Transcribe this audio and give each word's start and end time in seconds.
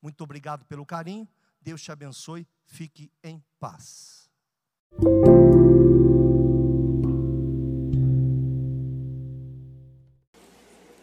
Muito 0.00 0.22
obrigado 0.22 0.64
pelo 0.64 0.84
carinho. 0.84 1.28
Deus 1.60 1.82
te 1.82 1.90
abençoe. 1.90 2.46
Fique 2.64 3.10
em 3.22 3.42
paz. 3.58 4.28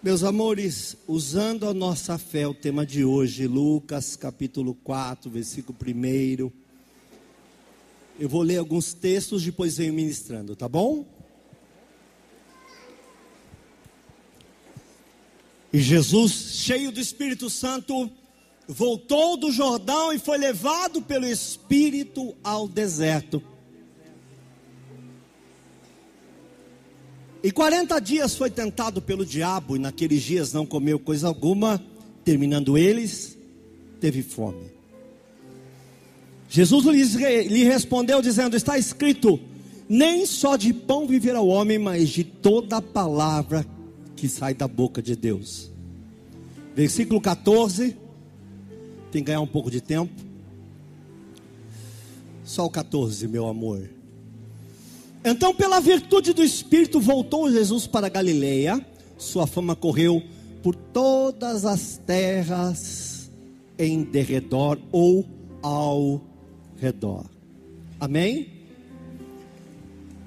Meus 0.01 0.21
amores, 0.21 0.97
usando 1.07 1.65
a 1.65 1.73
nossa 1.73 2.17
fé, 2.17 2.45
o 2.45 2.53
tema 2.53 2.85
de 2.85 3.05
hoje, 3.05 3.47
Lucas 3.47 4.17
capítulo 4.17 4.75
4, 4.75 5.31
versículo 5.31 5.77
1. 5.81 6.51
Eu 8.19 8.27
vou 8.27 8.41
ler 8.41 8.57
alguns 8.57 8.93
textos, 8.93 9.43
depois 9.43 9.77
venho 9.77 9.93
ministrando, 9.93 10.57
tá 10.57 10.67
bom? 10.67 11.05
E 15.71 15.79
Jesus, 15.79 16.31
cheio 16.31 16.91
do 16.91 16.99
Espírito 16.99 17.49
Santo, 17.49 18.11
voltou 18.67 19.37
do 19.37 19.51
Jordão 19.51 20.13
e 20.13 20.19
foi 20.19 20.37
levado 20.37 21.01
pelo 21.01 21.25
Espírito 21.25 22.35
ao 22.43 22.67
deserto 22.67 23.41
E 27.43 27.51
40 27.51 27.99
dias 27.99 28.37
foi 28.37 28.49
tentado 28.49 29.01
pelo 29.01 29.25
diabo, 29.25 29.75
e 29.75 29.79
naqueles 29.79 30.23
dias 30.23 30.53
não 30.53 30.65
comeu 30.65 30.97
coisa 30.97 31.27
alguma, 31.27 31.83
terminando 32.23 32.77
eles, 32.77 33.37
teve 33.99 34.23
fome. 34.23 34.71
Jesus 36.47 36.85
lhe 36.85 37.63
respondeu, 37.65 38.21
dizendo: 38.21 38.55
Está 38.55 38.77
escrito, 38.77 39.37
nem 39.89 40.25
só 40.25 40.55
de 40.55 40.71
pão 40.71 41.05
viverá 41.05 41.41
o 41.41 41.47
homem, 41.47 41.77
mas 41.77 42.07
de 42.07 42.23
toda 42.23 42.81
palavra 42.81 43.65
que 44.15 44.29
sai 44.29 44.53
da 44.53 44.67
boca 44.67 45.01
de 45.01 45.13
Deus. 45.13 45.69
Versículo 46.73 47.19
14. 47.19 47.97
Tem 49.13 49.21
que 49.21 49.27
ganhar 49.27 49.41
um 49.41 49.47
pouco 49.47 49.69
de 49.69 49.79
tempo. 49.79 50.11
Só 52.43 52.65
o 52.65 52.69
14, 52.69 53.27
meu 53.27 53.45
amor. 53.47 53.87
Então, 55.23 55.53
pela 55.53 55.79
virtude 55.79 56.33
do 56.33 56.43
Espírito, 56.43 56.99
voltou 56.99 57.51
Jesus 57.51 57.85
para 57.85 58.09
Galileia. 58.09 58.83
Sua 59.15 59.45
fama 59.45 59.75
correu 59.75 60.23
por 60.63 60.73
todas 60.73 61.63
as 61.63 62.01
terras 62.07 63.29
em 63.77 64.01
derredor 64.01 64.79
ou 64.91 65.23
ao 65.61 66.19
redor. 66.81 67.25
Amém? 67.99 68.47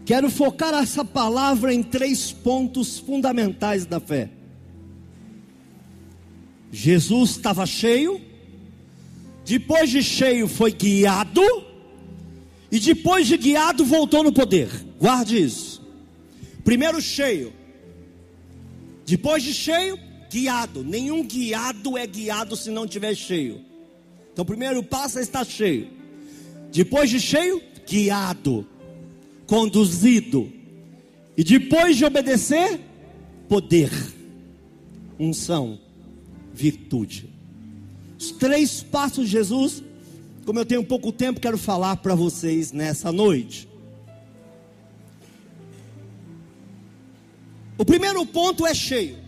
Quero 0.05 0.31
focar 0.31 0.73
essa 0.75 1.05
palavra 1.05 1.75
em 1.75 1.83
três 1.83 2.31
pontos 2.31 3.01
fundamentais 3.01 3.85
da 3.85 3.99
fé. 3.99 4.31
Jesus 6.71 7.31
estava 7.31 7.67
cheio, 7.67 8.21
depois 9.47 9.89
de 9.89 10.03
cheio 10.03 10.49
foi 10.49 10.73
guiado, 10.73 11.41
e 12.71 12.81
depois 12.81 13.29
de 13.29 13.37
guiado 13.37 13.85
voltou 13.85 14.25
no 14.25 14.33
poder. 14.33 14.69
Guarde 14.99 15.41
isso. 15.41 15.81
Primeiro 16.65 17.01
cheio. 17.01 17.53
Depois 19.07 19.45
de 19.45 19.55
cheio, 19.55 19.97
guiado. 20.29 20.83
Nenhum 20.83 21.25
guiado 21.25 21.97
é 21.97 22.05
guiado 22.09 22.57
se 22.57 22.73
não 22.73 22.89
tiver 22.89 23.15
cheio. 23.15 23.65
Então, 24.33 24.45
primeiro 24.45 24.83
passo 24.83 25.21
é 25.21 25.23
estar 25.23 25.47
cheio. 25.47 25.91
Depois 26.73 27.09
de 27.09 27.21
cheio, 27.21 27.63
guiado, 27.89 28.67
conduzido. 29.47 30.53
E 31.37 31.45
depois 31.45 31.97
de 31.97 32.05
obedecer, 32.05 32.81
poder, 33.49 33.93
unção, 35.21 35.79
virtude. 36.53 37.36
Os 38.19 38.31
três 38.31 38.83
passos 38.83 39.27
de 39.27 39.33
Jesus, 39.33 39.83
como 40.45 40.59
eu 40.59 40.65
tenho 40.65 40.85
pouco 40.85 41.13
tempo, 41.13 41.41
quero 41.41 41.59
falar 41.59 41.97
para 41.97 42.15
vocês 42.15 42.73
nessa 42.73 43.13
noite. 43.13 43.69
O 47.79 47.85
primeiro 47.85 48.25
ponto 48.25 48.67
é 48.67 48.75
cheio. 48.75 49.19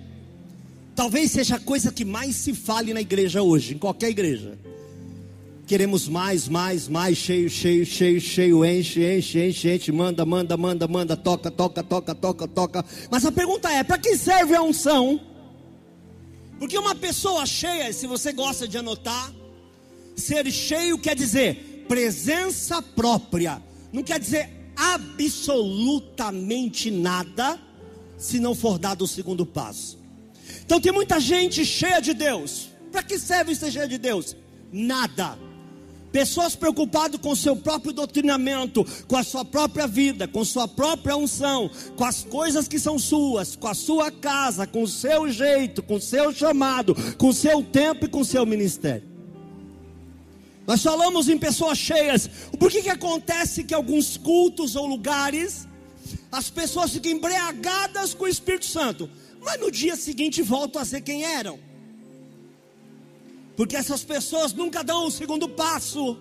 Talvez 0.94 1.31
seja 1.31 1.56
a 1.56 1.60
coisa 1.60 1.93
que 1.93 2.04
mais 2.04 2.34
se 2.34 2.54
fale 2.54 2.94
na 2.94 3.00
igreja 3.00 3.43
hoje, 3.43 3.75
em 3.75 3.78
qualquer 3.78 4.09
igreja. 4.09 4.59
Queremos 5.66 6.09
mais, 6.09 6.48
mais, 6.48 6.88
mais, 6.88 7.19
cheio, 7.19 7.50
cheio, 7.50 7.84
cheio, 7.84 8.21
cheio, 8.21 8.65
enche, 8.65 9.04
enche, 9.04 9.38
enche, 9.38 9.75
enche, 9.75 9.93
manda, 9.93 10.25
manda, 10.25 10.56
manda, 10.56 10.88
manda, 10.88 11.15
toca, 11.15 11.50
toca, 11.50 11.82
toca, 11.82 12.15
toca, 12.15 12.48
toca. 12.48 12.84
Mas 13.10 13.27
a 13.27 13.31
pergunta 13.31 13.71
é: 13.71 13.84
para 13.84 13.98
que 13.98 14.16
serve 14.16 14.54
a 14.54 14.62
unção? 14.62 15.21
Porque 16.59 16.77
uma 16.77 16.95
pessoa 16.95 17.47
cheia, 17.47 17.93
se 17.93 18.07
você 18.07 18.33
gosta 18.33 18.67
de 18.67 18.79
anotar, 18.79 19.33
ser 20.17 20.51
cheio 20.51 20.99
quer 20.99 21.15
dizer 21.15 21.85
presença 21.89 22.83
própria, 22.83 23.63
não 23.93 24.03
quer 24.03 24.19
dizer 24.19 24.51
absolutamente 24.77 26.91
nada 26.91 27.61
se 28.17 28.41
não 28.41 28.55
for 28.55 28.79
dado 28.79 29.05
o 29.05 29.09
segundo 29.09 29.47
passo. 29.47 29.99
Então 30.65 30.81
tem 30.81 30.93
muita 30.93 31.21
gente 31.21 31.65
cheia 31.65 32.01
de 32.01 32.13
Deus. 32.13 32.69
Para 32.91 33.03
que 33.03 33.19
serve 33.19 33.55
ser 33.55 33.71
cheia 33.71 33.89
de 33.89 33.99
Deus? 33.99 34.37
Nada. 34.73 35.39
Pessoas 36.13 36.57
preocupadas 36.57 37.21
com 37.21 37.37
seu 37.37 37.55
próprio 37.55 37.93
doutrinamento, 37.93 38.85
com 39.07 39.17
a 39.17 39.23
sua 39.23 39.45
própria 39.45 39.87
vida, 39.87 40.27
com 40.27 40.45
sua 40.45 40.67
própria 40.67 41.17
unção, 41.17 41.71
com 41.97 42.05
as 42.05 42.25
coisas 42.25 42.67
que 42.67 42.79
são 42.79 42.99
suas, 42.99 43.55
com 43.55 43.69
a 43.69 43.75
sua 43.75 44.11
casa, 44.11 44.67
com 44.67 44.83
o 44.83 44.89
seu 44.89 45.31
jeito, 45.31 45.83
com 45.83 45.97
o 45.97 46.01
seu 46.01 46.33
chamado, 46.33 46.95
com 47.17 47.29
o 47.29 47.35
seu 47.35 47.63
tempo 47.63 48.07
e 48.07 48.09
com 48.09 48.21
o 48.21 48.25
seu 48.25 48.47
ministério. 48.47 49.07
Nós 50.67 50.83
falamos 50.83 51.29
em 51.29 51.39
pessoas 51.39 51.79
cheias. 51.79 52.29
Por 52.59 52.71
que, 52.71 52.83
que 52.83 52.91
acontece 52.91 53.65
que 53.65 53.75
alguns 53.75 54.17
cultos 54.17 54.77
ou 54.77 54.87
lugares 54.87 55.69
as 56.31 56.51
pessoas 56.51 56.93
ficam 56.93 57.13
embriagadas 57.13 58.15
com 58.15 58.25
o 58.25 58.29
Espírito 58.29 58.67
Santo, 58.67 59.11
mas 59.41 59.61
no 59.61 59.71
dia 59.71 59.97
seguinte 59.97 60.43
voltam 60.43 60.81
a 60.81 60.85
ser 60.85 61.01
quem 61.01 61.25
eram. 61.25 61.59
Porque 63.59 63.75
essas 63.75 64.05
pessoas 64.05 64.53
nunca 64.53 64.85
dão 64.85 65.09
o 65.09 65.11
segundo 65.11 65.49
passo. 65.49 66.17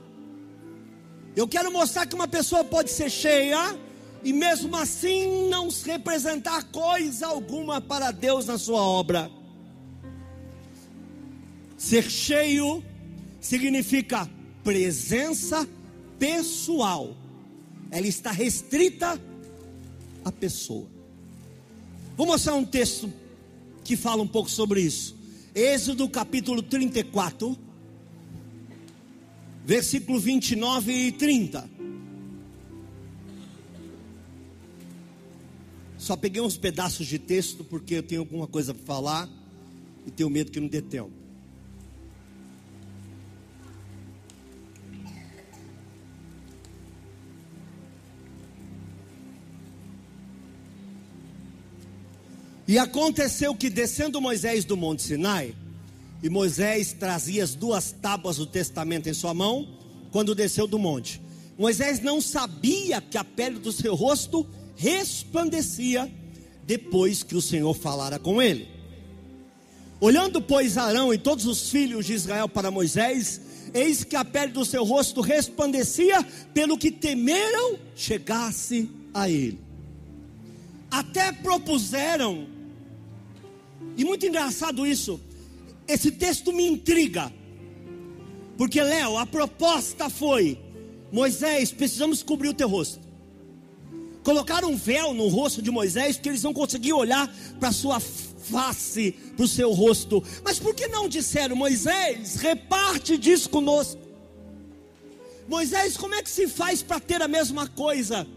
Eu 1.35 1.47
quero 1.47 1.71
mostrar 1.71 2.07
que 2.07 2.15
uma 2.15 2.27
pessoa 2.27 2.63
pode 2.63 2.89
ser 2.89 3.11
cheia 3.11 3.77
e 4.23 4.33
mesmo 4.33 4.75
assim 4.75 5.47
não 5.47 5.69
representar 5.85 6.63
coisa 6.71 7.27
alguma 7.27 7.79
para 7.79 8.09
Deus 8.09 8.47
na 8.47 8.57
sua 8.57 8.81
obra. 8.81 9.29
Ser 11.77 12.09
cheio 12.09 12.83
significa 13.39 14.27
presença 14.63 15.69
pessoal. 16.17 17.15
Ela 17.91 18.07
está 18.07 18.31
restrita 18.31 19.21
a 20.25 20.31
pessoa. 20.31 20.87
Vou 22.15 22.25
mostrar 22.25 22.55
um 22.55 22.65
texto 22.65 23.13
que 23.83 23.95
fala 23.95 24.23
um 24.23 24.27
pouco 24.27 24.49
sobre 24.49 24.81
isso. 24.81 25.16
Êxodo 25.59 26.07
capítulo 26.07 26.61
34, 26.61 27.57
versículo 29.65 30.19
29 30.19 30.93
e 30.93 31.11
30. 31.11 31.67
Só 35.97 36.15
peguei 36.15 36.43
uns 36.43 36.57
pedaços 36.57 37.07
de 37.07 37.17
texto 37.17 37.63
porque 37.63 37.95
eu 37.95 38.03
tenho 38.03 38.21
alguma 38.21 38.45
coisa 38.45 38.71
para 38.71 38.85
falar 38.85 39.29
e 40.05 40.11
tenho 40.11 40.29
medo 40.29 40.51
que 40.51 40.59
não 40.59 40.67
dê 40.67 40.79
tempo. 40.79 41.16
E 52.67 52.77
aconteceu 52.77 53.55
que 53.55 53.69
descendo 53.69 54.19
Moisés 54.19 54.65
do 54.65 54.75
monte 54.75 55.01
Sinai, 55.01 55.55
e 56.21 56.29
Moisés 56.29 56.93
trazia 56.93 57.43
as 57.43 57.55
duas 57.55 57.91
tábuas 57.91 58.37
do 58.37 58.45
testamento 58.45 59.07
em 59.07 59.13
sua 59.13 59.33
mão, 59.33 59.67
quando 60.11 60.35
desceu 60.35 60.67
do 60.67 60.77
monte. 60.77 61.21
Moisés 61.57 61.99
não 62.01 62.19
sabia 62.19 62.99
que 62.99 63.17
a 63.17 63.23
pele 63.23 63.59
do 63.59 63.71
seu 63.71 63.95
rosto 63.95 64.45
resplandecia 64.75 66.11
depois 66.65 67.23
que 67.23 67.35
o 67.35 67.41
Senhor 67.41 67.73
falara 67.73 68.19
com 68.19 68.41
ele. 68.41 68.67
Olhando, 69.99 70.41
pois, 70.41 70.77
Arão 70.77 71.13
e 71.13 71.17
todos 71.17 71.45
os 71.45 71.71
filhos 71.71 72.05
de 72.05 72.13
Israel 72.13 72.47
para 72.47 72.69
Moisés, 72.69 73.41
eis 73.73 74.03
que 74.03 74.15
a 74.15 74.23
pele 74.23 74.51
do 74.51 74.65
seu 74.65 74.83
rosto 74.83 75.21
resplandecia, 75.21 76.21
pelo 76.53 76.77
que 76.77 76.91
temeram 76.91 77.79
chegasse 77.95 78.89
a 79.13 79.29
ele. 79.29 79.59
Até 80.91 81.31
propuseram, 81.31 82.47
e 83.95 84.05
muito 84.05 84.25
engraçado 84.25 84.85
isso, 84.85 85.19
esse 85.87 86.11
texto 86.11 86.51
me 86.53 86.67
intriga, 86.67 87.31
porque 88.57 88.81
Léo, 88.81 89.17
a 89.17 89.25
proposta 89.25 90.09
foi: 90.09 90.59
Moisés, 91.11 91.71
precisamos 91.71 92.23
cobrir 92.23 92.49
o 92.49 92.53
teu 92.53 92.67
rosto. 92.67 93.07
Colocaram 94.23 94.71
um 94.71 94.75
véu 94.75 95.13
no 95.13 95.27
rosto 95.29 95.61
de 95.61 95.71
Moisés, 95.71 96.17
porque 96.17 96.29
eles 96.29 96.43
não 96.43 96.53
conseguiam 96.53 96.97
olhar 96.97 97.33
para 97.59 97.69
a 97.69 97.71
sua 97.71 97.99
face, 97.99 99.13
para 99.35 99.45
o 99.45 99.47
seu 99.47 99.71
rosto. 99.71 100.21
Mas 100.43 100.59
por 100.59 100.75
que 100.75 100.87
não 100.87 101.07
disseram, 101.07 101.55
Moisés, 101.55 102.35
reparte 102.35 103.17
disso 103.17 103.49
conosco? 103.49 104.01
Moisés, 105.47 105.95
como 105.95 106.13
é 106.13 106.21
que 106.21 106.29
se 106.29 106.45
faz 106.45 106.83
para 106.83 106.99
ter 106.99 107.21
a 107.21 107.27
mesma 107.27 107.67
coisa? 107.69 108.27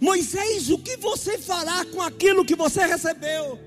Moisés, 0.00 0.70
o 0.70 0.78
que 0.78 0.96
você 0.96 1.36
fará 1.36 1.84
com 1.84 2.00
aquilo 2.00 2.44
que 2.44 2.56
você 2.56 2.86
recebeu? 2.86 3.58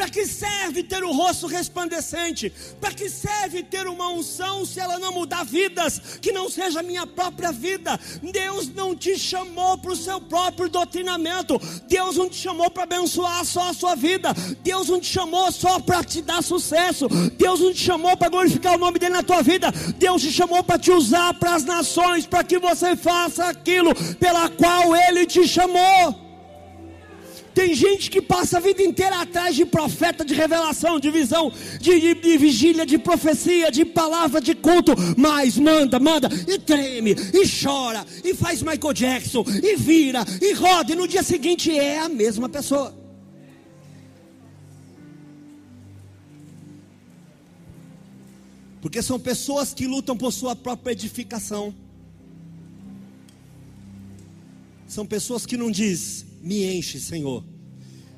Para 0.00 0.08
que 0.08 0.24
serve 0.24 0.82
ter 0.82 1.04
o 1.04 1.12
rosto 1.12 1.46
resplandecente? 1.46 2.50
Para 2.80 2.90
que 2.90 3.10
serve 3.10 3.62
ter 3.62 3.86
uma 3.86 4.08
unção 4.08 4.64
se 4.64 4.80
ela 4.80 4.98
não 4.98 5.12
mudar 5.12 5.44
vidas, 5.44 6.00
que 6.22 6.32
não 6.32 6.48
seja 6.48 6.80
a 6.80 6.82
minha 6.82 7.06
própria 7.06 7.52
vida? 7.52 8.00
Deus 8.22 8.66
não 8.66 8.96
te 8.96 9.18
chamou 9.18 9.76
para 9.76 9.92
o 9.92 9.96
seu 9.96 10.18
próprio 10.18 10.70
doutrinamento. 10.70 11.60
Deus 11.86 12.16
não 12.16 12.30
te 12.30 12.36
chamou 12.36 12.70
para 12.70 12.84
abençoar 12.84 13.44
só 13.44 13.68
a 13.68 13.74
sua 13.74 13.94
vida. 13.94 14.32
Deus 14.62 14.88
não 14.88 14.98
te 14.98 15.12
chamou 15.12 15.52
só 15.52 15.78
para 15.78 16.02
te 16.02 16.22
dar 16.22 16.42
sucesso. 16.42 17.06
Deus 17.36 17.60
não 17.60 17.70
te 17.70 17.84
chamou 17.84 18.16
para 18.16 18.30
glorificar 18.30 18.76
o 18.76 18.78
nome 18.78 18.98
dele 18.98 19.12
na 19.12 19.22
tua 19.22 19.42
vida. 19.42 19.70
Deus 19.98 20.22
te 20.22 20.32
chamou 20.32 20.64
para 20.64 20.78
te 20.78 20.90
usar 20.90 21.34
para 21.34 21.54
as 21.54 21.64
nações, 21.66 22.24
para 22.24 22.42
que 22.42 22.58
você 22.58 22.96
faça 22.96 23.44
aquilo 23.44 23.94
pela 24.16 24.48
qual 24.48 24.96
ele 24.96 25.26
te 25.26 25.46
chamou. 25.46 26.29
Tem 27.54 27.74
gente 27.74 28.10
que 28.10 28.22
passa 28.22 28.58
a 28.58 28.60
vida 28.60 28.82
inteira 28.82 29.20
atrás 29.20 29.56
de 29.56 29.64
profeta, 29.64 30.24
de 30.24 30.34
revelação, 30.34 31.00
de 31.00 31.10
visão, 31.10 31.52
de, 31.80 32.00
de, 32.00 32.14
de, 32.14 32.38
vigília, 32.38 32.86
de 32.86 32.98
profecia, 32.98 33.70
de 33.70 33.84
palavra, 33.84 34.40
de 34.40 34.54
culto, 34.54 34.92
mas 35.16 35.58
manda, 35.58 35.98
manda, 35.98 36.28
e 36.46 36.58
treme, 36.58 37.12
e 37.12 37.44
chora, 37.48 38.06
e 38.24 38.34
faz 38.34 38.62
Michael 38.62 38.92
Jackson, 38.92 39.44
e 39.62 39.76
vira, 39.76 40.24
e 40.40 40.52
roda, 40.52 40.92
e 40.92 40.96
no 40.96 41.08
dia 41.08 41.22
seguinte 41.22 41.76
é 41.76 41.98
a 41.98 42.08
mesma 42.08 42.48
pessoa. 42.48 42.94
Porque 48.80 49.02
são 49.02 49.18
pessoas 49.20 49.74
que 49.74 49.86
lutam 49.86 50.16
por 50.16 50.32
sua 50.32 50.56
própria 50.56 50.92
edificação. 50.92 51.74
São 54.90 55.06
pessoas 55.06 55.46
que 55.46 55.56
não 55.56 55.70
diz, 55.70 56.26
me 56.42 56.64
enche, 56.64 56.98
Senhor. 56.98 57.44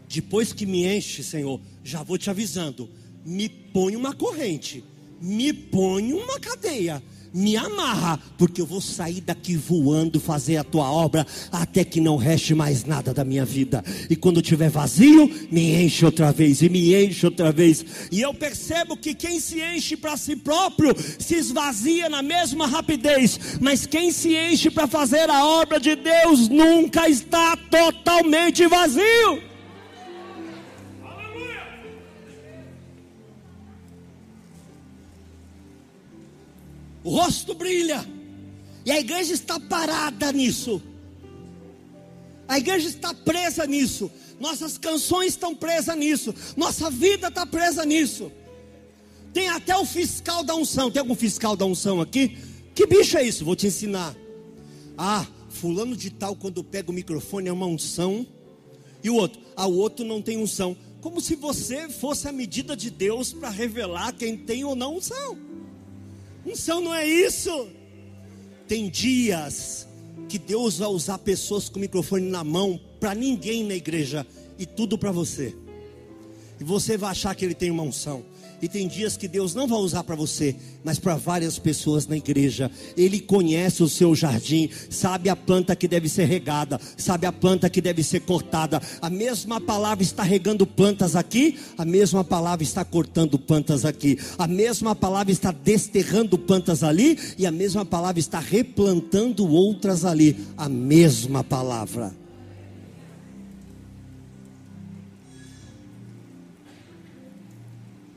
Depois 0.08 0.54
que 0.54 0.64
me 0.64 0.86
enche, 0.86 1.22
Senhor, 1.22 1.60
já 1.84 2.02
vou 2.02 2.16
te 2.16 2.30
avisando. 2.30 2.88
Me 3.26 3.46
põe 3.46 3.94
uma 3.94 4.14
corrente, 4.14 4.82
me 5.20 5.52
põe 5.52 6.14
uma 6.14 6.40
cadeia, 6.40 7.02
me 7.32 7.56
amarra, 7.56 8.19
porque 8.37 8.61
eu 8.61 8.67
vou 8.67 8.81
sair 8.81 9.20
daqui 9.20 9.56
voando, 9.56 10.20
fazer 10.20 10.56
a 10.56 10.64
tua 10.64 10.90
obra, 10.90 11.26
até 11.50 11.84
que 11.84 12.00
não 12.00 12.17
reste 12.17 12.55
mais 12.55 12.84
nada 12.84 13.14
da 13.14 13.25
minha 13.25 13.44
vida. 13.44 13.84
E 14.08 14.17
quando 14.17 14.43
tiver 14.43 14.70
vazio, 14.70 15.31
me 15.50 15.82
enche 15.82 16.05
outra 16.05 16.32
vez, 16.32 16.62
e 16.62 16.69
me 16.69 16.94
enche 16.94 17.26
outra 17.26 17.52
vez. 17.52 17.84
E 18.11 18.20
eu 18.20 18.34
percebo 18.34 18.96
que 18.96 19.14
quem 19.14 19.40
se 19.40 19.61
enche 19.61 19.96
para 19.96 20.17
si 20.17 20.37
próprio, 20.37 20.94
se 21.19 21.37
esvazia 21.37 22.08
na 22.08 22.23
mesma 22.23 22.67
rapidez, 22.67 23.38
mas 23.61 23.87
quem 23.87 24.11
se 24.12 24.34
enche 24.34 24.70
para 24.70 24.87
fazer 24.87 25.29
a 25.31 25.44
obra 25.44 25.79
de 25.79 25.96
Deus, 25.96 26.49
nunca 26.49 27.08
está 27.08 27.56
totalmente 27.56 28.67
vazio. 28.67 29.51
O 37.04 37.10
rosto 37.10 37.54
brilha, 37.54 38.04
e 38.84 38.90
a 38.90 38.99
igreja 38.99 39.32
está 39.32 39.58
parada 39.60 40.32
nisso. 40.32 40.82
A 42.49 42.58
igreja 42.58 42.88
está 42.88 43.14
presa 43.14 43.66
nisso. 43.66 44.10
Nossas 44.38 44.76
canções 44.76 45.28
estão 45.28 45.54
presas 45.54 45.96
nisso. 45.96 46.34
Nossa 46.56 46.90
vida 46.90 47.28
está 47.28 47.46
presa 47.46 47.84
nisso. 47.84 48.31
Tem 49.32 49.49
até 49.49 49.76
o 49.76 49.87
fiscal 49.87 50.43
da 50.43 50.54
unção. 50.54 50.90
Tem 50.90 51.00
algum 51.00 51.14
fiscal 51.14 51.56
da 51.56 51.64
unção 51.64 52.00
aqui? 52.00 52.37
Que 52.75 52.87
bicho 52.87 53.16
é 53.16 53.22
isso? 53.22 53.44
Vou 53.44 53.56
te 53.56 53.69
ensinar. 53.69 54.14
Ah, 54.98 55.26
fulano 55.48 55.96
de 55.96 56.10
tal, 56.10 56.34
quando 56.34 56.62
pega 56.62 56.90
o 56.90 56.94
microfone, 56.94 57.48
é 57.48 57.52
uma 57.52 57.66
unção. 57.66 58.26
E 59.02 59.08
o 59.08 59.14
outro? 59.14 59.40
Ah, 59.56 59.66
o 59.66 59.76
outro 59.76 60.05
não 60.05 60.20
tem 60.20 60.37
unção. 60.37 60.76
Como 61.00 61.20
se 61.20 61.37
você 61.37 61.88
fosse 61.88 62.28
a 62.28 62.32
medida 62.32 62.76
de 62.76 62.90
Deus 62.90 63.32
para 63.32 63.48
revelar 63.48 64.12
quem 64.12 64.37
tem 64.37 64.64
ou 64.64 64.75
não 64.75 64.96
unção. 64.96 65.38
Unção 66.44 66.80
não 66.80 66.94
é 66.94 67.06
isso. 67.06 67.68
Tem 68.66 68.88
dias 68.88 69.86
que 70.28 70.38
Deus 70.38 70.78
vai 70.78 70.88
usar 70.88 71.18
pessoas 71.18 71.68
com 71.68 71.78
microfone 71.78 72.28
na 72.28 72.42
mão 72.42 72.80
para 72.98 73.14
ninguém 73.14 73.64
na 73.64 73.74
igreja 73.74 74.26
e 74.58 74.66
tudo 74.66 74.96
para 74.96 75.12
você. 75.12 75.54
E 76.60 76.64
você 76.64 76.96
vai 76.96 77.10
achar 77.10 77.34
que 77.34 77.44
ele 77.44 77.54
tem 77.54 77.70
uma 77.70 77.82
unção. 77.82 78.24
E 78.62 78.68
tem 78.68 78.86
dias 78.86 79.16
que 79.16 79.26
Deus 79.26 79.56
não 79.56 79.66
vai 79.66 79.80
usar 79.80 80.04
para 80.04 80.14
você, 80.14 80.54
mas 80.84 80.96
para 80.96 81.16
várias 81.16 81.58
pessoas 81.58 82.06
na 82.06 82.16
igreja. 82.16 82.70
Ele 82.96 83.18
conhece 83.18 83.82
o 83.82 83.88
seu 83.88 84.14
jardim, 84.14 84.70
sabe 84.88 85.28
a 85.28 85.34
planta 85.34 85.74
que 85.74 85.88
deve 85.88 86.08
ser 86.08 86.26
regada, 86.26 86.80
sabe 86.96 87.26
a 87.26 87.32
planta 87.32 87.68
que 87.68 87.81
deve 87.81 88.04
ser 88.04 88.20
cortada. 88.20 88.81
A 89.00 89.10
mesma 89.10 89.60
palavra 89.60 90.04
está 90.04 90.22
regando 90.22 90.64
plantas 90.64 91.16
aqui, 91.16 91.58
a 91.76 91.84
mesma 91.84 92.22
palavra 92.22 92.62
está 92.62 92.84
cortando 92.84 93.36
plantas 93.36 93.84
aqui. 93.84 94.16
A 94.38 94.46
mesma 94.46 94.94
palavra 94.94 95.32
está 95.32 95.50
desterrando 95.50 96.38
plantas 96.38 96.84
ali 96.84 97.19
e 97.36 97.44
a 97.44 97.50
mesma 97.50 97.84
palavra 97.84 98.20
está 98.20 98.38
replantando 98.38 99.44
outras 99.44 100.04
ali. 100.04 100.36
A 100.56 100.69
mesma 100.69 101.42
palavra. 101.42 102.21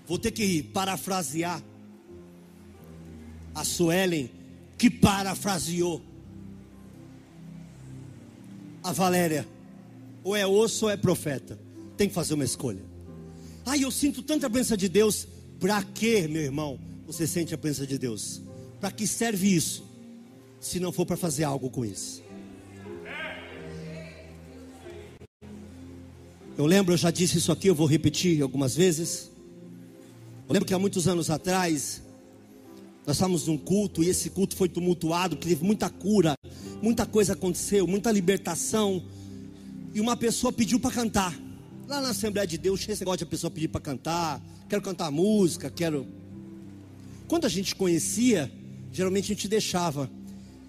Vou 0.07 0.19
ter 0.19 0.31
que 0.31 0.61
parafrasear 0.61 1.63
a 3.53 3.63
Suelen, 3.63 4.29
que 4.77 4.89
parafraseou 4.89 6.01
a 8.83 8.91
Valéria. 8.91 9.47
Ou 10.23 10.35
é 10.35 10.45
osso 10.45 10.85
ou 10.85 10.91
é 10.91 10.97
profeta. 10.97 11.59
Tem 11.97 12.07
que 12.07 12.13
fazer 12.13 12.33
uma 12.33 12.43
escolha. 12.43 12.83
Ai, 13.65 13.83
eu 13.83 13.89
sinto 13.89 14.21
tanta 14.21 14.49
presença 14.49 14.77
de 14.77 14.89
Deus. 14.89 15.27
Para 15.59 15.81
que, 15.83 16.27
meu 16.27 16.41
irmão, 16.41 16.79
você 17.07 17.25
sente 17.25 17.53
a 17.53 17.57
presença 17.57 17.87
de 17.87 17.97
Deus? 17.97 18.41
Para 18.79 18.91
que 18.91 19.07
serve 19.07 19.55
isso? 19.55 19.83
Se 20.59 20.79
não 20.79 20.91
for 20.91 21.05
para 21.05 21.15
fazer 21.15 21.43
algo 21.43 21.69
com 21.69 21.85
isso. 21.85 22.23
Eu 26.57 26.65
lembro, 26.65 26.93
eu 26.93 26.97
já 26.97 27.11
disse 27.11 27.37
isso 27.37 27.51
aqui, 27.51 27.67
eu 27.67 27.75
vou 27.75 27.87
repetir 27.87 28.41
algumas 28.41 28.75
vezes. 28.75 29.31
Eu 30.47 30.53
lembro 30.53 30.67
que 30.67 30.75
há 30.75 30.79
muitos 30.79 31.07
anos 31.07 31.31
atrás, 31.31 32.03
nós 33.05 33.15
estávamos 33.15 33.47
num 33.47 33.57
culto 33.57 34.03
e 34.03 34.09
esse 34.09 34.29
culto 34.29 34.55
foi 34.55 34.69
tumultuado, 34.69 35.35
que 35.35 35.47
teve 35.47 35.65
muita 35.65 35.89
cura, 35.89 36.35
muita 36.83 37.03
coisa 37.03 37.33
aconteceu, 37.33 37.87
muita 37.87 38.11
libertação. 38.11 39.03
E 39.91 39.99
uma 39.99 40.15
pessoa 40.15 40.53
pediu 40.53 40.79
para 40.79 40.91
cantar. 40.91 41.35
Lá 41.87 41.99
na 41.99 42.09
Assembleia 42.09 42.45
de 42.45 42.59
Deus, 42.59 42.87
esse 42.87 43.01
negócio 43.01 43.19
de 43.19 43.23
a 43.23 43.27
pessoa 43.27 43.49
pedir 43.49 43.69
para 43.69 43.81
cantar, 43.81 44.39
quero 44.69 44.83
cantar 44.83 45.09
música, 45.09 45.67
quero. 45.71 46.05
Quando 47.27 47.45
a 47.45 47.49
gente 47.49 47.75
conhecia, 47.75 48.51
geralmente 48.91 49.25
a 49.25 49.35
gente 49.35 49.47
deixava. 49.47 50.07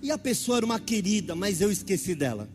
E 0.01 0.11
a 0.11 0.17
pessoa 0.17 0.57
era 0.57 0.65
uma 0.65 0.81
querida, 0.81 1.35
mas 1.35 1.61
eu 1.61 1.71
esqueci 1.71 2.15
dela. 2.15 2.49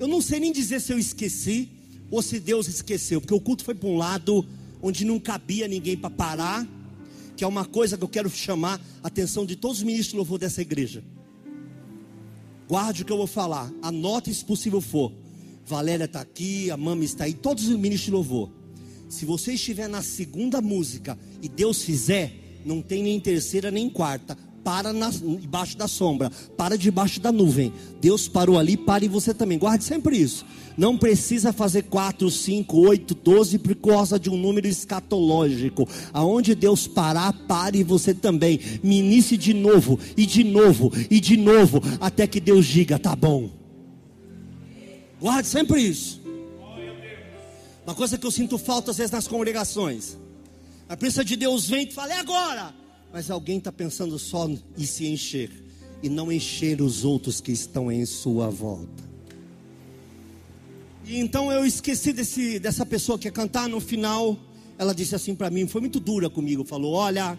Eu 0.00 0.08
não 0.08 0.22
sei 0.22 0.40
nem 0.40 0.50
dizer 0.50 0.80
se 0.80 0.94
eu 0.94 0.98
esqueci 0.98 1.68
ou 2.10 2.22
se 2.22 2.40
Deus 2.40 2.68
esqueceu, 2.68 3.20
porque 3.20 3.34
o 3.34 3.40
culto 3.40 3.64
foi 3.64 3.74
para 3.74 3.88
um 3.88 3.98
lado, 3.98 4.46
onde 4.82 5.04
não 5.04 5.18
cabia 5.18 5.66
ninguém 5.68 5.96
para 5.96 6.10
parar, 6.10 6.66
que 7.36 7.44
é 7.44 7.46
uma 7.46 7.64
coisa 7.64 7.96
que 7.96 8.04
eu 8.04 8.08
quero 8.08 8.28
chamar 8.28 8.80
a 9.02 9.08
atenção 9.08 9.46
de 9.46 9.56
todos 9.56 9.78
os 9.78 9.82
ministros 9.82 10.10
de 10.10 10.16
louvor 10.16 10.38
dessa 10.38 10.60
igreja. 10.60 11.04
Guarde 12.68 13.02
o 13.02 13.04
que 13.04 13.12
eu 13.12 13.16
vou 13.16 13.26
falar, 13.26 13.72
anote 13.80 14.32
se 14.34 14.44
possível 14.44 14.80
for. 14.80 15.12
Valéria 15.64 16.04
está 16.04 16.20
aqui, 16.20 16.70
a 16.70 16.76
Mami 16.76 17.04
está 17.04 17.24
aí, 17.24 17.34
todos 17.34 17.68
os 17.68 17.76
ministros 17.76 18.04
de 18.04 18.10
louvor. 18.10 18.50
Se 19.08 19.24
você 19.24 19.54
estiver 19.54 19.88
na 19.88 20.02
segunda 20.02 20.60
música 20.60 21.18
e 21.40 21.48
Deus 21.48 21.82
fizer, 21.82 22.60
não 22.64 22.82
tem 22.82 23.02
nem 23.02 23.18
terceira 23.18 23.70
nem 23.70 23.88
quarta. 23.88 24.36
Para 24.64 24.92
na, 24.92 25.10
debaixo 25.10 25.76
da 25.76 25.88
sombra, 25.88 26.30
para 26.56 26.76
debaixo 26.76 27.20
da 27.20 27.32
nuvem. 27.32 27.72
Deus 28.00 28.28
parou 28.28 28.58
ali, 28.58 28.76
pare 28.76 29.08
você 29.08 29.32
também. 29.32 29.58
Guarde 29.58 29.84
sempre 29.84 30.16
isso. 30.16 30.44
Não 30.76 30.96
precisa 30.96 31.52
fazer 31.52 31.82
4, 31.84 32.30
5, 32.30 32.76
8, 32.76 33.14
12 33.14 33.58
por 33.58 33.74
causa 33.74 34.18
de 34.18 34.30
um 34.30 34.36
número 34.36 34.68
escatológico. 34.68 35.88
Aonde 36.12 36.54
Deus 36.54 36.86
parar, 36.86 37.32
pare 37.32 37.82
você 37.82 38.14
também. 38.14 38.60
Me 38.82 38.98
inicie 38.98 39.36
de 39.36 39.52
novo, 39.52 39.98
e 40.16 40.24
de 40.24 40.44
novo, 40.44 40.92
e 41.10 41.18
de 41.18 41.36
novo, 41.36 41.82
até 42.00 42.26
que 42.26 42.40
Deus 42.40 42.66
diga: 42.66 42.98
tá 42.98 43.16
bom. 43.16 43.50
Guarde 45.20 45.48
sempre 45.48 45.80
isso. 45.82 46.22
Uma 47.84 47.94
coisa 47.94 48.18
que 48.18 48.26
eu 48.26 48.30
sinto 48.30 48.58
falta 48.58 48.90
às 48.90 48.98
vezes 48.98 49.10
nas 49.10 49.26
congregações. 49.26 50.16
A 50.88 50.96
presença 50.96 51.24
de 51.24 51.36
Deus 51.36 51.68
vem 51.68 51.88
e 51.88 51.90
fala, 51.90 52.12
é 52.12 52.18
agora. 52.18 52.74
Mas 53.12 53.30
alguém 53.30 53.58
está 53.58 53.72
pensando 53.72 54.18
só 54.18 54.48
em 54.48 54.84
se 54.84 55.06
encher 55.06 55.50
e 56.02 56.08
não 56.08 56.30
encher 56.30 56.80
os 56.80 57.04
outros 57.04 57.40
que 57.40 57.52
estão 57.52 57.90
em 57.90 58.04
sua 58.04 58.48
volta. 58.48 59.08
E 61.04 61.18
então 61.18 61.50
eu 61.50 61.64
esqueci 61.64 62.12
desse, 62.12 62.58
dessa 62.58 62.84
pessoa 62.84 63.18
que 63.18 63.26
ia 63.26 63.32
cantar. 63.32 63.68
No 63.68 63.80
final, 63.80 64.38
ela 64.76 64.94
disse 64.94 65.14
assim 65.14 65.34
para 65.34 65.48
mim, 65.50 65.66
foi 65.66 65.80
muito 65.80 65.98
dura 65.98 66.28
comigo. 66.28 66.64
Falou: 66.64 66.92
Olha, 66.92 67.38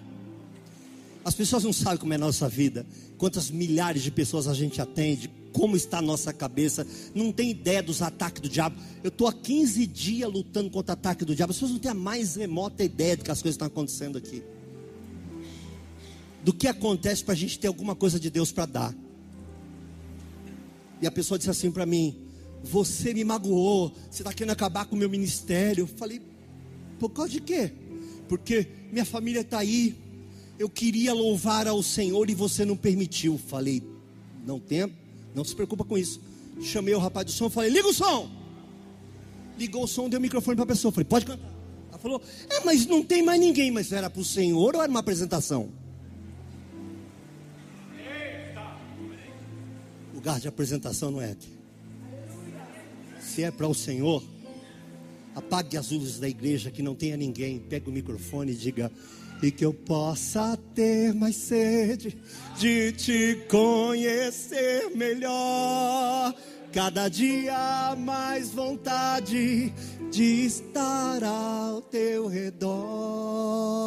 as 1.24 1.36
pessoas 1.36 1.64
não 1.64 1.72
sabem 1.72 2.00
como 2.00 2.12
é 2.14 2.16
a 2.16 2.20
nossa 2.20 2.50
vida, 2.50 2.86
quantas 3.18 3.52
milhares 3.52 4.02
de 4.02 4.10
pessoas 4.10 4.48
a 4.48 4.54
gente 4.56 4.82
atende, 4.82 5.30
como 5.54 5.76
está 5.76 6.00
a 6.00 6.02
nossa 6.02 6.34
cabeça, 6.34 6.86
não 7.14 7.32
tem 7.32 7.52
ideia 7.52 7.84
dos 7.84 8.02
ataques 8.02 8.42
do 8.42 8.50
diabo. 8.50 8.76
Eu 9.04 9.10
estou 9.10 9.28
há 9.28 9.34
15 9.34 9.86
dias 9.86 10.32
lutando 10.32 10.70
contra 10.72 10.94
o 10.94 10.98
ataque 10.98 11.24
do 11.24 11.36
diabo. 11.36 11.52
As 11.52 11.58
pessoas 11.58 11.72
não 11.72 11.80
têm 11.80 11.92
a 11.92 11.96
mais 11.96 12.36
remota 12.36 12.84
ideia 12.84 13.16
de 13.16 13.24
que 13.24 13.32
as 13.32 13.42
coisas 13.42 13.54
estão 13.54 13.68
acontecendo 13.68 14.18
aqui. 14.18 14.42
Do 16.44 16.54
que 16.54 16.68
acontece 16.68 17.24
para 17.24 17.34
a 17.34 17.38
gente 17.38 17.60
ter 17.60 17.68
alguma 17.68 17.96
coisa 17.96 18.20
de 18.20 18.30
Deus 18.30 18.52
para 18.52 18.66
dar. 18.66 18.96
E 21.02 21.08
a 21.08 21.12
pessoa 21.12 21.38
disse 21.38 21.50
assim 21.50 21.72
para 21.72 21.86
mim: 21.86 22.16
Você 22.64 23.14
me 23.14 23.24
magoou, 23.24 23.94
você 24.10 24.22
está 24.22 24.34
querendo 24.34 24.52
acabar 24.52 24.86
com 24.86 24.96
o 24.96 25.00
meu 25.00 25.10
ministério. 25.10 25.84
Eu 25.84 25.88
falei: 25.88 26.22
Por 27.00 27.10
causa 27.10 27.32
de 27.32 27.42
quê? 27.42 27.74
Porque 28.28 28.68
minha 28.92 29.06
família 29.06 29.42
está 29.42 29.60
aí. 29.60 29.96
Eu 30.58 30.70
queria 30.70 31.14
louvar 31.14 31.68
ao 31.68 31.82
Senhor 31.82 32.30
e 32.30 32.36
você 32.36 32.66
não 32.66 32.76
permitiu. 32.76 33.38
Falei: 33.38 33.84
Não 34.46 34.60
tem 34.60 34.92
não 35.34 35.44
se 35.44 35.56
preocupa 35.56 35.84
com 35.84 35.98
isso. 35.98 36.20
Chamei 36.62 36.94
o 36.94 37.00
rapaz 37.00 37.26
do 37.26 37.32
som, 37.32 37.50
falei: 37.50 37.70
liga 37.70 37.88
o 37.88 37.94
som. 37.94 38.30
Ligou 39.58 39.84
o 39.84 39.88
som, 39.88 40.10
deu 40.10 40.20
o 40.20 40.22
microfone 40.22 40.56
para 40.56 40.64
a 40.64 40.68
pessoa. 40.68 40.92
Falei: 40.92 41.06
pode 41.06 41.26
cantar. 41.26 41.50
Ela 41.90 41.98
falou: 41.98 42.22
é, 42.50 42.60
mas 42.66 42.86
não 42.86 43.04
tem 43.04 43.24
mais 43.24 43.40
ninguém. 43.40 43.72
Mas 43.72 43.92
era 43.92 44.10
para 44.10 44.22
o 44.22 44.26
Senhor 44.26 44.76
ou 44.76 44.82
era 44.82 44.90
uma 44.90 45.00
apresentação? 45.00 45.70
Lugar 50.20 50.38
de 50.38 50.50
apresentação 50.50 51.10
não 51.12 51.22
é 51.22 51.32
aqui. 51.32 51.58
Se 53.22 53.42
é 53.42 53.50
para 53.50 53.70
o 53.70 53.74
Senhor, 53.74 54.22
apague 55.34 55.78
as 55.78 55.92
luzes 55.92 56.20
da 56.20 56.28
igreja 56.28 56.70
que 56.70 56.84
não 56.84 56.94
tenha 56.94 57.16
ninguém. 57.16 57.58
Pega 57.58 57.90
o 57.90 57.94
microfone 57.94 58.52
e 58.52 58.56
diga: 58.56 58.92
e 59.42 59.50
que 59.50 59.64
eu 59.64 59.74
possa 59.74 60.60
ter 60.76 61.14
mais 61.14 61.38
sede 61.38 62.18
de 62.58 62.92
te 62.92 63.46
conhecer 63.50 64.90
melhor. 64.94 66.36
Cada 66.74 67.08
dia 67.08 67.96
mais 67.98 68.52
vontade 68.52 69.74
de 70.12 70.46
estar 70.46 71.24
ao 71.24 71.82
teu 71.82 72.28
redor 72.28 73.80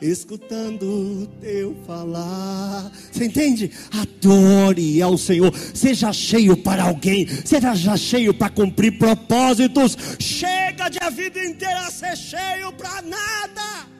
escutando 0.00 1.28
teu 1.40 1.76
falar. 1.86 2.90
Você 3.10 3.26
entende? 3.26 3.70
Adore 3.90 5.00
ao 5.02 5.16
Senhor. 5.16 5.52
Seja 5.74 6.12
cheio 6.12 6.56
para 6.56 6.84
alguém. 6.84 7.26
Seja 7.44 7.96
cheio 7.96 8.34
para 8.34 8.50
cumprir 8.50 8.98
propósitos. 8.98 9.96
Chega 10.18 10.88
de 10.88 10.98
a 11.00 11.10
vida 11.10 11.42
inteira 11.44 11.90
ser 11.90 12.16
cheio 12.16 12.72
para 12.72 13.02
nada. 13.02 13.96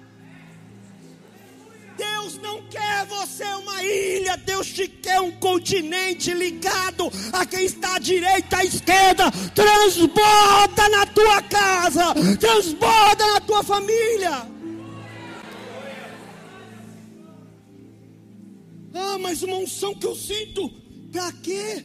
Deus 1.96 2.38
não 2.42 2.62
quer 2.68 3.06
você 3.06 3.44
uma 3.44 3.82
ilha, 3.82 4.36
Deus 4.36 4.66
te 4.66 4.86
quer 4.86 5.18
um 5.20 5.30
continente 5.32 6.32
ligado 6.34 7.10
a 7.32 7.46
quem 7.46 7.64
está 7.64 7.96
à 7.96 7.98
direita, 7.98 8.58
à 8.58 8.64
esquerda. 8.64 9.30
Transborda 9.54 10.88
na 10.90 11.06
tua 11.06 11.40
casa, 11.42 12.14
transborda 12.38 13.26
na 13.32 13.40
tua 13.40 13.62
família. 13.62 14.55
Ah, 18.96 19.18
mas 19.18 19.42
uma 19.42 19.56
unção 19.56 19.94
que 19.94 20.06
eu 20.06 20.16
sinto, 20.16 20.70
para 21.12 21.30
quê? 21.32 21.84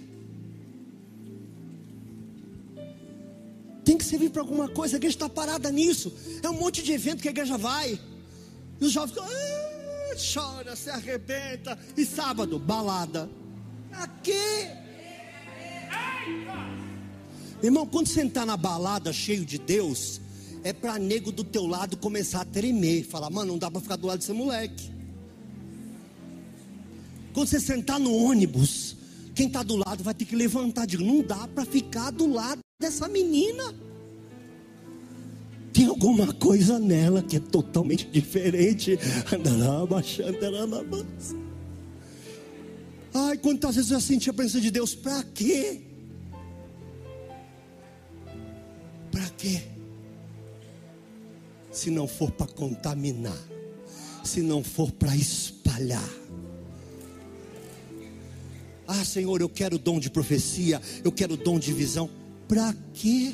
Tem 3.83 3.97
que 3.97 4.05
servir 4.05 4.29
para 4.29 4.41
alguma 4.41 4.69
coisa, 4.69 4.95
a 4.95 4.97
igreja 4.97 5.15
está 5.15 5.27
parada 5.29 5.69
nisso. 5.71 6.13
É 6.41 6.49
um 6.49 6.53
monte 6.53 6.81
de 6.81 6.93
evento 6.93 7.21
que 7.21 7.27
a 7.27 7.31
igreja 7.31 7.57
vai. 7.57 7.99
E 8.79 8.85
os 8.85 8.91
jovens 8.91 9.17
ah, 9.17 10.15
chora, 10.33 10.75
se 10.75 10.89
arrebenta. 10.89 11.77
E 11.97 12.05
sábado, 12.05 12.57
balada. 12.57 13.29
Para 13.89 14.07
quê? 14.07 14.69
Irmão, 17.61 17.85
quando 17.85 18.07
você 18.07 18.21
entrar 18.21 18.45
na 18.45 18.55
balada 18.57 19.11
cheio 19.11 19.45
de 19.45 19.57
Deus, 19.57 20.21
é 20.63 20.71
para 20.71 20.97
nego 20.97 21.31
do 21.31 21.43
teu 21.43 21.67
lado 21.67 21.97
começar 21.97 22.41
a 22.41 22.45
tremer. 22.45 23.03
Falar, 23.03 23.29
mano, 23.29 23.51
não 23.51 23.59
dá 23.59 23.69
para 23.69 23.81
ficar 23.81 23.97
do 23.97 24.07
lado 24.07 24.19
desse 24.19 24.33
moleque. 24.33 25.00
Quando 27.33 27.47
você 27.47 27.59
sentar 27.59 27.99
no 27.99 28.13
ônibus, 28.13 28.97
quem 29.33 29.47
está 29.47 29.63
do 29.63 29.75
lado 29.75 30.03
vai 30.03 30.13
ter 30.13 30.25
que 30.25 30.35
levantar. 30.35 30.85
Digo, 30.85 31.03
não 31.03 31.21
dá 31.21 31.47
para 31.47 31.65
ficar 31.65 32.11
do 32.11 32.31
lado 32.31 32.59
dessa 32.79 33.07
menina. 33.07 33.73
Tem 35.71 35.85
alguma 35.85 36.33
coisa 36.33 36.77
nela 36.77 37.23
que 37.23 37.37
é 37.37 37.39
totalmente 37.39 38.05
diferente. 38.07 38.99
Ai, 43.13 43.37
quantas 43.37 43.75
vezes 43.75 43.91
eu 43.91 44.01
senti 44.01 44.29
a 44.29 44.33
presença 44.33 44.59
de 44.59 44.71
Deus? 44.71 44.93
Para 44.93 45.23
quê? 45.23 45.81
Para 49.09 49.29
quê? 49.37 49.61
Se 51.71 51.89
não 51.89 52.07
for 52.07 52.31
para 52.31 52.47
contaminar, 52.47 53.37
se 54.23 54.41
não 54.41 54.61
for 54.61 54.91
para 54.91 55.15
espalhar 55.15 56.20
ah, 58.91 59.05
Senhor, 59.05 59.39
eu 59.39 59.47
quero 59.47 59.77
dom 59.77 59.99
de 59.99 60.09
profecia, 60.09 60.81
eu 61.03 61.11
quero 61.11 61.37
dom 61.37 61.57
de 61.57 61.71
visão. 61.71 62.09
Para 62.47 62.75
quê? 62.93 63.33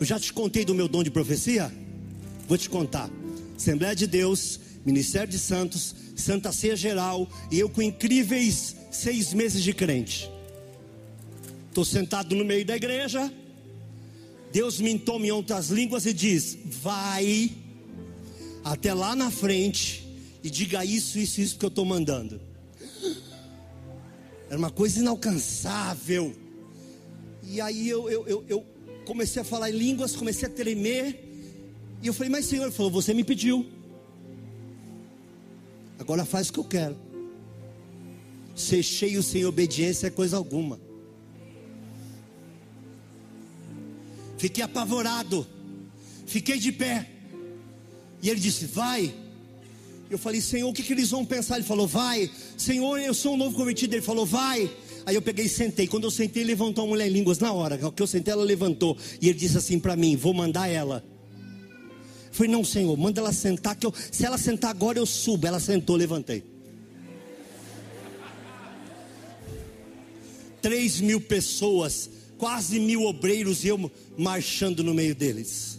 Eu 0.00 0.06
já 0.06 0.18
te 0.18 0.32
contei 0.32 0.64
do 0.64 0.74
meu 0.74 0.88
dom 0.88 1.02
de 1.02 1.10
profecia? 1.10 1.72
Vou 2.48 2.56
te 2.56 2.70
contar. 2.70 3.10
Assembleia 3.56 3.94
de 3.94 4.06
Deus, 4.06 4.58
Ministério 4.84 5.28
de 5.28 5.38
Santos, 5.38 5.94
Santa 6.16 6.50
Ceia 6.50 6.76
Geral, 6.76 7.28
e 7.50 7.58
eu 7.58 7.68
com 7.68 7.82
incríveis 7.82 8.74
seis 8.90 9.34
meses 9.34 9.62
de 9.62 9.72
crente. 9.74 10.30
Estou 11.68 11.84
sentado 11.84 12.34
no 12.34 12.44
meio 12.44 12.64
da 12.64 12.76
igreja. 12.76 13.32
Deus 14.52 14.80
me 14.80 14.90
entoma 14.90 15.26
em 15.26 15.30
outras 15.30 15.68
línguas 15.68 16.06
e 16.06 16.12
diz: 16.12 16.56
Vai 16.82 17.50
até 18.62 18.94
lá 18.94 19.14
na 19.14 19.30
frente 19.30 20.06
e 20.42 20.48
diga 20.48 20.84
isso, 20.84 21.18
isso, 21.18 21.40
isso 21.40 21.58
que 21.58 21.64
eu 21.64 21.68
estou 21.68 21.84
mandando. 21.84 22.40
Era 24.48 24.58
uma 24.58 24.70
coisa 24.70 25.00
inalcançável. 25.00 26.34
E 27.42 27.60
aí 27.60 27.88
eu, 27.88 28.08
eu, 28.08 28.26
eu, 28.26 28.44
eu 28.48 28.66
comecei 29.04 29.42
a 29.42 29.44
falar 29.44 29.70
em 29.70 29.76
línguas, 29.76 30.14
comecei 30.16 30.48
a 30.48 30.50
tremer. 30.50 31.22
E 32.02 32.06
eu 32.06 32.14
falei, 32.14 32.30
mas 32.30 32.46
Senhor, 32.46 32.64
ele 32.64 32.72
falou, 32.72 32.90
você 32.90 33.14
me 33.14 33.24
pediu. 33.24 33.66
Agora 35.98 36.24
faz 36.24 36.48
o 36.48 36.52
que 36.52 36.58
eu 36.58 36.64
quero. 36.64 36.96
Ser 38.54 38.82
cheio 38.82 39.22
sem 39.22 39.44
obediência 39.44 40.06
é 40.06 40.10
coisa 40.10 40.36
alguma. 40.36 40.80
Fiquei 44.38 44.62
apavorado. 44.62 45.46
Fiquei 46.26 46.58
de 46.58 46.70
pé. 46.70 47.10
E 48.22 48.30
ele 48.30 48.40
disse: 48.40 48.66
Vai, 48.66 49.14
eu 50.10 50.18
falei, 50.18 50.40
Senhor, 50.40 50.68
o 50.68 50.72
que, 50.72 50.82
que 50.82 50.92
eles 50.92 51.10
vão 51.10 51.24
pensar? 51.24 51.56
Ele 51.56 51.64
falou, 51.64 51.86
vai. 51.86 52.30
Senhor, 52.56 52.98
eu 52.98 53.14
sou 53.14 53.34
um 53.34 53.36
novo 53.36 53.56
convertido. 53.56 53.94
Ele 53.94 54.02
falou, 54.02 54.24
vai. 54.24 54.70
Aí 55.06 55.14
eu 55.14 55.22
peguei 55.22 55.44
e 55.44 55.48
sentei. 55.48 55.86
Quando 55.86 56.04
eu 56.04 56.10
sentei, 56.10 56.44
levantou 56.44 56.84
a 56.84 56.86
mulher 56.86 57.08
em 57.08 57.12
línguas 57.12 57.38
na 57.38 57.52
hora. 57.52 57.76
Que 57.76 58.02
eu 58.02 58.06
sentei, 58.06 58.32
ela 58.32 58.44
levantou. 58.44 58.96
E 59.20 59.28
ele 59.28 59.38
disse 59.38 59.58
assim 59.58 59.78
para 59.78 59.94
mim: 59.96 60.16
Vou 60.16 60.32
mandar 60.32 60.68
ela. 60.68 61.04
Eu 62.28 62.32
falei, 62.32 62.50
não, 62.50 62.64
Senhor, 62.64 62.96
manda 62.96 63.20
ela 63.20 63.32
sentar. 63.32 63.76
Que 63.76 63.86
eu, 63.86 63.94
se 64.10 64.24
ela 64.24 64.38
sentar 64.38 64.70
agora, 64.70 64.98
eu 64.98 65.06
subo. 65.06 65.46
Ela 65.46 65.60
sentou, 65.60 65.96
levantei. 65.96 66.42
Três 70.62 71.00
mil 71.00 71.20
pessoas 71.20 72.08
quase 72.38 72.80
mil 72.80 73.02
obreiros 73.04 73.64
e 73.64 73.68
eu 73.68 73.90
marchando 74.16 74.82
no 74.82 74.94
meio 74.94 75.14
deles. 75.14 75.78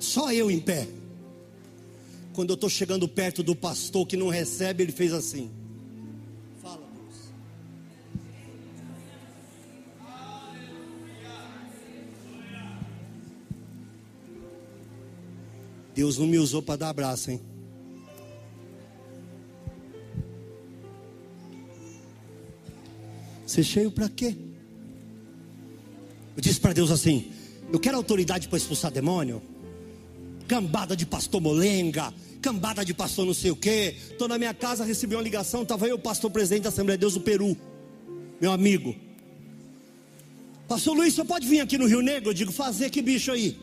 Só 0.00 0.32
eu 0.32 0.50
em 0.50 0.58
pé. 0.58 0.88
Quando 2.32 2.50
eu 2.50 2.54
estou 2.54 2.68
chegando 2.68 3.08
perto 3.08 3.42
do 3.42 3.54
pastor 3.54 4.06
que 4.06 4.16
não 4.16 4.28
recebe, 4.28 4.82
ele 4.82 4.92
fez 4.92 5.12
assim. 5.12 5.50
Deus 15.96 16.18
não 16.18 16.26
me 16.26 16.38
usou 16.38 16.60
para 16.60 16.76
dar 16.76 16.90
abraço, 16.90 17.30
hein? 17.30 17.40
Ser 23.46 23.64
cheio 23.64 23.90
para 23.90 24.06
quê? 24.06 24.36
Eu 26.36 26.42
disse 26.42 26.60
para 26.60 26.74
Deus 26.74 26.90
assim: 26.90 27.32
Eu 27.72 27.80
quero 27.80 27.96
autoridade 27.96 28.46
para 28.46 28.58
expulsar 28.58 28.90
demônio. 28.92 29.40
Cambada 30.46 30.94
de 30.94 31.06
pastor 31.06 31.40
molenga, 31.40 32.12
cambada 32.42 32.84
de 32.84 32.92
pastor 32.92 33.24
não 33.24 33.32
sei 33.32 33.50
o 33.50 33.56
quê. 33.56 33.96
Estou 34.10 34.28
na 34.28 34.36
minha 34.36 34.52
casa, 34.52 34.84
recebi 34.84 35.14
uma 35.14 35.22
ligação. 35.22 35.62
Estava 35.62 35.88
eu, 35.88 35.98
pastor 35.98 36.30
presidente 36.30 36.64
da 36.64 36.68
Assembleia 36.68 36.98
de 36.98 37.00
Deus 37.00 37.14
do 37.14 37.22
Peru, 37.22 37.56
meu 38.38 38.52
amigo. 38.52 38.94
Pastor 40.68 40.94
Luiz, 40.94 41.14
você 41.14 41.24
pode 41.24 41.48
vir 41.48 41.60
aqui 41.60 41.78
no 41.78 41.86
Rio 41.86 42.02
Negro? 42.02 42.28
Eu 42.28 42.34
digo: 42.34 42.52
Fazer 42.52 42.90
que 42.90 43.00
bicho 43.00 43.32
aí? 43.32 43.58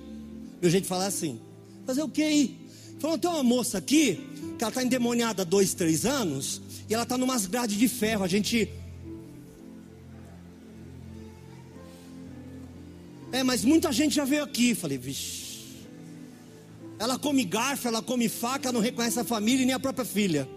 Meu 0.60 0.72
jeito 0.72 0.86
de 0.86 0.90
falar 0.90 1.06
é 1.06 1.10
assim: 1.10 1.40
Fazer 1.86 2.02
o 2.02 2.10
que 2.10 2.24
aí? 2.24 2.58
Falou: 3.00 3.18
Tem 3.18 3.30
uma 3.30 3.44
moça 3.44 3.78
aqui, 3.78 4.16
que 4.58 4.64
ela 4.64 4.70
está 4.70 4.84
endemoniada 4.84 5.42
há 5.42 5.46
dois, 5.46 5.74
três 5.74 6.06
anos, 6.06 6.62
e 6.90 6.94
ela 6.94 7.04
está 7.04 7.18
numas 7.18 7.46
grades 7.46 7.78
de 7.78 7.88
ferro. 7.88 8.24
A 8.24 8.28
gente 8.28 8.70
É, 13.34 13.42
mas 13.42 13.66
muita 13.66 13.92
gente 13.92 14.14
já 14.14 14.24
veio 14.24 14.44
aqui. 14.44 14.76
Falei, 14.76 14.96
vixe. 14.96 15.44
Ela 17.00 17.18
come 17.18 17.44
garfo, 17.44 17.88
ela 17.88 18.00
come 18.00 18.30
faca, 18.30 18.72
não 18.72 18.80
reconhece 18.80 19.20
a 19.20 19.24
família 19.24 19.64
e 19.64 19.66
nem 19.66 19.74
a 19.74 19.80
própria 19.80 20.06
filha. 20.06 20.48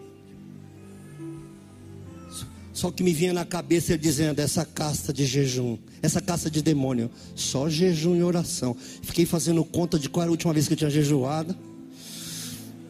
Só 2.77 2.91
que 2.91 3.03
me 3.03 3.15
vinha 3.15 3.33
na 3.33 3.47
cabeça 3.47 3.95
ele 3.95 4.03
dizendo: 4.03 4.39
essa 4.39 4.63
casta 4.63 5.11
de 5.11 5.25
jejum, 5.25 5.79
essa 6.03 6.21
casta 6.21 6.51
de 6.51 6.61
demônio, 6.61 7.11
só 7.35 7.71
jejum 7.71 8.15
e 8.15 8.23
oração. 8.23 8.77
Fiquei 9.01 9.25
fazendo 9.25 9.65
conta 9.65 9.99
de 9.99 10.11
qual 10.11 10.25
era 10.25 10.29
a 10.29 10.33
última 10.33 10.53
vez 10.53 10.69
que 10.69 10.75
eu 10.75 10.77
tinha 10.77 10.91
jejuado. 10.91 11.57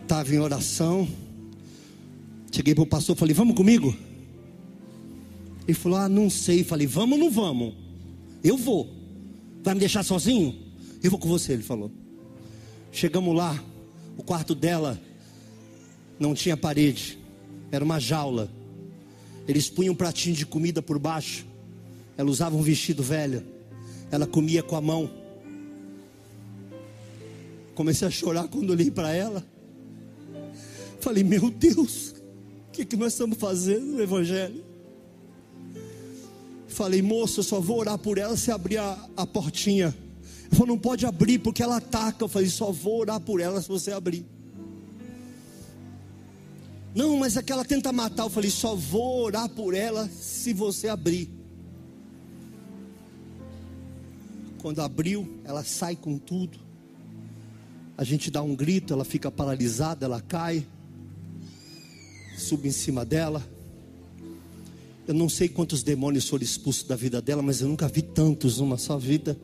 Estava 0.03 0.35
em 0.35 0.41
oração. 0.41 1.07
Cheguei 2.51 2.75
para 2.75 2.83
o 2.83 2.87
pastor 2.87 3.15
falei: 3.15 3.33
vamos 3.33 3.55
comigo? 3.55 3.97
Ele 5.69 5.79
falou: 5.79 5.99
ah, 5.99 6.09
não 6.09 6.29
sei. 6.29 6.65
Falei: 6.65 6.89
vamos 6.89 7.17
ou 7.17 7.25
não 7.25 7.31
vamos? 7.31 7.73
Eu 8.43 8.57
vou. 8.57 8.93
Vai 9.63 9.75
me 9.75 9.79
deixar 9.79 10.03
sozinho? 10.03 10.53
Eu 11.01 11.13
vou 11.13 11.21
com 11.21 11.29
você, 11.29 11.53
ele 11.53 11.63
falou. 11.63 11.93
Chegamos 12.91 13.37
lá, 13.37 13.57
o 14.17 14.25
quarto 14.25 14.53
dela 14.53 15.01
não 16.19 16.35
tinha 16.35 16.57
parede, 16.57 17.21
era 17.71 17.85
uma 17.85 18.01
jaula. 18.01 18.51
Eles 19.47 19.69
punham 19.69 19.93
um 19.93 19.97
pratinho 19.97 20.35
de 20.35 20.45
comida 20.45 20.83
por 20.83 20.99
baixo. 20.99 21.47
Ela 22.17 22.31
usava 22.31 22.57
um 22.57 22.63
vestido 22.63 23.03
velho. 23.03 23.45
Ela 24.11 24.27
comia 24.27 24.63
com 24.63 24.77
a 24.77 24.81
mão. 24.81 25.11
Comecei 27.75 28.09
a 28.09 28.11
chorar 28.11 28.49
quando 28.49 28.71
olhei 28.71 28.91
para 28.91 29.13
ela. 29.13 29.45
Falei, 31.01 31.23
meu 31.23 31.51
Deus, 31.51 32.15
o 32.69 32.73
que, 32.73 32.85
que 32.85 32.97
nós 32.97 33.13
estamos 33.13 33.39
fazendo 33.39 33.85
no 33.85 34.03
Evangelho? 34.03 34.65
Falei, 36.67 37.01
moço, 37.01 37.41
eu 37.41 37.45
só 37.45 37.61
vou 37.61 37.79
orar 37.79 37.99
por 37.99 38.19
ela 38.19 38.37
se 38.37 38.51
abrir 38.51 38.79
a, 38.79 39.09
a 39.17 39.27
portinha. 39.27 39.95
Ele 40.47 40.57
falou, 40.57 40.69
não 40.69 40.79
pode 40.79 41.07
abrir 41.07 41.39
porque 41.39 41.63
ela 41.63 41.77
ataca. 41.77 42.25
Eu 42.25 42.29
falei, 42.29 42.49
só 42.49 42.73
vou 42.73 43.01
orar 43.01 43.21
por 43.21 43.41
ela 43.41 43.63
se 43.63 43.69
você 43.69 43.93
abrir. 43.93 44.27
Não, 46.97 47.19
mas 47.19 47.37
é 47.37 47.43
que 47.43 47.53
ela 47.53 47.63
tenta 47.63 47.93
matar. 47.93 48.23
Eu 48.23 48.31
falei, 48.31 48.51
só 48.51 48.75
vou 48.75 49.25
orar 49.25 49.51
por 49.51 49.75
ela 49.75 50.09
se 50.09 50.55
você 50.55 50.89
abrir. 50.89 51.29
Quando 54.63 54.81
abriu, 54.81 55.29
ela 55.45 55.63
sai 55.63 55.95
com 55.95 56.17
tudo. 56.17 56.59
A 57.99 58.03
gente 58.03 58.31
dá 58.31 58.43
um 58.43 58.57
grito, 58.57 58.95
ela 58.95 59.05
fica 59.05 59.31
paralisada, 59.31 60.07
ela 60.07 60.23
cai. 60.23 60.67
Subo 62.39 62.67
em 62.67 62.73
cima 62.73 63.05
dela. 63.05 63.47
Eu 65.07 65.13
não 65.13 65.29
sei 65.29 65.51
quantos 65.51 65.83
demônios 65.83 66.27
foram 66.27 66.45
expulsos 66.45 66.85
da 66.85 66.97
vida 66.97 67.21
dela, 67.21 67.43
mas 67.43 67.61
eu 67.61 67.69
nunca 67.69 67.89
vi 67.89 68.01
tantos 68.01 68.59
numa 68.59 68.79
só 68.79 68.97
vida. 68.97 69.39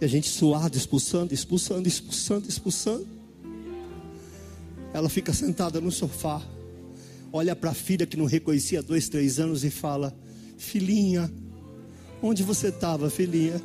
E 0.00 0.04
a 0.06 0.08
gente 0.08 0.30
suado, 0.30 0.78
expulsando, 0.78 1.34
expulsando, 1.34 1.86
expulsando, 1.86 2.48
expulsando. 2.48 3.21
Ela 4.92 5.08
fica 5.08 5.32
sentada 5.32 5.80
no 5.80 5.90
sofá, 5.90 6.42
olha 7.32 7.56
para 7.56 7.70
a 7.70 7.74
filha 7.74 8.06
que 8.06 8.16
não 8.16 8.26
reconhecia 8.26 8.80
há 8.80 8.82
dois, 8.82 9.08
três 9.08 9.40
anos 9.40 9.64
e 9.64 9.70
fala: 9.70 10.14
Filhinha, 10.58 11.32
onde 12.22 12.42
você 12.42 12.68
estava, 12.68 13.08
filhinha? 13.08 13.60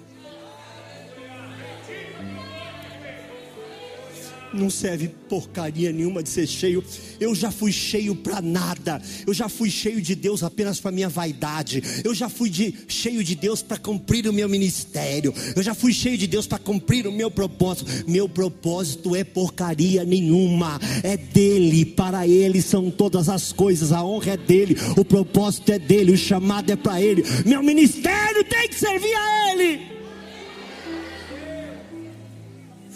Não 4.53 4.69
serve 4.69 5.09
porcaria 5.29 5.91
nenhuma 5.91 6.23
de 6.23 6.29
ser 6.29 6.47
cheio. 6.47 6.83
Eu 7.19 7.35
já 7.35 7.51
fui 7.51 7.71
cheio 7.71 8.15
para 8.15 8.41
nada. 8.41 9.01
Eu 9.25 9.33
já 9.33 9.49
fui 9.49 9.69
cheio 9.69 10.01
de 10.01 10.15
Deus 10.15 10.43
apenas 10.43 10.79
para 10.79 10.91
minha 10.91 11.09
vaidade. 11.09 11.83
Eu 12.03 12.13
já 12.13 12.29
fui 12.29 12.49
de, 12.49 12.73
cheio 12.87 13.23
de 13.23 13.35
Deus 13.35 13.61
para 13.61 13.77
cumprir 13.77 14.27
o 14.27 14.33
meu 14.33 14.47
ministério. 14.47 15.33
Eu 15.55 15.63
já 15.63 15.73
fui 15.73 15.93
cheio 15.93 16.17
de 16.17 16.27
Deus 16.27 16.47
para 16.47 16.59
cumprir 16.59 17.07
o 17.07 17.11
meu 17.11 17.29
propósito. 17.29 17.91
Meu 18.07 18.27
propósito 18.29 19.15
é 19.15 19.23
porcaria 19.23 20.03
nenhuma. 20.03 20.79
É 21.03 21.17
dele, 21.17 21.85
para 21.85 22.27
ele 22.27 22.61
são 22.61 22.89
todas 22.89 23.29
as 23.29 23.51
coisas. 23.51 23.91
A 23.91 24.03
honra 24.03 24.33
é 24.33 24.37
dele, 24.37 24.77
o 24.95 25.03
propósito 25.03 25.71
é 25.71 25.79
dele, 25.79 26.11
o 26.11 26.17
chamado 26.17 26.71
é 26.71 26.75
para 26.75 27.01
ele. 27.01 27.23
Meu 27.45 27.61
ministério 27.61 28.43
tem 28.43 28.69
que 28.69 28.75
servir 28.75 29.13
a 29.13 29.51
ele. 29.51 29.96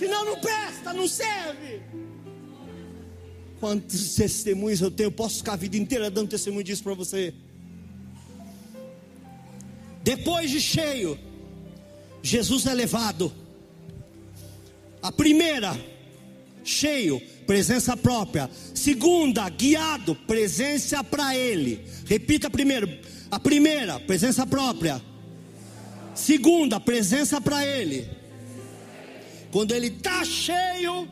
Senão 0.02 0.26
não 0.26 0.40
presta, 0.40 0.92
não 0.94 1.08
serve. 1.08 1.80
Quantos 3.60 4.16
testemunhos 4.16 4.82
eu 4.82 4.90
tenho? 4.90 5.12
Posso 5.12 5.38
ficar 5.38 5.54
a 5.54 5.56
vida 5.56 5.78
inteira 5.78 6.10
dando 6.10 6.28
testemunho 6.28 6.64
disso 6.64 6.82
para 6.82 6.96
você. 6.96 7.32
Depois 10.04 10.50
de 10.50 10.60
cheio, 10.60 11.20
Jesus 12.24 12.66
é 12.66 12.74
levado. 12.74 13.32
A 15.04 15.12
primeira, 15.12 15.80
cheio, 16.64 17.22
presença 17.46 17.96
própria. 17.96 18.50
Segunda, 18.74 19.48
guiado, 19.50 20.16
presença 20.16 21.04
para 21.04 21.38
Ele. 21.38 21.86
Repita 22.08 22.50
primeiro. 22.50 22.90
A 23.30 23.40
primeira, 23.40 24.00
presença 24.00 24.48
própria. 24.48 25.00
Segunda, 26.16 26.80
presença 26.80 27.40
para 27.40 27.64
Ele. 27.64 28.21
Quando 29.52 29.74
ele 29.74 29.88
está 29.88 30.24
cheio, 30.24 31.10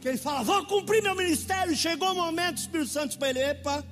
que 0.00 0.08
ele 0.08 0.18
fala, 0.18 0.42
vou 0.42 0.64
cumprir 0.66 1.02
meu 1.02 1.14
ministério. 1.14 1.76
Chegou 1.76 2.10
o 2.12 2.14
momento, 2.14 2.58
Espírito 2.58 2.90
Santo 2.90 3.18
para 3.18 3.30
ele, 3.30 3.38
epa. 3.40 3.84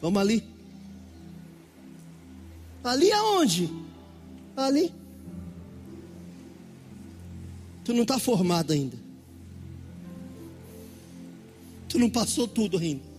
Vamos 0.00 0.20
ali. 0.20 0.42
Ali 2.82 3.12
aonde? 3.12 3.70
Ali. 4.56 4.92
Tu 7.84 7.92
não 7.92 8.02
está 8.02 8.18
formado 8.18 8.72
ainda. 8.72 8.96
Tu 11.88 11.98
não 11.98 12.08
passou 12.08 12.48
tudo 12.48 12.78
ainda. 12.78 13.09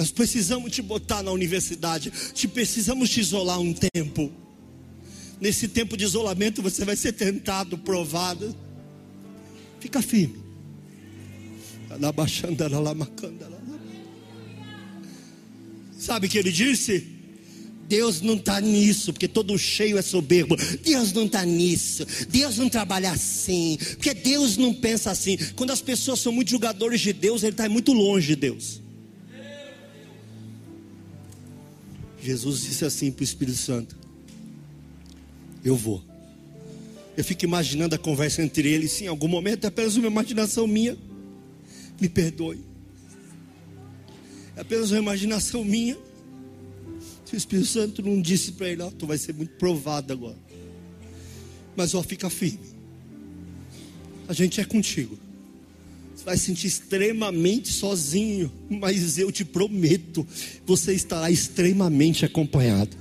Nós 0.00 0.10
precisamos 0.10 0.72
te 0.72 0.80
botar 0.80 1.22
na 1.22 1.30
universidade, 1.30 2.10
te 2.32 2.48
precisamos 2.48 3.10
te 3.10 3.20
isolar 3.20 3.60
um 3.60 3.74
tempo. 3.74 4.32
Nesse 5.38 5.68
tempo 5.68 5.94
de 5.94 6.04
isolamento 6.04 6.62
você 6.62 6.86
vai 6.86 6.96
ser 6.96 7.12
tentado, 7.12 7.76
provado. 7.76 8.56
Fica 9.78 10.00
firme. 10.00 10.42
Sabe 15.98 16.28
o 16.28 16.30
que 16.30 16.38
ele 16.38 16.50
disse? 16.50 17.06
Deus 17.86 18.22
não 18.22 18.36
está 18.36 18.58
nisso, 18.58 19.12
porque 19.12 19.28
todo 19.28 19.58
cheio 19.58 19.98
é 19.98 20.02
soberbo. 20.02 20.56
Deus 20.82 21.12
não 21.12 21.26
está 21.26 21.44
nisso. 21.44 22.06
Deus 22.30 22.56
não 22.56 22.70
trabalha 22.70 23.10
assim, 23.10 23.76
porque 23.96 24.14
Deus 24.14 24.56
não 24.56 24.72
pensa 24.72 25.10
assim. 25.10 25.36
Quando 25.54 25.72
as 25.72 25.82
pessoas 25.82 26.20
são 26.20 26.32
muito 26.32 26.52
julgadores 26.52 27.02
de 27.02 27.12
Deus, 27.12 27.42
Ele 27.42 27.52
está 27.52 27.68
muito 27.68 27.92
longe 27.92 28.28
de 28.28 28.36
Deus. 28.36 28.80
Jesus 32.22 32.62
disse 32.62 32.84
assim 32.84 33.10
para 33.10 33.22
o 33.22 33.24
Espírito 33.24 33.58
Santo: 33.58 33.96
Eu 35.64 35.76
vou. 35.76 36.02
Eu 37.16 37.24
fico 37.24 37.44
imaginando 37.44 37.94
a 37.94 37.98
conversa 37.98 38.42
entre 38.42 38.68
eles, 38.68 38.92
sim, 38.92 39.04
em 39.04 39.08
algum 39.08 39.28
momento 39.28 39.64
é 39.64 39.68
apenas 39.68 39.96
uma 39.96 40.06
imaginação 40.06 40.66
minha. 40.66 40.96
Me 42.00 42.08
perdoe. 42.08 42.60
É 44.56 44.60
apenas 44.60 44.90
uma 44.90 45.00
imaginação 45.00 45.64
minha. 45.64 45.96
O 47.32 47.36
Espírito 47.36 47.68
Santo 47.68 48.02
não 48.02 48.20
disse 48.20 48.52
para 48.52 48.68
ele: 48.68 48.82
oh, 48.82 48.90
tu 48.90 49.06
vai 49.06 49.18
ser 49.18 49.34
muito 49.34 49.52
provado 49.54 50.12
agora. 50.12 50.38
Mas 51.76 51.94
ó, 51.94 52.02
fica 52.02 52.28
firme. 52.28 52.70
A 54.28 54.32
gente 54.32 54.60
é 54.60 54.64
contigo. 54.64 55.18
Você 56.20 56.24
vai 56.26 56.36
se 56.36 56.44
sentir 56.44 56.66
extremamente 56.66 57.72
sozinho, 57.72 58.52
mas 58.68 59.16
eu 59.16 59.32
te 59.32 59.42
prometo, 59.42 60.26
você 60.66 60.92
estará 60.92 61.30
extremamente 61.30 62.26
acompanhado. 62.26 62.94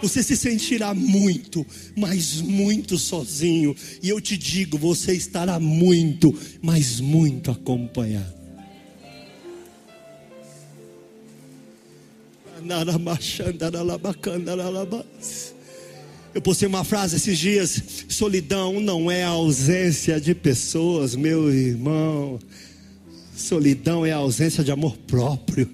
Você 0.00 0.22
se 0.22 0.34
sentirá 0.38 0.94
muito, 0.94 1.66
mas 1.94 2.40
muito 2.40 2.96
sozinho. 2.96 3.76
E 4.02 4.08
eu 4.08 4.22
te 4.22 4.38
digo, 4.38 4.78
você 4.78 5.12
estará 5.12 5.60
muito, 5.60 6.34
mas 6.62 6.98
muito 6.98 7.50
acompanhado. 7.50 8.32
Eu 16.34 16.42
postei 16.42 16.68
uma 16.68 16.84
frase 16.84 17.16
esses 17.16 17.38
dias: 17.38 17.82
solidão 18.08 18.80
não 18.80 19.10
é 19.10 19.24
a 19.24 19.28
ausência 19.28 20.20
de 20.20 20.34
pessoas, 20.34 21.14
meu 21.14 21.52
irmão. 21.52 22.38
Solidão 23.36 24.04
é 24.04 24.12
a 24.12 24.16
ausência 24.16 24.62
de 24.64 24.70
amor 24.70 24.96
próprio. 25.06 25.68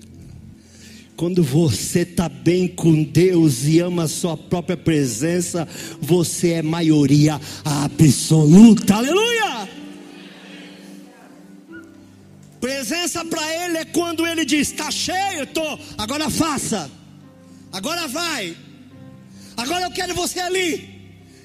Quando 1.17 1.43
você 1.43 2.01
está 2.01 2.29
bem 2.29 2.67
com 2.67 3.05
Deus 3.05 3.64
e 3.64 3.79
ama 3.79 4.05
a 4.05 4.09
sua 4.09 4.37
própria 4.37 4.77
presença, 4.77 5.67
você 6.01 6.55
é 6.55 6.62
maioria 6.62 7.40
absoluta. 7.64 8.97
Aleluia! 8.97 9.69
Presença 12.61 13.25
para 13.25 13.43
Ele 13.64 13.79
é 13.79 13.85
quando 13.85 14.27
Ele 14.27 14.45
diz: 14.45 14.71
está 14.73 14.90
cheio, 14.90 15.47
tô. 15.47 15.79
Agora 15.97 16.29
faça. 16.31 16.90
Agora 17.73 18.09
vai. 18.09 18.57
Agora 19.57 19.85
eu 19.85 19.90
quero 19.90 20.14
você 20.14 20.40
ali. 20.40 20.95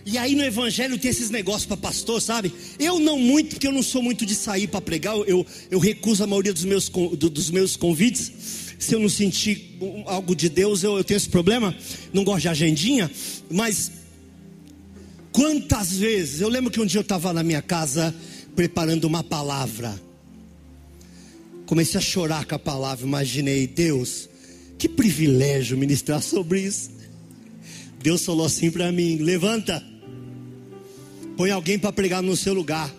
E 0.06 0.18
aí 0.18 0.34
no 0.34 0.44
evangelho 0.44 0.98
tem 0.98 1.12
esses 1.12 1.30
negócios 1.30 1.66
para 1.66 1.78
pastor, 1.78 2.22
sabe? 2.22 2.52
Eu 2.80 3.00
não 3.00 3.20
muito, 3.20 3.50
porque 3.50 3.68
eu 3.68 3.72
não 3.72 3.84
sou 3.84 4.02
muito 4.02 4.26
de 4.26 4.34
sair 4.34 4.68
para 4.68 4.82
pregar. 4.82 5.16
Eu, 5.28 5.46
eu 5.70 5.80
recuso 5.80 6.24
a 6.24 6.28
maioria 6.28 6.54
dos 6.54 6.66
meus, 6.66 6.90
dos 6.90 7.52
meus 7.52 7.76
convites. 7.76 8.32
Se 8.80 8.96
eu 8.96 9.00
não 9.00 9.10
sentir 9.10 9.78
algo 10.06 10.36
de 10.36 10.50
Deus, 10.50 10.84
eu, 10.84 10.98
eu 10.98 11.04
tenho 11.04 11.18
esse 11.18 11.30
problema. 11.30 11.76
Não 12.12 12.24
gosto 12.24 12.42
de 12.42 12.48
agendinha. 12.48 13.12
Mas 13.52 13.92
quantas 15.32 15.94
vezes? 15.94 16.42
Eu 16.42 16.50
lembro 16.50 16.72
que 16.72 16.80
um 16.80 16.86
dia 16.86 17.00
eu 17.00 17.04
estava 17.04 17.32
na 17.34 17.44
minha 17.44 17.62
casa 17.62 18.16
preparando 18.56 19.04
uma 19.04 19.24
palavra. 19.24 20.02
Comecei 21.68 22.00
a 22.00 22.02
chorar 22.02 22.46
com 22.46 22.56
a 22.56 22.60
palavra. 22.60 23.06
Imaginei, 23.06 23.68
Deus, 23.68 24.28
que 24.78 24.90
privilégio 24.90 25.78
ministrar 25.78 26.22
sobre 26.22 26.62
isso. 26.62 26.99
Deus 28.02 28.26
falou 28.26 28.46
assim 28.46 28.72
para 28.72 28.92
mim: 28.92 29.18
levanta, 29.18 29.84
põe 31.36 31.52
alguém 31.52 31.78
para 31.78 31.92
pregar 31.92 32.22
no 32.22 32.36
seu 32.36 32.54
lugar. 32.54 32.94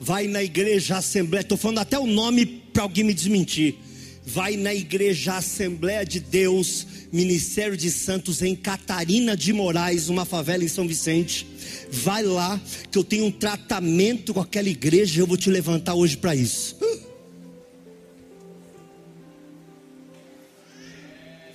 Vai 0.00 0.26
na 0.26 0.42
igreja 0.42 0.96
Assembleia. 0.96 1.42
Estou 1.42 1.56
falando 1.56 1.78
até 1.78 1.98
o 1.98 2.06
nome 2.06 2.44
para 2.44 2.82
alguém 2.82 3.04
me 3.04 3.14
desmentir. 3.14 3.76
Vai 4.24 4.56
na 4.56 4.74
igreja 4.74 5.36
Assembleia 5.36 6.04
de 6.04 6.20
Deus, 6.20 6.86
Ministério 7.12 7.76
de 7.76 7.90
Santos 7.90 8.40
em 8.40 8.54
Catarina 8.54 9.36
de 9.36 9.52
Moraes, 9.52 10.08
uma 10.08 10.24
favela 10.24 10.64
em 10.64 10.68
São 10.68 10.86
Vicente. 10.86 11.46
Vai 11.90 12.22
lá, 12.22 12.60
que 12.90 12.98
eu 12.98 13.04
tenho 13.04 13.26
um 13.26 13.30
tratamento 13.30 14.32
com 14.32 14.40
aquela 14.40 14.68
igreja. 14.68 15.20
Eu 15.20 15.26
vou 15.26 15.36
te 15.36 15.50
levantar 15.50 15.94
hoje 15.94 16.16
para 16.16 16.34
isso. 16.34 16.76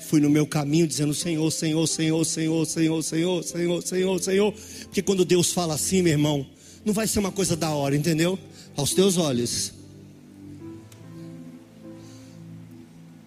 Fui 0.08 0.22
no 0.22 0.30
meu 0.30 0.48
caminho 0.48 0.88
dizendo: 0.88 1.14
Senhor, 1.14 1.52
Senhor, 1.52 1.88
Senhor, 1.88 2.26
Senhor, 2.26 2.66
Senhor, 2.66 3.04
Senhor, 3.04 3.44
Senhor, 3.44 3.84
Senhor, 3.84 4.22
Senhor. 4.22 4.54
Porque 4.84 5.02
quando 5.02 5.26
Deus 5.26 5.52
fala 5.52 5.76
assim, 5.76 6.02
meu 6.02 6.14
irmão, 6.14 6.46
não 6.86 6.94
vai 6.94 7.08
ser 7.08 7.20
uma 7.20 7.32
coisa 7.32 7.56
da 7.56 7.70
hora, 7.70 7.96
entendeu? 7.96 8.40
Aos 8.76 8.94
teus 8.94 9.18
olhos. 9.18 9.74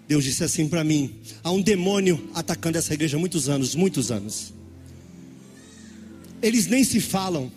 Deus 0.09 0.25
disse 0.25 0.43
assim 0.43 0.67
para 0.67 0.83
mim: 0.83 1.15
há 1.45 1.53
um 1.53 1.61
demônio 1.61 2.29
atacando 2.35 2.79
essa 2.79 2.95
igreja 2.95 3.17
há 3.17 3.21
muitos 3.21 3.49
anos, 3.49 3.75
muitos 3.75 4.11
anos. 4.11 4.53
Eles 6.43 6.67
nem 6.67 6.83
se 6.83 7.01
falam. 7.01 7.53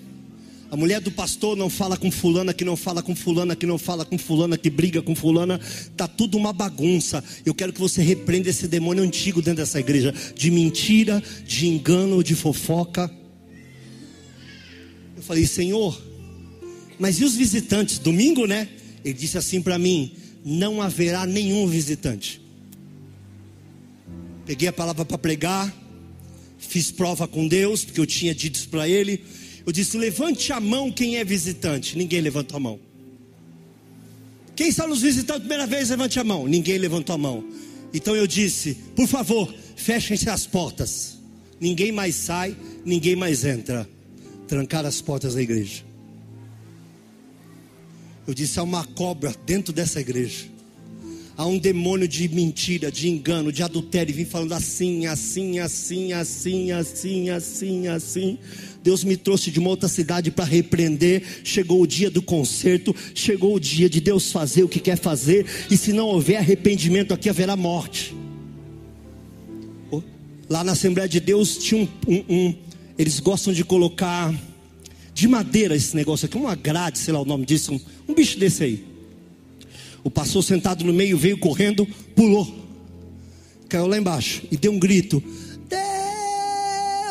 A 0.74 0.76
mulher 0.76 1.00
do 1.00 1.12
pastor 1.12 1.56
não 1.56 1.70
fala 1.70 1.96
com 1.96 2.10
fulana, 2.10 2.52
que 2.52 2.66
não 2.66 2.76
fala 2.76 3.04
com 3.04 3.16
fulana, 3.16 3.56
que 3.56 3.64
não 3.64 3.78
fala 3.78 4.04
com 4.04 4.18
fulana, 4.18 4.58
que 4.58 4.72
briga 4.72 5.04
com 5.04 5.14
fulana. 5.14 5.60
Tá 5.96 6.08
tudo 6.08 6.36
uma 6.36 6.52
bagunça. 6.52 7.24
Eu 7.46 7.54
quero 7.54 7.72
que 7.72 7.80
você 7.80 8.02
repreenda 8.02 8.50
esse 8.50 8.68
demônio 8.68 9.04
antigo 9.04 9.40
dentro 9.40 9.58
dessa 9.58 9.80
igreja 9.80 10.12
de 10.36 10.50
mentira, 10.50 11.22
de 11.46 11.68
engano, 11.68 12.24
de 12.24 12.34
fofoca. 12.34 13.08
Eu 15.16 15.22
falei, 15.22 15.46
Senhor, 15.46 15.96
mas 16.98 17.20
e 17.20 17.24
os 17.24 17.36
visitantes? 17.36 18.00
Domingo, 18.00 18.48
né? 18.48 18.68
Ele 19.06 19.14
disse 19.14 19.38
assim 19.38 19.62
para 19.62 19.78
mim: 19.78 20.12
não 20.44 20.82
haverá 20.82 21.28
nenhum 21.28 21.68
visitante. 21.68 22.42
Peguei 24.44 24.70
a 24.70 24.74
palavra 24.74 25.06
para 25.06 25.20
pregar, 25.20 25.72
fiz 26.58 26.90
prova 26.90 27.28
com 27.28 27.48
Deus, 27.48 27.86
porque 27.86 28.00
eu 28.00 28.08
tinha 28.08 28.34
dito 28.34 28.68
para 28.70 28.90
ele. 28.90 29.24
Eu 29.66 29.72
disse: 29.72 29.98
levante 29.98 30.52
a 30.52 30.60
mão 30.60 30.92
quem 30.92 31.18
é 31.18 31.24
visitante. 31.24 31.98
Ninguém 31.98 32.22
levantou 32.22 32.58
a 32.58 32.60
mão. 32.60 32.80
Quem 34.56 34.68
está 34.68 34.88
nos 34.88 35.02
visitando 35.02 35.38
a 35.38 35.40
primeira 35.40 35.66
vez, 35.66 35.90
levante 35.90 36.20
a 36.20 36.24
mão. 36.24 36.46
Ninguém 36.48 36.78
levantou 36.78 37.16
a 37.16 37.18
mão. 37.18 37.44
Então 37.94 38.16
eu 38.16 38.28
disse: 38.28 38.76
por 38.96 39.08
favor, 39.08 39.54
fechem-se 39.76 40.30
as 40.30 40.46
portas. 40.46 41.18
Ninguém 41.60 41.92
mais 41.92 42.16
sai, 42.16 42.56
ninguém 42.84 43.16
mais 43.16 43.46
entra. 43.46 43.88
Trancar 44.48 44.86
as 44.86 45.02
portas 45.02 45.36
da 45.36 45.42
igreja. 45.42 45.84
Eu 48.28 48.34
disse: 48.34 48.60
há 48.60 48.64
uma 48.64 48.84
cobra 48.84 49.34
dentro 49.46 49.74
dessa 49.74 50.00
igreja. 50.00 50.54
Há 51.36 51.48
um 51.48 51.58
demônio 51.58 52.08
de 52.08 52.28
mentira, 52.30 52.92
de 52.92 53.10
engano, 53.10 53.52
de 53.52 53.64
adultério, 53.64 54.14
vim 54.14 54.24
falando 54.24 54.54
assim, 54.54 55.08
assim, 55.08 55.58
assim, 55.58 56.14
assim, 56.14 56.72
assim, 56.72 57.30
assim, 57.32 57.88
assim. 57.88 58.40
Deus 58.84 59.04
me 59.04 59.16
trouxe 59.16 59.50
de 59.50 59.60
uma 59.60 59.70
outra 59.70 59.88
cidade 59.88 60.30
para 60.30 60.44
repreender. 60.44 61.24
Chegou 61.44 61.82
o 61.82 61.88
dia 61.88 62.12
do 62.12 62.22
conserto, 62.22 62.94
chegou 63.16 63.56
o 63.56 63.60
dia 63.60 63.90
de 63.90 64.02
Deus 64.02 64.32
fazer 64.32 64.64
o 64.64 64.68
que 64.68 64.80
quer 64.80 64.98
fazer, 64.98 65.46
e 65.72 65.78
se 65.78 65.94
não 65.94 66.08
houver 66.08 66.38
arrependimento 66.38 67.14
aqui, 67.14 67.30
haverá 67.30 67.56
morte. 67.56 68.14
Lá 70.50 70.64
na 70.64 70.74
Assembleia 70.74 71.08
de 71.08 71.20
Deus 71.22 71.58
tinha 71.58 71.82
um, 71.82 71.88
um, 72.08 72.24
um 72.30 72.56
eles 72.98 73.20
gostam 73.20 73.54
de 73.54 73.64
colocar 73.64 74.34
de 75.14 75.28
madeira 75.28 75.76
esse 75.76 75.96
negócio 75.96 76.26
aqui, 76.26 76.38
uma 76.38 76.54
grade, 76.54 77.00
sei 77.00 77.14
lá 77.14 77.22
o 77.22 77.26
nome 77.26 77.46
disso, 77.46 77.74
um, 77.74 77.80
um 78.10 78.14
bicho 78.14 78.38
desse 78.38 78.64
aí. 78.64 78.86
O 80.04 80.12
pastor 80.12 80.44
sentado 80.44 80.84
no 80.84 80.92
meio 80.92 81.18
veio 81.18 81.38
correndo, 81.38 81.88
pulou, 82.16 82.54
caiu 83.70 83.88
lá 83.88 83.98
embaixo 83.98 84.44
e 84.52 84.58
deu 84.58 84.72
um 84.72 84.80
grito: 84.80 85.24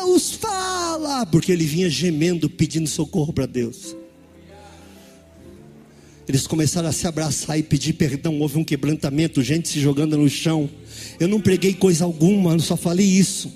Deus 0.05 0.33
fala! 0.33 1.25
Porque 1.25 1.51
ele 1.51 1.65
vinha 1.65 1.89
gemendo, 1.89 2.49
pedindo 2.49 2.87
socorro 2.87 3.31
para 3.31 3.45
Deus. 3.45 3.95
Eles 6.27 6.45
começaram 6.45 6.87
a 6.87 6.91
se 6.91 7.07
abraçar 7.07 7.57
e 7.57 7.63
pedir 7.63 7.93
perdão. 7.93 8.39
Houve 8.39 8.57
um 8.57 8.63
quebrantamento, 8.63 9.41
gente 9.41 9.67
se 9.69 9.79
jogando 9.79 10.17
no 10.17 10.29
chão. 10.29 10.69
Eu 11.19 11.27
não 11.27 11.39
preguei 11.39 11.73
coisa 11.73 12.03
alguma, 12.03 12.53
eu 12.53 12.59
só 12.59 12.77
falei 12.77 13.05
isso. 13.05 13.51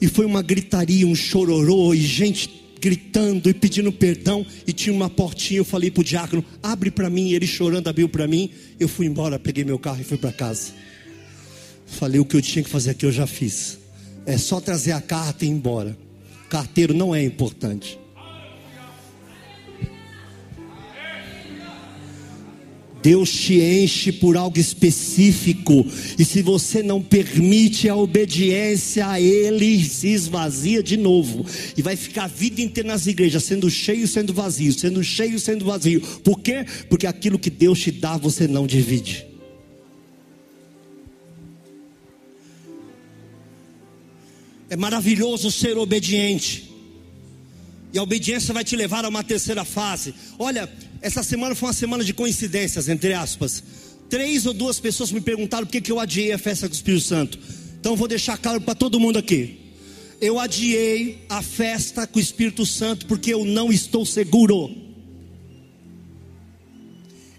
E 0.00 0.08
foi 0.08 0.26
uma 0.26 0.42
gritaria, 0.42 1.06
um 1.06 1.14
chororô, 1.14 1.94
e 1.94 2.00
gente 2.00 2.62
gritando 2.80 3.48
e 3.48 3.54
pedindo 3.54 3.90
perdão, 3.90 4.44
e 4.66 4.72
tinha 4.72 4.94
uma 4.94 5.08
portinha. 5.08 5.60
Eu 5.60 5.64
falei 5.64 5.90
para 5.90 6.02
o 6.02 6.04
diácono: 6.04 6.44
abre 6.62 6.90
para 6.90 7.08
mim. 7.08 7.32
Ele 7.32 7.46
chorando 7.46 7.88
abriu 7.88 8.08
para 8.08 8.26
mim. 8.26 8.50
Eu 8.78 8.88
fui 8.88 9.06
embora, 9.06 9.38
peguei 9.38 9.64
meu 9.64 9.78
carro 9.78 10.00
e 10.00 10.04
fui 10.04 10.18
para 10.18 10.32
casa. 10.32 10.72
Falei: 11.86 12.20
o 12.20 12.24
que 12.24 12.36
eu 12.36 12.42
tinha 12.42 12.62
que 12.62 12.70
fazer 12.70 12.90
aqui 12.90 13.04
eu 13.04 13.12
já 13.12 13.26
fiz. 13.26 13.83
É 14.26 14.38
só 14.38 14.60
trazer 14.60 14.92
a 14.92 15.00
carta 15.00 15.44
e 15.44 15.48
ir 15.48 15.50
embora. 15.50 15.96
Carteiro 16.48 16.94
não 16.94 17.14
é 17.14 17.22
importante. 17.22 17.98
Deus 23.04 23.30
te 23.30 23.60
enche 23.60 24.10
por 24.10 24.34
algo 24.34 24.58
específico, 24.58 25.86
e 26.18 26.24
se 26.24 26.40
você 26.40 26.82
não 26.82 27.02
permite 27.02 27.86
a 27.86 27.94
obediência 27.94 29.06
a 29.06 29.20
Ele, 29.20 29.84
se 29.84 30.08
esvazia 30.08 30.82
de 30.82 30.96
novo, 30.96 31.44
e 31.76 31.82
vai 31.82 31.96
ficar 31.96 32.24
a 32.24 32.28
vida 32.28 32.62
inteira 32.62 32.88
nas 32.88 33.06
igrejas, 33.06 33.44
sendo 33.44 33.68
cheio, 33.68 34.08
sendo 34.08 34.32
vazio, 34.32 34.72
sendo 34.72 35.04
cheio, 35.04 35.38
sendo 35.38 35.66
vazio. 35.66 36.00
Por 36.00 36.40
quê? 36.40 36.64
Porque 36.88 37.06
aquilo 37.06 37.38
que 37.38 37.50
Deus 37.50 37.78
te 37.78 37.90
dá, 37.90 38.16
você 38.16 38.48
não 38.48 38.66
divide. 38.66 39.33
É 44.74 44.76
maravilhoso 44.76 45.52
ser 45.52 45.78
obediente. 45.78 46.68
E 47.92 47.98
a 47.98 48.02
obediência 48.02 48.52
vai 48.52 48.64
te 48.64 48.74
levar 48.74 49.04
a 49.04 49.08
uma 49.08 49.22
terceira 49.22 49.64
fase. 49.64 50.12
Olha, 50.36 50.68
essa 51.00 51.22
semana 51.22 51.54
foi 51.54 51.68
uma 51.68 51.72
semana 51.72 52.02
de 52.02 52.12
coincidências, 52.12 52.88
entre 52.88 53.12
aspas. 53.12 53.62
Três 54.10 54.46
ou 54.46 54.52
duas 54.52 54.80
pessoas 54.80 55.12
me 55.12 55.20
perguntaram 55.20 55.64
por 55.64 55.70
que, 55.70 55.80
que 55.80 55.92
eu 55.92 56.00
adiei 56.00 56.32
a 56.32 56.38
festa 56.38 56.66
com 56.66 56.72
o 56.72 56.74
Espírito 56.74 57.04
Santo. 57.04 57.38
Então 57.78 57.94
vou 57.94 58.08
deixar 58.08 58.36
claro 58.36 58.60
para 58.60 58.74
todo 58.74 58.98
mundo 58.98 59.16
aqui. 59.16 59.60
Eu 60.20 60.40
adiei 60.40 61.24
a 61.28 61.40
festa 61.40 62.04
com 62.04 62.18
o 62.18 62.22
Espírito 62.22 62.66
Santo 62.66 63.06
porque 63.06 63.32
eu 63.32 63.44
não 63.44 63.70
estou 63.70 64.04
seguro. 64.04 64.74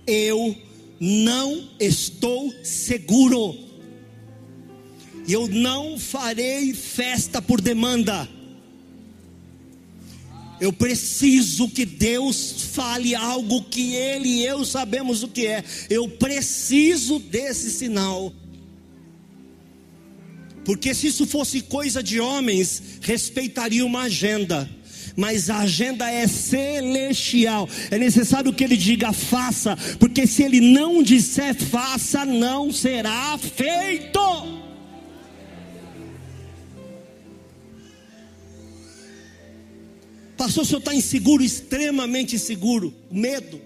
Eu 0.07 0.55
não 1.01 1.67
estou 1.81 2.53
seguro. 2.63 3.64
Eu 5.27 5.47
não 5.47 5.97
farei 5.97 6.73
festa 6.73 7.41
por 7.41 7.59
demanda. 7.59 8.27
Eu 10.59 10.71
preciso 10.71 11.67
que 11.67 11.85
Deus 11.85 12.55
fale 12.73 13.13
algo 13.13 13.63
que 13.63 13.93
Ele 13.93 14.29
e 14.29 14.45
eu 14.45 14.63
sabemos 14.63 15.23
o 15.23 15.27
que 15.27 15.47
é. 15.47 15.63
Eu 15.89 16.07
preciso 16.07 17.19
desse 17.19 17.71
sinal. 17.71 18.33
Porque 20.63 20.93
se 20.93 21.07
isso 21.07 21.27
fosse 21.27 21.61
coisa 21.61 22.01
de 22.01 22.19
homens, 22.19 22.81
respeitaria 23.01 23.85
uma 23.85 24.03
agenda. 24.03 24.69
Mas 25.15 25.49
a 25.49 25.59
agenda 25.59 26.09
é 26.09 26.27
celestial. 26.27 27.69
É 27.91 27.97
necessário 27.97 28.51
que 28.51 28.63
ele 28.63 28.75
diga 28.75 29.13
faça, 29.13 29.77
porque 29.99 30.27
se 30.27 30.43
ele 30.43 30.59
não 30.59 31.01
disser 31.01 31.55
faça, 31.55 32.25
não 32.25 32.71
será 32.71 33.37
feito. 33.37 34.64
Pastor, 40.37 40.63
o 40.63 40.65
senhor 40.65 40.79
está 40.79 40.93
inseguro, 40.93 41.43
extremamente 41.43 42.35
inseguro, 42.35 42.93
medo. 43.09 43.59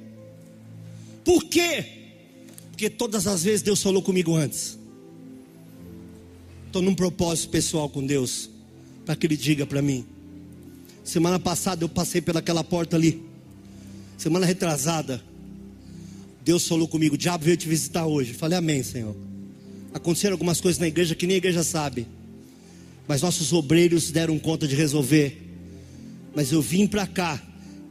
Por 1.23 1.45
quê? 1.45 1.85
Porque 2.71 2.89
todas 2.89 3.27
as 3.27 3.43
vezes 3.43 3.61
Deus 3.61 3.81
falou 3.81 4.01
comigo 4.01 4.35
antes. 4.35 4.77
Estou 6.67 6.81
num 6.81 6.93
propósito 6.93 7.49
pessoal 7.49 7.89
com 7.89 8.05
Deus, 8.05 8.49
para 9.05 9.15
que 9.15 9.25
Ele 9.25 9.35
diga 9.35 9.65
para 9.65 9.81
mim. 9.81 10.05
Semana 11.03 11.39
passada 11.39 11.83
eu 11.83 11.89
passei 11.89 12.21
pelaquela 12.21 12.63
porta 12.63 12.95
ali. 12.95 13.23
Semana 14.17 14.45
retrasada, 14.45 15.23
Deus 16.45 16.67
falou 16.67 16.87
comigo: 16.87 17.15
o 17.15 17.17
diabo 17.17 17.45
veio 17.45 17.57
te 17.57 17.67
visitar 17.67 18.05
hoje. 18.05 18.33
Falei, 18.33 18.59
Amém, 18.59 18.83
Senhor. 18.83 19.15
Aconteceram 19.91 20.35
algumas 20.35 20.61
coisas 20.61 20.79
na 20.79 20.87
igreja 20.87 21.15
que 21.15 21.25
nem 21.25 21.33
a 21.33 21.37
igreja 21.37 21.63
sabe, 21.63 22.07
mas 23.07 23.23
nossos 23.23 23.51
obreiros 23.51 24.11
deram 24.11 24.37
conta 24.37 24.67
de 24.67 24.75
resolver. 24.75 25.48
Mas 26.35 26.51
eu 26.51 26.61
vim 26.61 26.87
para 26.87 27.07
cá. 27.07 27.41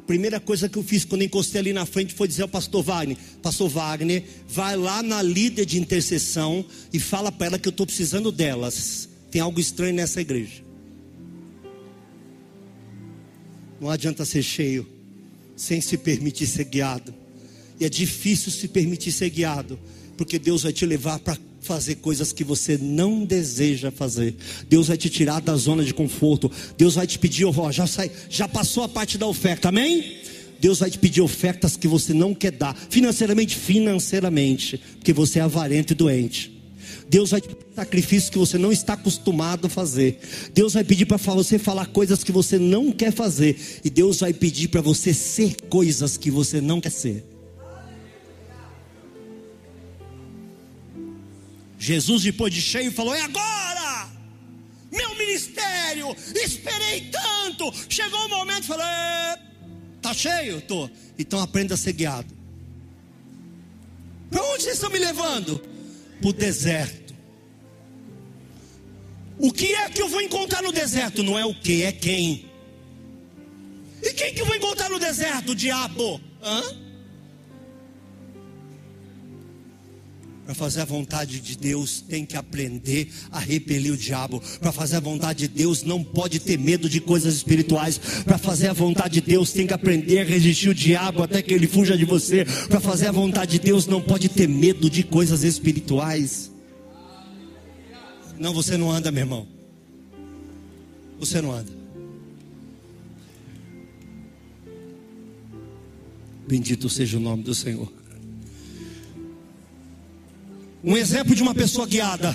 Primeira 0.07 0.41
coisa 0.41 0.69
que 0.69 0.79
eu 0.79 0.83
fiz 0.83 1.05
quando 1.05 1.23
encostei 1.23 1.61
ali 1.61 1.73
na 1.73 1.85
frente 1.85 2.15
foi 2.15 2.27
dizer 2.27 2.43
ao 2.43 2.49
pastor 2.49 2.83
Wagner: 2.83 3.17
Pastor 3.43 3.69
Wagner, 3.69 4.25
vai 4.49 4.77
lá 4.77 5.03
na 5.03 5.21
líder 5.21 5.67
de 5.67 5.79
intercessão 5.79 6.65
e 6.93 6.99
fala 6.99 7.31
para 7.31 7.47
ela 7.47 7.59
que 7.59 7.69
eu 7.69 7.71
estou 7.71 7.85
precisando 7.85 8.33
delas. 8.33 9.09
Tem 9.31 9.41
algo 9.41 9.61
estranho 9.61 9.95
nessa 9.95 10.21
igreja. 10.21 10.65
Não 13.81 13.91
adianta 13.91 14.25
ser 14.25 14.43
cheio 14.43 14.89
sem 15.55 15.81
se 15.81 15.99
permitir 15.99 16.47
ser 16.47 16.65
guiado. 16.65 17.15
E 17.79 17.85
é 17.85 17.89
difícil 17.89 18.51
se 18.51 18.67
permitir 18.67 19.13
ser 19.13 19.31
guiado, 19.31 19.79
porque 20.17 20.39
Deus 20.39 20.63
vai 20.63 20.73
te 20.73 20.85
levar 20.87 21.19
para 21.19 21.37
fazer 21.61 21.97
coisas 21.97 22.33
que 22.33 22.45
você 22.45 22.79
não 22.79 23.25
deseja 23.25 23.91
fazer. 23.91 24.35
Deus 24.69 24.89
vai 24.89 24.97
te 24.97 25.11
tirar 25.11 25.41
da 25.41 25.57
zona 25.57 25.85
de 25.85 25.93
conforto. 25.93 26.51
Deus 26.77 26.95
vai 26.95 27.07
te 27.07 27.19
pedir, 27.19 27.45
ó, 27.45 27.73
já 27.73 27.87
sai, 27.87 28.11
já 28.29 28.49
passou 28.49 28.85
a 28.85 28.89
parte 28.89 29.19
da 29.19 29.27
oferta, 29.27 29.69
amém? 29.69 30.19
Deus 30.61 30.81
vai 30.81 30.91
te 30.91 30.99
pedir 30.99 31.21
ofertas 31.21 31.77
que 31.77 31.87
você 31.87 32.13
não 32.13 32.35
quer 32.35 32.53
dar, 32.53 32.75
financeiramente, 32.75 33.57
financeiramente, 33.57 34.81
porque 34.97 35.13
você 35.13 35.39
é 35.39 35.43
avarento 35.43 35.93
e 35.93 35.97
doente. 35.97 36.59
Deus 37.09 37.31
vai 37.31 37.41
te 37.41 37.49
pedir 37.49 37.69
sacrifícios 37.75 38.31
que 38.31 38.39
você 38.39 38.59
não 38.59 38.73
está 38.73 38.95
acostumado 38.95 39.67
a 39.67 39.71
fazer. 39.71 40.19
Deus 40.53 40.75
vai 40.75 40.83
pedir 40.83 41.07
para 41.07 41.17
você 41.17 41.59
falar 41.59 41.87
coisas 41.87 42.25
que 42.25 42.33
você 42.33 42.59
não 42.59 42.91
quer 42.91 43.13
fazer. 43.13 43.57
E 43.85 43.91
Deus 43.91 44.21
vai 44.21 44.33
pedir 44.33 44.69
para 44.69 44.81
você 44.81 45.15
ser 45.15 45.55
coisas 45.69 46.17
que 46.17 46.31
você 46.31 46.61
não 46.61 46.81
quer 46.81 46.91
ser. 46.91 47.25
Jesus, 51.79 52.23
depois 52.23 52.53
de 52.53 52.61
cheio, 52.61 52.91
falou: 52.91 53.15
É 53.15 53.23
agora! 53.23 54.11
Meu 54.91 55.15
ministério, 55.17 56.17
esperei 56.35 57.11
tanto. 57.11 57.73
Chegou 57.89 58.27
o 58.27 58.29
momento, 58.29 58.67
falou: 58.67 58.85
Está 59.97 60.13
cheio? 60.13 60.61
Tô. 60.63 60.91
Então 61.19 61.41
aprenda 61.41 61.75
a 61.75 61.77
ser 61.77 61.93
guiado. 61.93 62.37
Para 64.31 64.43
onde 64.43 64.63
vocês 64.65 64.75
estão 64.75 64.91
me 64.91 64.99
levando? 64.99 65.59
Para 66.21 66.31
o 66.31 66.33
deserto. 66.33 67.15
O 69.39 69.53
que 69.53 69.73
é 69.73 69.89
que 69.89 70.03
eu 70.03 70.09
vou 70.09 70.21
encontrar 70.21 70.63
no 70.63 70.73
deserto? 70.73 71.23
Não 71.23 71.39
é 71.39 71.45
o 71.45 71.55
que, 71.55 71.85
é 71.85 71.93
quem. 71.93 72.51
E 74.03 74.13
quem 74.13 74.35
que 74.35 74.41
eu 74.41 74.47
vou 74.47 74.57
encontrar 74.57 74.91
no 74.91 74.99
deserto? 74.99 75.55
Diabo. 75.55 76.21
Hã? 76.43 76.88
Para 80.49 80.55
fazer 80.55 80.81
a 80.81 80.87
vontade 80.87 81.41
de 81.41 81.59
Deus, 81.59 82.01
tem 82.01 82.25
que 82.25 82.35
aprender 82.35 83.13
a 83.31 83.39
repelir 83.39 83.93
o 83.93 83.97
diabo. 83.99 84.43
Para 84.59 84.73
fazer 84.73 84.97
a 84.97 85.01
vontade 85.01 85.41
de 85.41 85.49
Deus, 85.49 85.83
não 85.83 86.03
pode 86.03 86.41
ter 86.41 86.59
medo 86.59 86.89
de 86.89 87.03
coisas 87.03 87.35
espirituais. 87.35 88.01
Para 88.25 88.39
fazer 88.39 88.69
a 88.69 88.73
vontade 88.73 89.21
de 89.21 89.21
Deus, 89.21 89.53
tem 89.53 89.67
que 89.67 89.75
aprender 89.75 90.21
a 90.21 90.25
resistir 90.25 90.71
o 90.71 90.75
diabo 90.75 91.23
até 91.23 91.43
que 91.43 91.53
ele 91.53 91.67
fuja 91.67 91.99
de 91.99 92.07
você. 92.07 92.47
Para 92.67 92.81
fazer 92.81 93.09
a 93.09 93.13
vontade 93.13 93.51
de 93.51 93.59
Deus, 93.59 93.87
não 93.87 94.01
pode 94.01 94.31
ter 94.31 94.49
medo 94.49 94.89
de 94.89 95.03
coisas 95.03 95.43
espirituais. 95.43 96.51
Não, 98.39 98.55
você 98.55 98.79
não 98.79 98.91
anda, 98.91 99.13
meu 99.13 99.25
irmão. 99.25 99.47
Você 101.21 101.43
não 101.43 101.53
anda. 101.53 101.71
Bendito 106.49 106.89
seja 106.89 107.19
o 107.19 107.21
nome 107.21 107.43
do 107.43 107.55
Senhor. 107.55 107.98
Um 110.89 110.97
exemplo 110.97 111.35
de 111.35 111.43
uma 111.43 111.55
pessoa 111.55 111.87
guiada. 111.87 112.35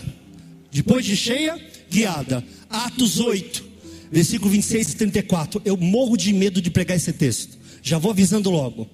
Depois 0.72 1.04
de 1.04 1.18
cheia, 1.18 1.60
guiada. 1.90 2.46
Atos 2.70 3.20
8, 3.20 3.66
versículo 4.12 4.52
26 4.52 4.92
e 4.92 4.96
34. 4.96 5.60
Eu 5.66 5.76
morro 5.76 6.16
de 6.16 6.32
medo 6.32 6.62
de 6.62 6.70
pregar 6.70 6.96
esse 6.96 7.12
texto. 7.14 7.58
Já 7.82 7.98
vou 7.98 8.12
avisando 8.12 8.52
logo. 8.52 8.88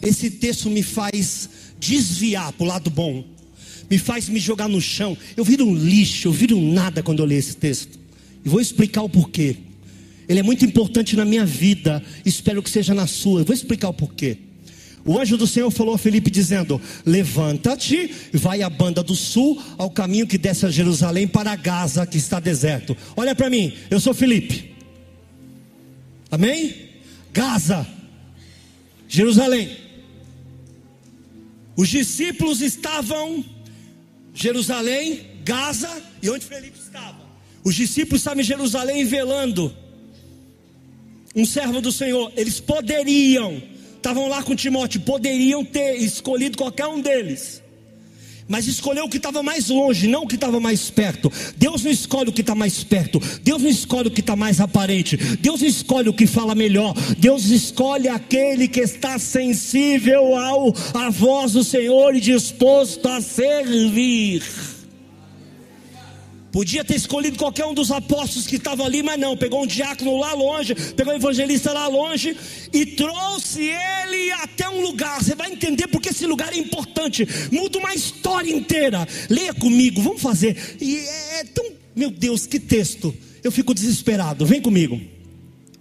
Esse 0.00 0.30
texto 0.30 0.70
me 0.70 0.80
faz 0.80 1.50
desviar 1.80 2.52
para 2.52 2.62
o 2.62 2.68
lado 2.68 2.88
bom. 2.88 3.24
Me 3.90 3.98
faz 3.98 4.28
me 4.28 4.38
jogar 4.38 4.68
no 4.68 4.80
chão. 4.80 5.18
Eu 5.36 5.42
viro 5.42 5.66
um 5.66 5.74
lixo, 5.74 6.28
eu 6.28 6.32
viro 6.32 6.56
um 6.56 6.72
nada 6.72 7.02
quando 7.02 7.18
eu 7.18 7.26
leio 7.26 7.40
esse 7.40 7.56
texto. 7.56 7.98
E 8.44 8.48
vou 8.48 8.60
explicar 8.60 9.02
o 9.02 9.08
porquê. 9.08 9.56
Ele 10.28 10.38
é 10.38 10.42
muito 10.44 10.64
importante 10.64 11.16
na 11.16 11.24
minha 11.24 11.44
vida. 11.44 12.00
Espero 12.24 12.62
que 12.62 12.70
seja 12.70 12.94
na 12.94 13.08
sua. 13.08 13.40
Eu 13.40 13.44
vou 13.44 13.54
explicar 13.54 13.88
o 13.88 13.92
porquê. 13.92 14.38
O 15.04 15.18
anjo 15.18 15.36
do 15.36 15.46
Senhor 15.46 15.70
falou 15.70 15.94
a 15.94 15.98
Felipe 15.98 16.30
dizendo: 16.30 16.80
Levanta-te, 17.04 18.10
vai 18.32 18.62
à 18.62 18.70
banda 18.70 19.02
do 19.02 19.14
sul, 19.14 19.60
ao 19.76 19.90
caminho 19.90 20.26
que 20.26 20.38
desce 20.38 20.64
a 20.66 20.70
Jerusalém 20.70 21.26
para 21.26 21.56
Gaza, 21.56 22.06
que 22.06 22.18
está 22.18 22.38
deserto. 22.38 22.96
Olha 23.16 23.34
para 23.34 23.50
mim, 23.50 23.72
eu 23.90 23.98
sou 23.98 24.14
Felipe. 24.14 24.72
Amém? 26.30 26.74
Gaza, 27.32 27.86
Jerusalém. 29.08 29.76
Os 31.76 31.88
discípulos 31.88 32.60
estavam 32.60 33.44
Jerusalém, 34.32 35.26
Gaza, 35.44 35.90
e 36.22 36.30
onde 36.30 36.44
Felipe 36.44 36.78
estava? 36.78 37.18
Os 37.64 37.74
discípulos 37.74 38.20
estavam 38.20 38.40
em 38.40 38.44
Jerusalém 38.44 39.04
velando. 39.04 39.74
Um 41.34 41.46
servo 41.46 41.80
do 41.80 41.90
Senhor, 41.90 42.32
eles 42.36 42.60
poderiam 42.60 43.60
estavam 44.02 44.28
lá 44.28 44.42
com 44.42 44.56
Timóteo, 44.56 45.00
poderiam 45.00 45.64
ter 45.64 45.94
escolhido 45.94 46.58
qualquer 46.58 46.88
um 46.88 47.00
deles. 47.00 47.62
Mas 48.48 48.66
escolheu 48.66 49.04
o 49.04 49.08
que 49.08 49.16
estava 49.16 49.42
mais 49.42 49.68
longe, 49.68 50.08
não 50.08 50.24
o 50.24 50.26
que 50.26 50.34
estava 50.34 50.58
mais 50.58 50.90
perto. 50.90 51.32
Deus 51.56 51.84
não 51.84 51.90
escolhe 51.90 52.28
o 52.28 52.32
que 52.32 52.40
está 52.40 52.54
mais 52.54 52.82
perto. 52.82 53.20
Deus 53.42 53.62
não 53.62 53.70
escolhe 53.70 54.08
o 54.08 54.10
que 54.10 54.20
está 54.20 54.34
mais 54.34 54.60
aparente. 54.60 55.16
Deus 55.16 55.60
não 55.62 55.68
escolhe 55.68 56.08
o 56.08 56.12
que 56.12 56.26
fala 56.26 56.54
melhor. 56.54 56.92
Deus 57.16 57.46
escolhe 57.46 58.08
aquele 58.08 58.66
que 58.66 58.80
está 58.80 59.18
sensível 59.18 60.36
ao 60.36 60.74
à 60.92 61.08
voz 61.08 61.52
do 61.52 61.62
Senhor 61.62 62.14
e 62.16 62.20
disposto 62.20 63.06
a 63.08 63.20
servir. 63.20 64.42
Podia 66.52 66.84
ter 66.84 66.96
escolhido 66.96 67.38
qualquer 67.38 67.64
um 67.64 67.72
dos 67.72 67.90
apóstolos 67.90 68.46
que 68.46 68.56
estavam 68.56 68.84
ali, 68.84 69.02
mas 69.02 69.18
não. 69.18 69.34
Pegou 69.34 69.62
um 69.62 69.66
diácono 69.66 70.18
lá 70.18 70.34
longe, 70.34 70.74
pegou 70.94 71.14
um 71.14 71.16
evangelista 71.16 71.72
lá 71.72 71.88
longe 71.88 72.36
e 72.70 72.84
trouxe 72.84 73.62
ele 73.62 74.30
até 74.32 74.68
um 74.68 74.82
lugar. 74.82 75.22
Você 75.22 75.34
vai 75.34 75.50
entender 75.50 75.88
porque 75.88 76.10
esse 76.10 76.26
lugar 76.26 76.52
é 76.52 76.58
importante. 76.58 77.26
Muda 77.50 77.78
uma 77.78 77.94
história 77.94 78.54
inteira. 78.54 79.08
Leia 79.30 79.54
comigo, 79.54 80.02
vamos 80.02 80.20
fazer. 80.20 80.76
E 80.78 80.98
é, 80.98 81.40
é 81.40 81.44
tão. 81.44 81.64
Meu 81.96 82.10
Deus, 82.10 82.46
que 82.46 82.60
texto. 82.60 83.14
Eu 83.42 83.50
fico 83.50 83.72
desesperado. 83.72 84.44
Vem 84.44 84.60
comigo. 84.60 85.00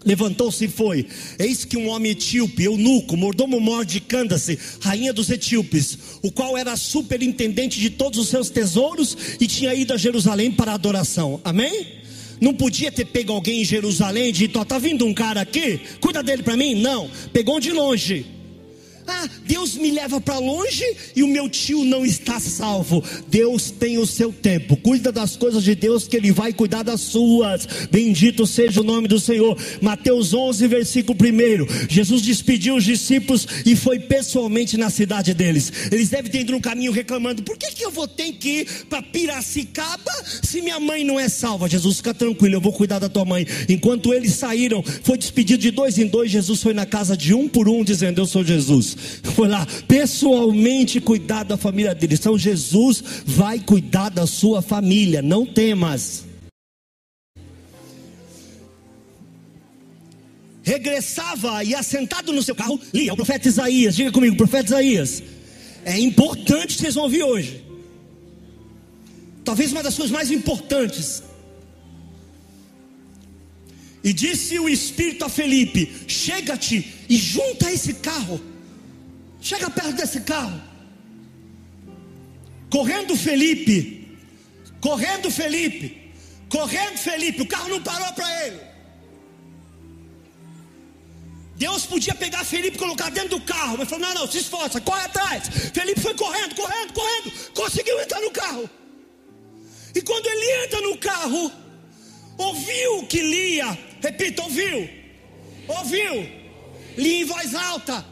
Levantou-se 0.06 0.66
e 0.66 0.68
foi. 0.68 1.06
Eis 1.38 1.66
que 1.66 1.78
um 1.78 1.90
homem 1.90 2.12
etíope, 2.12 2.64
eunuco, 2.64 3.16
mordomo 3.16 3.60
mor 3.60 3.86
de 3.86 4.00
Candace, 4.00 4.58
rainha 4.82 5.14
dos 5.14 5.30
etíopes, 5.30 5.98
o 6.22 6.32
qual 6.32 6.58
era 6.58 6.76
superintendente 6.76 7.80
de 7.80 7.90
todos 7.90 8.20
os 8.20 8.28
seus 8.28 8.50
tesouros 8.50 9.18
e 9.40 9.48
tinha 9.48 9.74
ido 9.74 9.94
a 9.94 9.98
Jerusalém 9.98 10.52
para 10.52 10.72
a 10.72 10.76
adoração. 10.76 11.40
Amém? 11.44 12.02
Não 12.40 12.54
podia 12.54 12.92
ter 12.92 13.06
pego 13.06 13.34
alguém 13.34 13.62
em 13.62 13.66
Jerusalém 13.66 14.30
e 14.30 14.32
dito: 14.32 14.60
está 14.60 14.80
vindo 14.80 15.06
um 15.06 15.14
cara 15.14 15.42
aqui, 15.42 15.80
cuida 16.00 16.24
dele 16.24 16.42
para 16.42 16.58
mim? 16.58 16.74
Não, 16.76 17.10
pegou 17.32 17.60
de 17.60 17.72
longe. 17.72 18.41
Ah, 19.08 19.28
Deus 19.46 19.76
me 19.76 19.92
leva 19.92 20.20
para 20.22 20.38
longe 20.40 20.86
e 21.16 21.24
o 21.24 21.28
meu 21.28 21.50
tio 21.50 21.84
não 21.84 22.06
está 22.06 22.40
salvo. 22.40 23.04
Deus 23.28 23.72
tem 23.72 23.98
o 23.98 24.06
seu 24.06 24.32
tempo. 24.32 24.78
Cuida 24.78 25.12
das 25.12 25.36
coisas 25.36 25.64
de 25.64 25.76
Deus 25.76 26.08
que 26.08 26.16
ele 26.16 26.32
vai 26.32 26.54
cuidar 26.54 26.84
das 26.84 27.02
suas. 27.02 27.68
Bendito 27.90 28.46
seja 28.48 28.82
o 28.82 28.84
nome 28.84 29.08
do 29.08 29.20
Senhor. 29.20 29.58
Mateus 29.82 30.34
11, 30.34 30.68
versículo 30.68 31.18
1. 31.20 31.90
Jesus 31.90 32.22
despediu 32.22 32.76
os 32.76 32.84
discípulos 32.84 33.48
e 33.66 33.76
foi 33.76 34.00
pessoalmente 34.00 34.78
na 34.78 34.90
cidade 34.90 35.34
deles. 35.34 35.72
Eles 35.92 36.10
devem 36.10 36.32
ter 36.32 36.42
ido 36.42 36.52
no 36.52 36.62
caminho 36.62 36.92
reclamando: 36.92 37.44
por 37.44 37.58
que, 37.58 37.72
que 37.72 37.86
eu 37.86 37.92
vou 37.92 38.08
ter 38.08 38.32
que 38.34 38.62
ir 38.62 38.68
para 38.90 39.02
Piracicaba 39.02 40.12
se 40.42 40.62
minha 40.62 40.80
mãe 40.80 41.04
não 41.04 41.20
é 41.20 41.30
salva? 41.30 41.68
Jesus, 41.68 41.98
fica 41.98 42.14
tranquilo, 42.14 42.56
eu 42.56 42.62
vou 42.62 42.74
cuidar 42.74 43.00
da 43.00 43.10
tua 43.10 43.26
mãe. 43.26 43.46
Enquanto 43.68 44.14
eles 44.14 44.34
saíram, 44.34 44.84
foi 45.04 45.18
despedido 45.18 45.62
de 45.62 45.72
dois 45.72 45.98
em 45.98 46.08
dois. 46.08 46.32
Jesus 46.32 46.62
foi 46.62 46.74
na 46.74 46.86
casa 46.86 47.16
de 47.16 47.34
um 47.34 47.48
por 47.48 47.68
um, 47.68 47.84
dizendo: 47.84 48.20
Eu 48.20 48.26
sou 48.26 48.44
Jesus. 48.44 48.91
Foi 48.96 49.48
lá 49.48 49.66
pessoalmente 49.88 51.00
cuidar 51.00 51.44
da 51.44 51.58
família 51.58 51.96
dele. 51.96 52.16
Então 52.16 52.38
Jesus 52.38 53.04
vai 53.26 53.60
cuidar 53.60 54.10
da 54.10 54.28
sua 54.28 54.62
família, 54.62 55.22
não 55.22 55.46
temas. 55.46 56.26
Regressava 60.64 61.64
e 61.64 61.74
assentado 61.74 62.32
no 62.32 62.44
seu 62.44 62.56
carro, 62.56 62.80
lia 62.94 63.14
o 63.14 63.16
profeta 63.16 63.48
Isaías. 63.48 63.96
Diga 63.96 64.12
comigo, 64.12 64.38
profeta 64.38 64.68
Isaías. 64.68 65.24
É 65.84 66.00
importante 66.00 66.78
vocês 66.78 66.96
vão 66.96 67.06
ouvir 67.06 67.24
hoje. 67.24 67.64
Talvez 69.44 69.72
uma 69.72 69.82
das 69.82 69.96
coisas 69.96 70.12
mais 70.12 70.30
importantes. 70.30 71.24
E 74.04 74.14
disse 74.14 74.60
o 74.60 74.70
Espírito 74.70 75.26
a 75.26 75.30
Felipe: 75.30 75.92
Chega-te 76.08 76.86
e 77.10 77.18
junta 77.18 77.72
esse 77.72 77.96
carro 77.96 78.40
Chega 79.42 79.70
perto 79.70 79.94
desse 79.94 80.22
carro. 80.22 80.62
Correndo 82.70 83.18
Felipe. 83.18 84.18
Correndo 84.80 85.32
Felipe. 85.32 86.14
Correndo 86.48 86.98
Felipe. 86.98 87.42
O 87.42 87.48
carro 87.48 87.70
não 87.70 87.82
parou 87.82 88.14
para 88.14 88.46
ele. 88.46 88.72
Deus 91.56 91.86
podia 91.86 92.16
pegar 92.16 92.44
Felipe 92.44 92.76
e 92.76 92.80
colocar 92.80 93.12
dentro 93.12 93.38
do 93.38 93.42
carro, 93.42 93.78
mas 93.78 93.88
falou: 93.88 94.08
não, 94.08 94.14
não, 94.16 94.32
se 94.32 94.40
esforça, 94.40 94.82
corre 94.82 95.06
atrás. 95.06 95.48
Felipe 95.72 96.00
foi 96.02 96.16
correndo, 96.16 96.56
correndo, 96.56 96.94
correndo, 96.94 97.32
conseguiu 97.54 98.02
entrar 98.02 98.20
no 98.20 98.32
carro. 98.32 98.70
E 99.94 100.02
quando 100.02 100.26
ele 100.26 100.66
entra 100.66 100.82
no 100.82 100.98
carro, 100.98 101.52
ouviu 102.36 103.06
que 103.06 103.22
lia, 103.22 103.78
repita, 104.02 104.42
ouviu, 104.42 104.90
ouviu, 105.68 106.30
lia 106.98 107.22
em 107.22 107.26
voz 107.26 107.54
alta, 107.54 108.04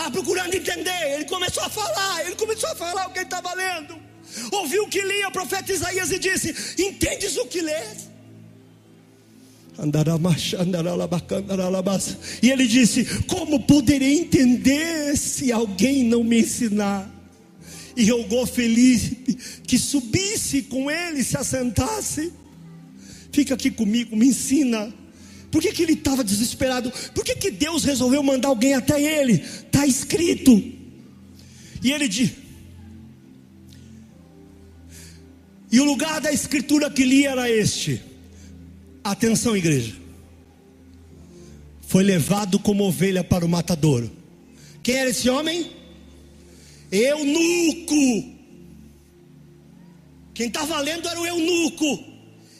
Estava 0.00 0.12
procurando 0.12 0.54
entender. 0.54 1.14
Ele 1.14 1.26
começou 1.26 1.62
a 1.62 1.68
falar. 1.68 2.24
Ele 2.24 2.34
começou 2.34 2.70
a 2.70 2.74
falar 2.74 3.06
o 3.06 3.10
que 3.10 3.18
ele 3.18 3.26
estava 3.26 3.52
lendo. 3.52 3.98
Ouviu 4.50 4.84
o 4.84 4.88
que 4.88 5.02
lia 5.02 5.28
o 5.28 5.30
profeta 5.30 5.70
Isaías 5.70 6.10
e 6.10 6.18
disse: 6.18 6.82
Entendes 6.82 7.36
o 7.36 7.44
que 7.44 7.60
lês? 7.60 8.08
E 12.42 12.50
ele 12.50 12.66
disse: 12.66 13.04
Como 13.24 13.60
poderei 13.60 14.20
entender 14.20 15.18
se 15.18 15.52
alguém 15.52 16.04
não 16.04 16.24
me 16.24 16.40
ensinar? 16.40 17.10
E 17.94 18.10
rogou 18.10 18.46
Felipe 18.46 19.34
que 19.66 19.78
subisse 19.78 20.62
com 20.62 20.90
ele, 20.90 21.22
se 21.22 21.36
assentasse. 21.36 22.32
Fica 23.32 23.52
aqui 23.52 23.70
comigo, 23.70 24.16
me 24.16 24.28
ensina. 24.28 24.99
Por 25.50 25.60
que, 25.60 25.72
que 25.72 25.82
ele 25.82 25.94
estava 25.94 26.22
desesperado? 26.22 26.92
Por 27.14 27.24
que, 27.24 27.34
que 27.34 27.50
Deus 27.50 27.84
resolveu 27.84 28.22
mandar 28.22 28.48
alguém 28.48 28.74
até 28.74 29.00
ele? 29.02 29.34
Está 29.34 29.86
escrito. 29.86 30.52
E 31.82 31.92
ele 31.92 32.08
diz. 32.08 32.32
E 35.72 35.80
o 35.80 35.84
lugar 35.84 36.20
da 36.20 36.32
escritura 36.32 36.90
que 36.90 37.04
li 37.04 37.26
era 37.26 37.50
este. 37.50 38.00
Atenção, 39.02 39.56
igreja. 39.56 39.94
Foi 41.80 42.04
levado 42.04 42.58
como 42.58 42.84
ovelha 42.84 43.24
para 43.24 43.44
o 43.44 43.48
matadouro. 43.48 44.10
Quem 44.82 44.96
era 44.96 45.10
esse 45.10 45.28
homem? 45.28 45.70
Eunuco. 46.90 48.38
Quem 50.34 50.46
estava 50.46 50.80
lendo 50.80 51.08
era 51.08 51.20
o 51.20 51.26
eunuco. 51.26 52.04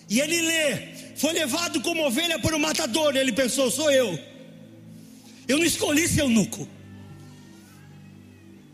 E 0.08 0.20
ele 0.20 0.40
lê: 0.40 0.89
foi 1.20 1.34
levado 1.34 1.82
como 1.82 2.06
ovelha 2.06 2.38
por 2.38 2.54
um 2.54 2.58
matador. 2.58 3.14
Ele 3.14 3.32
pensou: 3.32 3.70
sou 3.70 3.90
eu. 3.90 4.18
Eu 5.46 5.58
não 5.58 5.66
escolhi 5.66 6.08
ser 6.08 6.22
eunuco. 6.22 6.66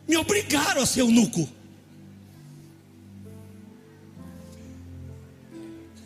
Me 0.07 0.17
obrigaram 0.17 0.81
a 0.81 0.87
ser 0.87 1.01
eunuco. 1.01 1.49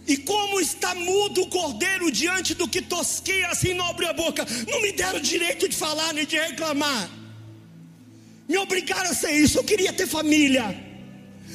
E 0.07 0.16
como 0.16 0.59
está 0.61 0.94
mudo 0.94 1.42
o 1.42 1.48
cordeiro 1.48 2.11
diante 2.11 2.55
do 2.55 2.66
que 2.66 2.81
tosqueia, 2.81 3.48
assim 3.48 3.74
não 3.74 3.90
abriu 3.90 4.09
a 4.09 4.14
boca. 4.14 4.44
Não 4.66 4.81
me 4.81 4.92
deram 4.92 5.20
direito 5.20 5.68
de 5.68 5.76
falar 5.76 6.14
nem 6.14 6.24
de 6.24 6.38
reclamar. 6.38 7.09
Me 8.48 8.57
obrigaram 8.57 9.11
a 9.11 9.14
ser 9.14 9.33
isso. 9.33 9.59
Eu 9.59 9.64
queria 9.64 9.92
ter 9.92 10.07
família. 10.07 10.66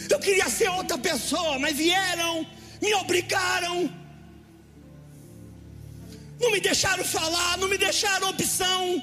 Eu 0.10 0.20
queria 0.20 0.48
ser 0.48 0.70
outra 0.70 0.98
pessoa, 0.98 1.58
mas 1.58 1.76
vieram, 1.76 2.46
me 2.82 2.94
obrigaram. 2.94 4.05
Não 6.40 6.52
me 6.52 6.60
deixaram 6.60 7.04
falar, 7.04 7.58
não 7.58 7.70
me 7.70 7.78
deixaram 7.78 8.30
opção. 8.30 9.02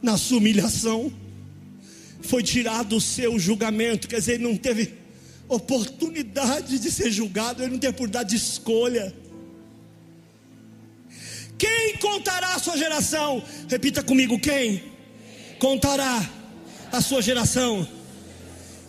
Na 0.00 0.16
sua 0.16 0.38
humilhação, 0.38 1.12
foi 2.22 2.42
tirado 2.42 2.96
o 2.96 3.00
seu 3.00 3.38
julgamento, 3.38 4.08
quer 4.08 4.18
dizer, 4.18 4.34
ele 4.34 4.44
não 4.44 4.56
teve 4.56 4.94
oportunidade 5.48 6.78
de 6.78 6.90
ser 6.90 7.10
julgado, 7.10 7.62
ele 7.62 7.72
não 7.72 7.78
teve 7.78 7.92
oportunidade 7.92 8.30
de 8.30 8.36
escolha. 8.36 9.14
Quem 11.58 11.96
contará 11.98 12.54
a 12.54 12.58
sua 12.58 12.76
geração? 12.76 13.42
Repita 13.68 14.02
comigo: 14.02 14.38
quem 14.38 14.82
contará 15.58 16.28
a 16.90 17.00
sua 17.00 17.22
geração? 17.22 17.86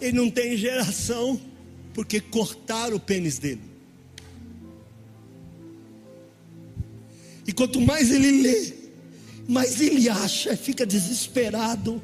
Ele 0.01 0.17
não 0.17 0.29
tem 0.29 0.57
geração, 0.57 1.39
porque 1.93 2.19
cortaram 2.19 2.97
o 2.97 2.99
pênis 2.99 3.37
dele. 3.37 3.74
E 7.47 7.53
quanto 7.53 7.79
mais 7.79 8.11
ele 8.11 8.41
lê, 8.41 8.73
mais 9.47 9.79
ele 9.79 10.09
acha, 10.09 10.55
fica 10.57 10.85
desesperado. 10.85 12.01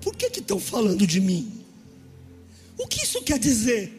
Por 0.00 0.14
que 0.14 0.26
estão 0.26 0.58
falando 0.58 1.06
de 1.06 1.20
mim? 1.20 1.50
O 2.78 2.86
que 2.86 3.02
isso 3.02 3.22
quer 3.22 3.38
dizer? 3.38 3.98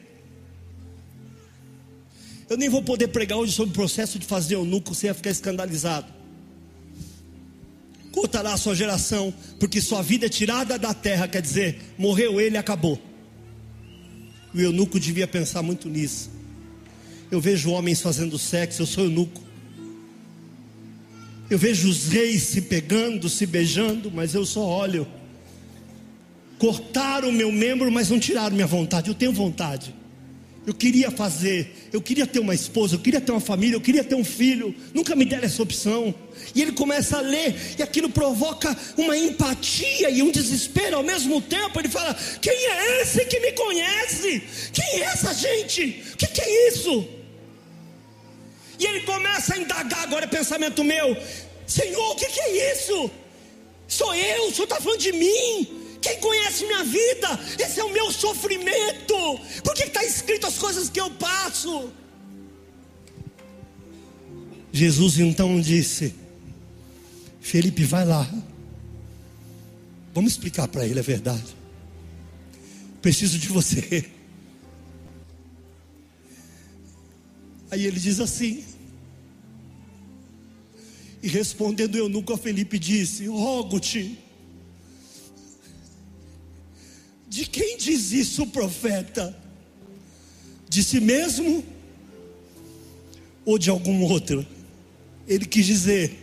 Eu 2.49 2.57
nem 2.57 2.67
vou 2.67 2.83
poder 2.83 3.07
pregar 3.07 3.37
hoje 3.37 3.53
sobre 3.53 3.71
o 3.71 3.73
processo 3.73 4.19
de 4.19 4.25
fazer 4.25 4.55
eunuco, 4.55 4.93
você 4.93 5.07
ia 5.07 5.13
ficar 5.13 5.29
escandalizado. 5.29 6.11
Contará 8.11 8.53
a 8.53 8.57
sua 8.57 8.75
geração, 8.75 9.33
porque 9.59 9.79
sua 9.79 10.01
vida 10.01 10.25
é 10.25 10.29
tirada 10.29 10.77
da 10.77 10.93
terra, 10.93 11.27
quer 11.27 11.41
dizer, 11.41 11.79
morreu 11.97 12.41
ele 12.41 12.55
e 12.55 12.57
acabou. 12.57 13.01
O 14.53 14.59
eunuco 14.59 14.99
devia 14.99 15.25
pensar 15.25 15.61
muito 15.61 15.87
nisso. 15.87 16.29
Eu 17.31 17.39
vejo 17.39 17.71
homens 17.71 18.01
fazendo 18.01 18.37
sexo, 18.37 18.81
eu 18.81 18.85
sou 18.85 19.05
eunuco. 19.05 19.41
Eu 21.51 21.57
vejo 21.57 21.89
os 21.89 22.07
reis 22.07 22.43
se 22.43 22.61
pegando, 22.61 23.27
se 23.27 23.45
beijando, 23.45 24.09
mas 24.09 24.33
eu 24.33 24.45
só 24.45 24.61
olho. 24.61 25.05
Cortaram 26.57 27.27
o 27.27 27.33
meu 27.33 27.51
membro, 27.51 27.91
mas 27.91 28.09
não 28.09 28.17
tiraram 28.17 28.55
minha 28.55 28.65
vontade. 28.65 29.09
Eu 29.09 29.13
tenho 29.13 29.33
vontade. 29.33 29.93
Eu 30.65 30.73
queria 30.73 31.11
fazer, 31.11 31.89
eu 31.91 32.01
queria 32.01 32.25
ter 32.25 32.39
uma 32.39 32.55
esposa, 32.55 32.95
eu 32.95 32.99
queria 32.99 33.19
ter 33.19 33.33
uma 33.33 33.41
família, 33.41 33.75
eu 33.75 33.81
queria 33.81 34.01
ter 34.01 34.15
um 34.15 34.23
filho. 34.23 34.73
Nunca 34.93 35.13
me 35.13 35.25
deram 35.25 35.43
essa 35.43 35.61
opção. 35.61 36.15
E 36.55 36.61
ele 36.61 36.71
começa 36.71 37.17
a 37.17 37.21
ler, 37.21 37.53
e 37.77 37.83
aquilo 37.83 38.09
provoca 38.09 38.73
uma 38.95 39.17
empatia 39.17 40.09
e 40.09 40.23
um 40.23 40.31
desespero 40.31 40.95
ao 40.95 41.03
mesmo 41.03 41.41
tempo. 41.41 41.77
Ele 41.77 41.89
fala: 41.89 42.15
Quem 42.41 42.53
é 42.53 43.01
esse 43.01 43.25
que 43.25 43.41
me 43.41 43.51
conhece? 43.51 44.41
Quem 44.71 45.01
é 45.01 45.03
essa 45.03 45.33
gente? 45.33 46.01
O 46.13 46.17
que, 46.17 46.27
que 46.27 46.39
é 46.39 46.69
isso? 46.69 47.20
E 48.81 48.85
ele 48.87 49.01
começa 49.01 49.53
a 49.53 49.59
indagar, 49.59 50.01
agora 50.01 50.27
pensamento 50.27 50.83
meu: 50.83 51.15
Senhor, 51.67 52.11
o 52.11 52.15
que, 52.15 52.25
que 52.25 52.39
é 52.39 52.73
isso? 52.73 53.11
Sou 53.87 54.13
eu, 54.15 54.47
o 54.47 54.51
Senhor 54.51 54.63
está 54.63 54.81
falando 54.81 54.99
de 54.99 55.11
mim. 55.11 55.99
Quem 56.01 56.19
conhece 56.19 56.65
minha 56.65 56.83
vida? 56.83 57.39
Esse 57.59 57.79
é 57.79 57.83
o 57.83 57.93
meu 57.93 58.11
sofrimento. 58.11 59.15
Por 59.63 59.75
que 59.75 59.83
está 59.83 60.03
escrito 60.03 60.47
as 60.47 60.57
coisas 60.57 60.89
que 60.89 60.99
eu 60.99 61.11
passo? 61.11 61.93
Jesus 64.73 65.19
então 65.19 65.61
disse: 65.61 66.15
Felipe, 67.39 67.83
vai 67.83 68.03
lá. 68.03 68.27
Vamos 70.11 70.31
explicar 70.31 70.67
para 70.67 70.87
ele 70.87 70.99
a 70.99 71.03
verdade. 71.03 71.55
Preciso 72.99 73.37
de 73.37 73.47
você. 73.47 74.09
Aí 77.71 77.85
ele 77.85 77.97
diz 77.97 78.19
assim: 78.19 78.65
E 81.23 81.27
respondendo 81.29 81.97
eu 81.97 82.09
nunca 82.09 82.33
a 82.33 82.37
Felipe 82.37 82.77
disse: 82.77 83.27
Rogo-te. 83.27 84.19
De 87.29 87.45
quem 87.45 87.77
diz 87.77 88.11
isso 88.11 88.43
o 88.43 88.47
profeta? 88.47 89.33
De 90.67 90.83
si 90.83 90.99
mesmo 90.99 91.63
ou 93.45 93.57
de 93.57 93.69
algum 93.69 94.03
outro? 94.03 94.45
Ele 95.25 95.45
quis 95.45 95.65
dizer: 95.65 96.19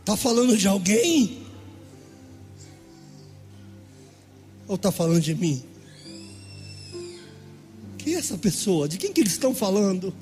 Está 0.00 0.16
falando 0.16 0.56
de 0.56 0.66
alguém? 0.66 1.44
Ou 4.66 4.76
está 4.76 4.90
falando 4.90 5.20
de 5.20 5.34
mim? 5.34 5.62
Quem 8.04 8.16
é 8.16 8.18
essa 8.18 8.36
pessoa? 8.36 8.86
De 8.86 8.98
quem 8.98 9.14
que 9.14 9.22
eles 9.22 9.32
estão 9.32 9.54
falando? 9.54 10.12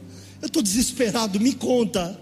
Eu 0.40 0.46
estou 0.46 0.62
desesperado, 0.62 1.40
me 1.40 1.52
conta 1.52 2.16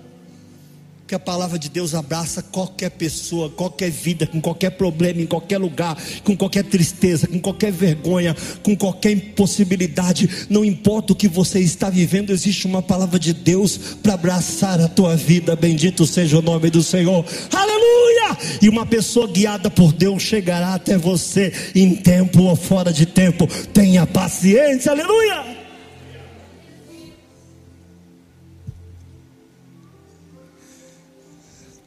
que 1.11 1.14
a 1.16 1.18
palavra 1.18 1.58
de 1.58 1.68
Deus 1.68 1.92
abraça 1.92 2.40
qualquer 2.40 2.88
pessoa, 2.88 3.50
qualquer 3.50 3.90
vida, 3.90 4.28
com 4.28 4.40
qualquer 4.40 4.70
problema, 4.70 5.20
em 5.20 5.26
qualquer 5.26 5.58
lugar, 5.58 6.00
com 6.22 6.36
qualquer 6.36 6.62
tristeza, 6.62 7.26
com 7.26 7.40
qualquer 7.40 7.72
vergonha, 7.72 8.36
com 8.62 8.76
qualquer 8.76 9.11
impossibilidade, 9.11 10.46
não 10.48 10.64
importa 10.64 11.12
o 11.12 11.16
que 11.16 11.26
você 11.26 11.58
está 11.58 11.90
vivendo, 11.90 12.30
existe 12.30 12.64
uma 12.64 12.80
palavra 12.80 13.18
de 13.18 13.32
Deus 13.32 13.76
para 14.00 14.14
abraçar 14.14 14.80
a 14.80 14.86
tua 14.86 15.16
vida. 15.16 15.56
Bendito 15.56 16.06
seja 16.06 16.38
o 16.38 16.42
nome 16.42 16.70
do 16.70 16.80
Senhor. 16.80 17.24
Aleluia! 17.52 18.38
E 18.62 18.68
uma 18.68 18.86
pessoa 18.86 19.26
guiada 19.26 19.68
por 19.68 19.92
Deus 19.92 20.22
chegará 20.22 20.74
até 20.74 20.96
você 20.96 21.52
em 21.74 21.92
tempo 21.96 22.44
ou 22.44 22.54
fora 22.54 22.92
de 22.92 23.04
tempo. 23.04 23.48
Tenha 23.72 24.06
paciência. 24.06 24.92
Aleluia! 24.92 25.59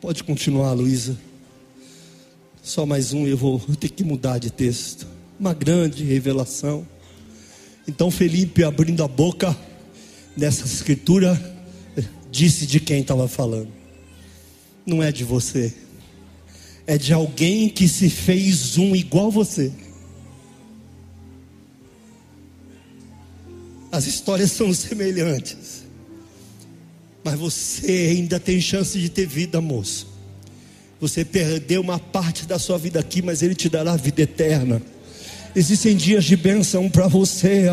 Pode 0.04 0.22
continuar, 0.22 0.74
Luísa. 0.74 1.18
Só 2.62 2.86
mais 2.86 3.14
um, 3.14 3.26
eu 3.26 3.38
vou 3.38 3.58
ter 3.80 3.88
que 3.88 4.04
mudar 4.04 4.38
de 4.38 4.52
texto. 4.52 5.08
Uma 5.40 5.54
grande 5.54 6.04
revelação. 6.04 6.86
Então, 7.88 8.12
Felipe, 8.12 8.66
abrindo 8.66 9.02
a 9.02 9.08
boca 9.08 9.58
nessa 10.36 10.66
escritura, 10.66 11.42
disse 12.30 12.68
de 12.68 12.82
quem 12.82 13.00
estava 13.00 13.30
falando. 13.30 13.70
Não 14.86 15.02
é 15.02 15.10
de 15.10 15.24
você, 15.24 15.74
é 16.86 16.98
de 16.98 17.14
alguém 17.14 17.70
que 17.70 17.88
se 17.88 18.10
fez 18.10 18.78
um 18.78 18.94
igual 18.94 19.32
você. 19.32 19.72
As 23.90 24.06
histórias 24.06 24.52
são 24.52 24.68
semelhantes. 24.76 25.83
Mas 27.24 27.36
você 27.36 28.16
ainda 28.18 28.40
tem 28.40 28.60
chance 28.60 29.00
de 29.00 29.10
ter 29.10 29.26
vida, 29.26 29.62
moço. 29.62 30.08
Você 31.00 31.24
perdeu 31.24 31.82
uma 31.82 32.00
parte 32.00 32.46
da 32.46 32.60
sua 32.60 32.78
vida 32.78 33.00
aqui, 33.00 33.22
mas 33.22 33.42
Ele 33.42 33.56
te 33.56 33.70
dará 33.70 33.96
vida 33.96 34.22
eterna. 34.22 34.82
Existem 35.56 35.96
dias 35.96 36.26
de 36.26 36.36
bênção 36.36 36.90
para 36.90 37.08
você, 37.08 37.66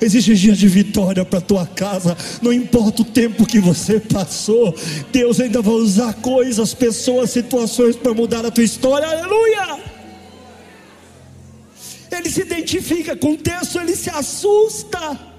existem 0.00 0.34
dias 0.34 0.58
de 0.58 0.66
vitória 0.66 1.24
para 1.24 1.40
tua 1.40 1.64
casa. 1.64 2.16
Não 2.42 2.52
importa 2.52 3.02
o 3.02 3.04
tempo 3.04 3.46
que 3.46 3.60
você 3.60 4.00
passou, 4.00 4.74
Deus 5.12 5.38
ainda 5.38 5.62
vai 5.62 5.74
usar 5.74 6.14
coisas, 6.14 6.74
pessoas, 6.74 7.30
situações 7.30 7.94
para 7.94 8.12
mudar 8.12 8.44
a 8.44 8.50
tua 8.50 8.64
história. 8.64 9.06
Aleluia! 9.06 9.78
Ele 12.10 12.28
se 12.28 12.40
identifica 12.40 13.16
com 13.16 13.32
o 13.32 13.36
texto, 13.36 13.78
ele 13.78 13.94
se 13.94 14.10
assusta. 14.10 15.31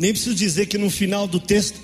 Nem 0.00 0.14
preciso 0.14 0.34
dizer 0.34 0.64
que 0.64 0.78
no 0.78 0.88
final 0.88 1.28
do 1.28 1.38
texto, 1.38 1.78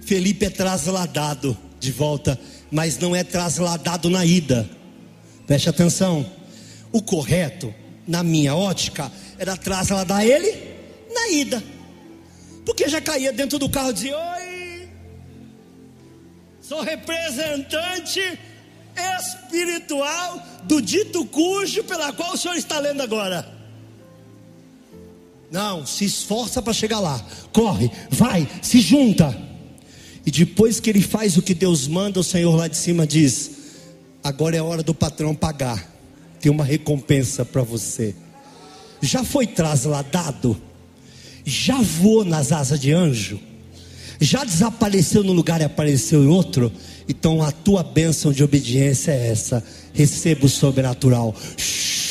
Felipe 0.00 0.46
é 0.46 0.48
trasladado 0.48 1.54
de 1.78 1.92
volta, 1.92 2.40
mas 2.70 2.98
não 2.98 3.14
é 3.14 3.22
trasladado 3.22 4.08
na 4.08 4.24
ida. 4.24 4.66
Preste 5.46 5.68
atenção. 5.68 6.24
O 6.90 7.02
correto, 7.02 7.74
na 8.08 8.22
minha 8.22 8.56
ótica, 8.56 9.12
era 9.38 9.54
trasladar 9.54 10.24
ele 10.24 10.50
na 11.12 11.28
ida. 11.28 11.62
Porque 12.64 12.88
já 12.88 13.02
caía 13.02 13.34
dentro 13.34 13.58
do 13.58 13.68
carro 13.68 13.90
e 13.90 13.92
dizia: 13.92 14.16
Oi, 14.16 14.88
sou 16.62 16.80
representante 16.80 18.18
espiritual 19.18 20.42
do 20.62 20.80
dito 20.80 21.26
cujo 21.26 21.84
pela 21.84 22.14
qual 22.14 22.32
o 22.32 22.38
senhor 22.38 22.56
está 22.56 22.78
lendo 22.78 23.02
agora. 23.02 23.55
Não, 25.50 25.86
se 25.86 26.04
esforça 26.04 26.60
para 26.60 26.72
chegar 26.72 27.00
lá. 27.00 27.24
Corre, 27.52 27.90
vai, 28.10 28.48
se 28.62 28.80
junta. 28.80 29.36
E 30.24 30.30
depois 30.30 30.80
que 30.80 30.90
ele 30.90 31.00
faz 31.00 31.36
o 31.36 31.42
que 31.42 31.54
Deus 31.54 31.86
manda, 31.86 32.18
o 32.18 32.24
Senhor 32.24 32.54
lá 32.54 32.66
de 32.66 32.76
cima 32.76 33.06
diz: 33.06 33.50
Agora 34.24 34.56
é 34.56 34.62
hora 34.62 34.82
do 34.82 34.92
patrão 34.92 35.34
pagar. 35.34 35.94
Tem 36.40 36.50
uma 36.50 36.64
recompensa 36.64 37.44
para 37.44 37.62
você. 37.62 38.14
Já 39.00 39.22
foi 39.22 39.46
trasladado? 39.46 40.60
Já 41.44 41.80
voou 41.80 42.24
nas 42.24 42.50
asas 42.50 42.80
de 42.80 42.92
anjo? 42.92 43.38
Já 44.20 44.42
desapareceu 44.42 45.22
no 45.22 45.32
lugar 45.32 45.60
e 45.60 45.64
apareceu 45.64 46.24
em 46.24 46.28
outro? 46.28 46.72
Então 47.08 47.42
a 47.42 47.52
tua 47.52 47.84
bênção 47.84 48.32
de 48.32 48.42
obediência 48.42 49.12
é 49.12 49.28
essa. 49.28 49.62
Receba 49.92 50.46
o 50.46 50.48
sobrenatural. 50.48 51.34
Shhh. 51.56 52.05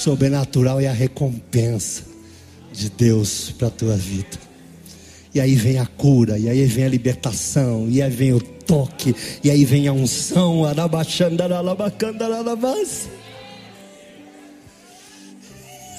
Sobrenatural 0.00 0.80
é 0.80 0.88
a 0.88 0.92
recompensa 0.92 2.04
de 2.72 2.88
Deus 2.88 3.50
para 3.50 3.68
a 3.68 3.70
tua 3.70 3.96
vida. 3.96 4.38
E 5.34 5.40
aí 5.40 5.54
vem 5.54 5.78
a 5.78 5.86
cura, 5.86 6.38
e 6.38 6.48
aí 6.48 6.64
vem 6.64 6.84
a 6.84 6.88
libertação, 6.88 7.86
e 7.88 8.00
aí 8.00 8.10
vem 8.10 8.32
o 8.32 8.40
toque, 8.40 9.14
e 9.44 9.50
aí 9.50 9.64
vem 9.64 9.86
a 9.86 9.92
unção. 9.92 10.64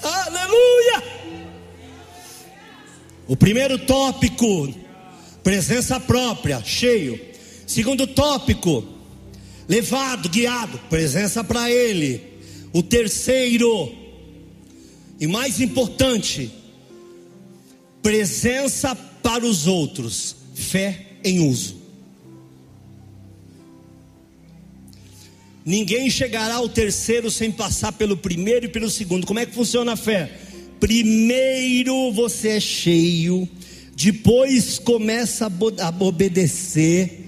Aleluia! 0.04 1.04
O 3.28 3.38
primeiro 3.38 3.78
tópico, 3.78 4.74
presença 5.43 5.99
própria, 5.99 6.62
cheio. 6.64 7.20
Segundo 7.68 8.08
tópico, 8.08 8.84
levado, 9.70 10.28
guiado, 10.28 10.80
presença 10.89 11.43
para 11.43 11.70
ele. 11.70 12.30
O 12.74 12.82
terceiro 12.82 13.91
e 15.19 15.28
mais 15.28 15.61
importante, 15.61 16.51
presença 18.01 18.95
para 18.95 19.45
os 19.45 19.67
outros, 19.67 20.36
fé 20.55 21.05
em 21.24 21.47
uso. 21.47 21.80
Ninguém 25.63 26.09
chegará 26.09 26.55
ao 26.55 26.67
terceiro 26.67 27.30
sem 27.30 27.51
passar 27.51 27.91
pelo 27.91 28.17
primeiro 28.17 28.65
e 28.65 28.69
pelo 28.69 28.89
segundo. 28.89 29.28
Como 29.28 29.38
é 29.38 29.45
que 29.45 29.53
funciona 29.53 29.93
a 29.93 29.95
fé? 29.95 30.39
Primeiro 30.80 32.11
você 32.13 32.49
é 32.49 32.59
cheio, 32.59 33.47
depois 33.95 34.80
começa 34.80 35.45
a 35.45 36.03
obedecer 36.03 37.19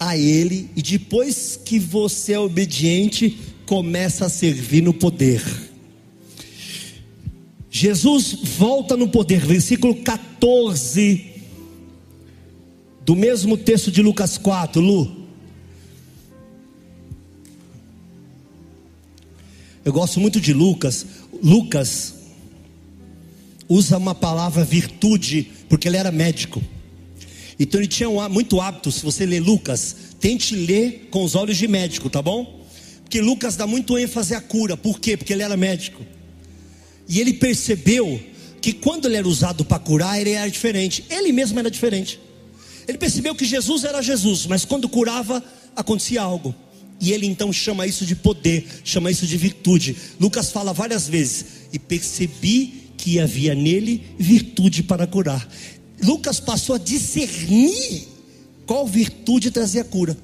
a 0.00 0.16
Ele, 0.16 0.70
e 0.74 0.80
depois 0.80 1.60
que 1.62 1.78
você 1.78 2.32
é 2.32 2.38
obediente, 2.38 3.38
começa 3.72 4.26
a 4.26 4.28
servir 4.28 4.82
no 4.82 4.92
poder. 4.92 5.42
Jesus 7.70 8.34
volta 8.58 8.98
no 8.98 9.08
poder, 9.08 9.46
versículo 9.46 9.94
14 9.94 11.32
do 13.00 13.16
mesmo 13.16 13.56
texto 13.56 13.90
de 13.90 14.02
Lucas 14.02 14.36
4, 14.36 14.78
Lu. 14.78 15.26
Eu 19.82 19.90
gosto 19.90 20.20
muito 20.20 20.38
de 20.38 20.52
Lucas. 20.52 21.06
Lucas 21.42 22.12
usa 23.66 23.96
uma 23.96 24.14
palavra 24.14 24.66
virtude, 24.66 25.50
porque 25.66 25.88
ele 25.88 25.96
era 25.96 26.12
médico. 26.12 26.62
Então 27.58 27.80
ele 27.80 27.88
tinha 27.88 28.10
muito 28.28 28.60
hábito, 28.60 28.92
se 28.92 29.02
você 29.02 29.24
ler 29.24 29.40
Lucas, 29.40 29.96
tente 30.20 30.54
ler 30.54 31.08
com 31.10 31.24
os 31.24 31.34
olhos 31.34 31.56
de 31.56 31.66
médico, 31.66 32.10
tá 32.10 32.20
bom? 32.20 32.60
Que 33.12 33.20
Lucas 33.20 33.56
dá 33.56 33.66
muito 33.66 33.98
ênfase 33.98 34.34
à 34.34 34.40
cura. 34.40 34.74
Por 34.74 34.98
quê? 34.98 35.18
Porque 35.18 35.34
ele 35.34 35.42
era 35.42 35.54
médico. 35.54 36.02
E 37.06 37.20
ele 37.20 37.34
percebeu 37.34 38.18
que 38.58 38.72
quando 38.72 39.04
ele 39.04 39.16
era 39.16 39.28
usado 39.28 39.66
para 39.66 39.78
curar, 39.78 40.18
ele 40.18 40.30
era 40.30 40.50
diferente. 40.50 41.04
Ele 41.10 41.30
mesmo 41.30 41.58
era 41.58 41.70
diferente. 41.70 42.18
Ele 42.88 42.96
percebeu 42.96 43.34
que 43.34 43.44
Jesus 43.44 43.84
era 43.84 44.00
Jesus, 44.00 44.46
mas 44.46 44.64
quando 44.64 44.88
curava, 44.88 45.44
acontecia 45.76 46.22
algo. 46.22 46.54
E 46.98 47.12
ele 47.12 47.26
então 47.26 47.52
chama 47.52 47.86
isso 47.86 48.06
de 48.06 48.16
poder, 48.16 48.66
chama 48.82 49.10
isso 49.10 49.26
de 49.26 49.36
virtude. 49.36 49.94
Lucas 50.18 50.50
fala 50.50 50.72
várias 50.72 51.06
vezes: 51.06 51.44
e 51.70 51.78
percebi 51.78 52.92
que 52.96 53.20
havia 53.20 53.54
nele 53.54 54.02
virtude 54.18 54.82
para 54.82 55.06
curar. 55.06 55.46
Lucas 56.02 56.40
passou 56.40 56.76
a 56.76 56.78
discernir 56.78 58.08
qual 58.64 58.86
virtude 58.86 59.50
trazia 59.50 59.84
cura. 59.84 60.16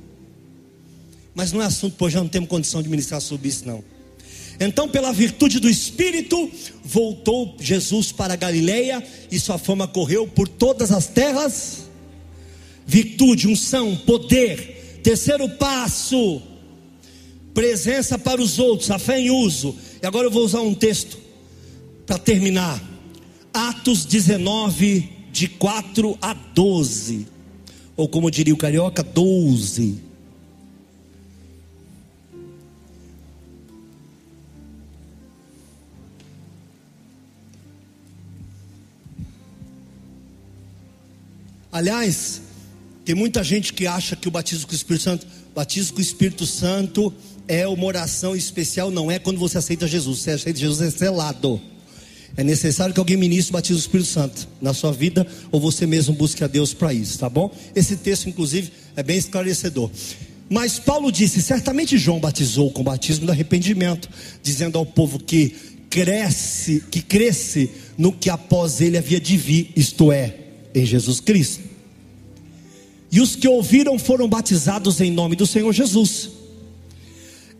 Mas 1.39 1.53
não 1.53 1.63
é 1.63 1.67
assunto, 1.67 1.95
pois 1.97 2.13
já 2.13 2.19
não 2.19 2.27
temos 2.27 2.49
condição 2.49 2.83
de 2.83 2.89
ministrar 2.89 3.21
sobre 3.21 3.49
isso, 3.49 3.65
não. 3.65 3.85
Então, 4.59 4.89
pela 4.89 5.13
virtude 5.13 5.61
do 5.61 5.71
Espírito, 5.71 6.51
voltou 6.85 7.55
Jesus 7.61 8.11
para 8.11 8.33
a 8.33 8.37
Galileia 8.37 9.01
e 9.31 9.39
sua 9.39 9.57
fama 9.57 9.87
correu 9.87 10.27
por 10.27 10.49
todas 10.49 10.91
as 10.91 11.07
terras. 11.07 11.85
Virtude, 12.85 13.47
unção, 13.47 13.95
poder. 13.99 15.01
Terceiro 15.05 15.49
passo, 15.51 16.43
presença 17.55 18.19
para 18.19 18.43
os 18.43 18.59
outros, 18.59 18.91
a 18.91 18.99
fé 18.99 19.21
em 19.21 19.31
uso. 19.31 19.77
E 20.03 20.07
agora 20.09 20.27
eu 20.27 20.33
vou 20.33 20.45
usar 20.45 20.63
um 20.63 20.75
texto 20.75 21.21
para 22.05 22.19
terminar. 22.19 22.83
Atos 23.55 24.05
19, 24.05 25.09
de 25.31 25.47
4 25.47 26.19
a 26.21 26.35
12. 26.35 27.29
Ou 27.97 28.09
como 28.09 28.29
diria 28.29 28.53
o 28.53 28.59
carioca, 28.59 29.05
12. 29.05 30.08
Aliás, 41.79 42.41
tem 43.05 43.15
muita 43.15 43.45
gente 43.45 43.73
que 43.73 43.87
acha 43.87 44.17
que 44.17 44.27
o 44.27 44.33
batismo 44.33 44.67
com 44.67 44.73
o 44.73 44.75
Espírito 44.75 45.05
Santo, 45.05 45.29
batismo 45.55 45.93
com 45.93 46.01
o 46.01 46.03
Espírito 46.03 46.45
Santo 46.45 47.15
é 47.47 47.69
uma 47.69 47.85
oração 47.85 48.35
especial, 48.35 48.91
não 48.91 49.09
é 49.09 49.21
quando 49.21 49.39
você 49.39 49.59
aceita 49.59 49.87
Jesus. 49.87 50.19
Você 50.19 50.33
aceita 50.33 50.59
Jesus 50.59 50.81
é 50.81 50.91
selado. 50.91 51.61
É 52.37 52.43
necessário 52.43 52.93
que 52.93 52.99
alguém 52.99 53.17
ministre 53.17 53.53
o 53.53 53.53
batismo 53.53 53.77
do 53.77 53.83
Espírito 53.83 54.09
Santo 54.09 54.49
na 54.61 54.75
sua 54.75 54.91
vida, 54.91 55.25
ou 55.53 55.61
você 55.61 55.87
mesmo 55.87 56.13
busque 56.15 56.43
a 56.43 56.49
Deus 56.49 56.75
para 56.75 56.93
isso, 56.93 57.17
tá 57.17 57.29
bom? 57.29 57.49
Esse 57.77 57.97
texto, 57.97 58.29
inclusive, 58.29 58.73
é 58.97 59.03
bem 59.05 59.17
esclarecedor. 59.17 59.89
Mas 60.51 60.81
Paulo 60.81 61.13
disse: 61.13 61.41
certamente 61.41 61.97
João 61.97 62.19
batizou 62.19 62.73
com 62.73 62.81
o 62.81 62.85
batismo 62.85 63.27
do 63.27 63.31
arrependimento, 63.31 64.11
dizendo 64.43 64.79
ao 64.79 64.85
povo 64.85 65.21
que 65.21 65.55
cresce, 65.89 66.83
que 66.91 67.01
cresce 67.01 67.71
no 67.97 68.13
que 68.13 68.29
após 68.29 68.81
ele 68.81 68.99
havia 68.99 69.21
de 69.21 69.37
vir, 69.37 69.71
isto 69.77 70.11
é, 70.11 70.35
em 70.75 70.85
Jesus 70.85 71.21
Cristo. 71.21 71.68
E 73.11 73.21
os 73.21 73.35
que 73.35 73.49
ouviram 73.49 73.99
foram 73.99 74.29
batizados 74.29 75.01
em 75.01 75.11
nome 75.11 75.35
do 75.35 75.47
Senhor 75.47 75.73
Jesus. 75.73 76.31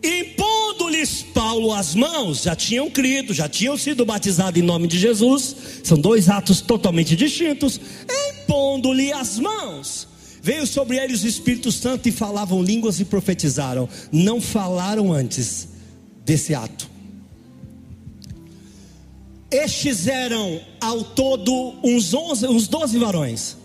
Impondo-lhes 0.03 1.25
Paulo 1.35 1.73
as 1.73 1.95
mãos, 1.95 2.43
já 2.43 2.55
tinham 2.55 2.89
crido, 2.91 3.35
já 3.35 3.49
tinham 3.49 3.77
sido 3.77 4.05
batizados 4.05 4.61
em 4.61 4.65
nome 4.65 4.87
de 4.87 4.99
Jesus, 4.99 5.57
são 5.83 5.99
dois 5.99 6.29
atos 6.29 6.61
totalmente 6.61 7.17
distintos. 7.17 7.81
Impondo-lhe 8.31 9.13
as 9.13 9.39
mãos, 9.39 10.07
veio 10.43 10.67
sobre 10.67 10.99
eles 10.99 11.25
o 11.25 11.27
Espírito 11.27 11.73
Santo 11.73 12.09
e 12.09 12.13
falavam 12.13 12.63
línguas 12.63 13.01
e 13.01 13.05
profetizaram. 13.05 13.89
Não 14.13 14.41
falaram 14.41 15.13
antes 15.13 15.69
desse 16.25 16.55
ato. 16.55 16.89
Estes 19.51 20.07
eram 20.07 20.61
ao 20.81 21.03
todo 21.03 21.75
uns, 21.83 22.13
onze, 22.15 22.47
uns 22.47 22.69
12 22.69 22.99
varões. 22.99 23.58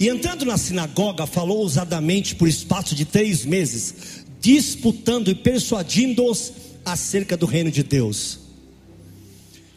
E 0.00 0.08
entrando 0.08 0.46
na 0.46 0.56
sinagoga, 0.56 1.26
falou 1.26 1.58
ousadamente 1.58 2.34
por 2.34 2.48
espaço 2.48 2.94
de 2.94 3.04
três 3.04 3.44
meses, 3.44 4.24
disputando 4.40 5.28
e 5.28 5.34
persuadindo-os 5.34 6.52
acerca 6.82 7.36
do 7.36 7.44
reino 7.44 7.70
de 7.70 7.82
Deus. 7.82 8.38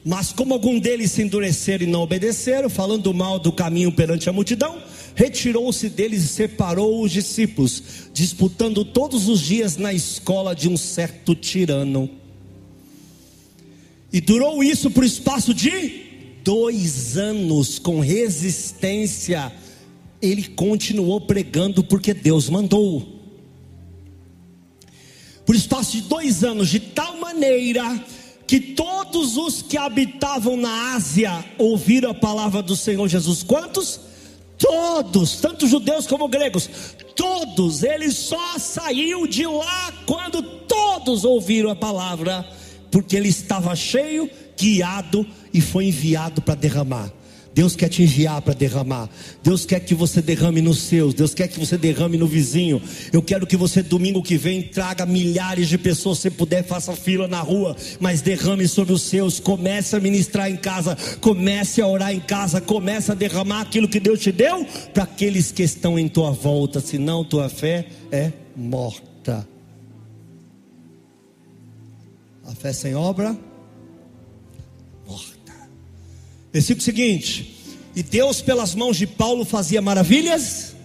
Mas 0.06 0.32
como 0.32 0.54
algum 0.54 0.80
deles 0.80 1.12
se 1.12 1.22
endureceram 1.22 1.84
e 1.84 1.90
não 1.90 2.02
obedeceram, 2.02 2.70
falando 2.70 3.14
mal 3.14 3.38
do 3.38 3.52
caminho 3.52 3.92
perante 3.92 4.30
a 4.30 4.34
multidão, 4.34 4.82
retirou-se 5.14 5.90
deles 5.90 6.24
e 6.24 6.28
separou 6.30 7.02
os 7.02 7.12
discípulos, 7.12 7.84
disputando 8.14 8.86
todos 8.86 9.28
os 9.28 9.42
dias 9.42 9.76
na 9.76 9.94
escola 9.94 10.56
de 10.56 10.70
um 10.70 10.78
certo 10.78 11.36
tirano. 11.36 12.10
E 14.12 14.22
durou 14.22 14.64
isso 14.64 14.90
por 14.90 15.04
espaço 15.04 15.54
de 15.54 16.02
dois 16.46 17.18
anos, 17.18 17.78
com 17.78 18.00
resistência. 18.00 19.52
Ele 20.24 20.48
continuou 20.48 21.20
pregando 21.20 21.84
porque 21.84 22.14
Deus 22.14 22.50
mandou 22.50 23.14
por 25.46 25.54
espaço 25.54 25.92
de 25.92 26.04
dois 26.04 26.42
anos, 26.44 26.70
de 26.70 26.80
tal 26.80 27.18
maneira 27.18 27.84
que 28.48 28.60
todos 28.60 29.36
os 29.36 29.62
que 29.62 29.78
habitavam 29.78 30.56
na 30.56 30.94
Ásia 30.96 31.44
ouviram 31.58 32.12
a 32.12 32.14
palavra 32.14 32.62
do 32.62 32.76
Senhor 32.76 33.08
Jesus. 33.10 33.44
Quantos? 33.44 34.00
Todos, 34.58 35.42
tanto 35.42 35.68
judeus 35.68 36.08
como 36.08 36.30
gregos, 36.30 36.70
todos, 37.18 37.84
ele 37.84 38.10
só 38.12 38.58
saiu 38.58 39.28
de 39.28 39.46
lá 39.46 39.92
quando 40.06 40.42
todos 40.42 41.26
ouviram 41.26 41.70
a 41.70 41.76
palavra, 41.76 42.48
porque 42.90 43.18
ele 43.18 43.28
estava 43.28 43.76
cheio, 43.76 44.30
guiado 44.58 45.28
e 45.54 45.60
foi 45.60 45.88
enviado 45.88 46.42
para 46.42 46.56
derramar. 46.56 47.12
Deus 47.54 47.76
quer 47.76 47.88
te 47.88 48.02
enviar 48.02 48.42
para 48.42 48.54
derramar. 48.54 49.10
Deus 49.44 49.66
quer 49.66 49.80
que 49.80 49.94
você 49.94 50.22
derrame 50.22 50.62
nos 50.62 50.80
seus. 50.80 51.14
Deus 51.14 51.34
quer 51.34 51.48
que 51.48 51.60
você 51.60 51.78
derrame 51.78 52.18
no 52.18 52.26
vizinho. 52.26 52.82
Eu 53.12 53.22
quero 53.22 53.46
que 53.46 53.56
você 53.56 53.84
domingo 53.84 54.24
que 54.24 54.38
vem 54.38 54.64
traga 54.64 55.06
milhares 55.06 55.68
de 55.70 55.78
pessoas. 55.78 56.20
Se 56.20 56.32
puder, 56.32 56.64
faça 56.64 56.96
fila 56.96 57.28
na 57.28 57.42
rua, 57.42 57.76
mas 58.00 58.22
derrame 58.22 58.68
sobre 58.68 58.94
os 58.94 59.04
seus. 59.04 59.40
Comece 59.40 59.96
a 59.96 60.00
ministrar 60.00 60.50
em 60.50 60.58
casa. 60.58 60.98
Comece 61.22 61.82
a 61.82 61.88
orar 61.88 62.12
em 62.12 62.20
casa. 62.20 62.60
Comece 62.60 63.12
a 63.12 63.16
derramar 63.16 63.62
aquilo 63.62 63.88
que 63.88 64.00
Deus 64.00 64.20
te 64.20 64.32
deu 64.32 64.66
para 64.94 65.04
aqueles 65.04 65.52
que 65.52 65.64
estão 65.64 66.00
em 66.00 66.08
tua 66.08 66.32
volta. 66.32 66.80
Senão 66.80 67.24
tua 67.24 67.50
fé 67.50 67.86
é 68.12 68.32
morta. 68.56 69.48
A 72.46 72.56
fé 72.56 72.74
sem 72.74 72.96
obra 72.96 73.38
Versículo 76.54 76.84
seguinte: 76.84 77.56
E 77.96 78.04
Deus, 78.04 78.40
pelas 78.40 78.76
mãos 78.76 78.96
de 78.96 79.08
Paulo, 79.08 79.44
fazia 79.44 79.82
maravilhas. 79.82 80.76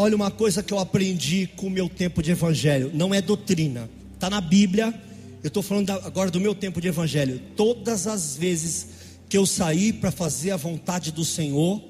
Olha 0.00 0.14
uma 0.14 0.30
coisa 0.30 0.62
que 0.62 0.72
eu 0.72 0.78
aprendi 0.78 1.48
com 1.56 1.66
o 1.66 1.70
meu 1.70 1.88
tempo 1.88 2.22
de 2.22 2.30
evangelho: 2.30 2.92
não 2.94 3.12
é 3.12 3.20
doutrina, 3.20 3.90
está 4.14 4.30
na 4.30 4.40
Bíblia. 4.40 4.94
Eu 5.42 5.48
estou 5.48 5.62
falando 5.62 5.90
agora 5.90 6.30
do 6.30 6.40
meu 6.40 6.54
tempo 6.54 6.80
de 6.80 6.86
evangelho. 6.86 7.40
Todas 7.56 8.06
as 8.06 8.36
vezes 8.36 8.86
que 9.28 9.36
eu 9.36 9.44
saí 9.44 9.92
para 9.92 10.10
fazer 10.10 10.52
a 10.52 10.56
vontade 10.56 11.10
do 11.10 11.24
Senhor, 11.24 11.82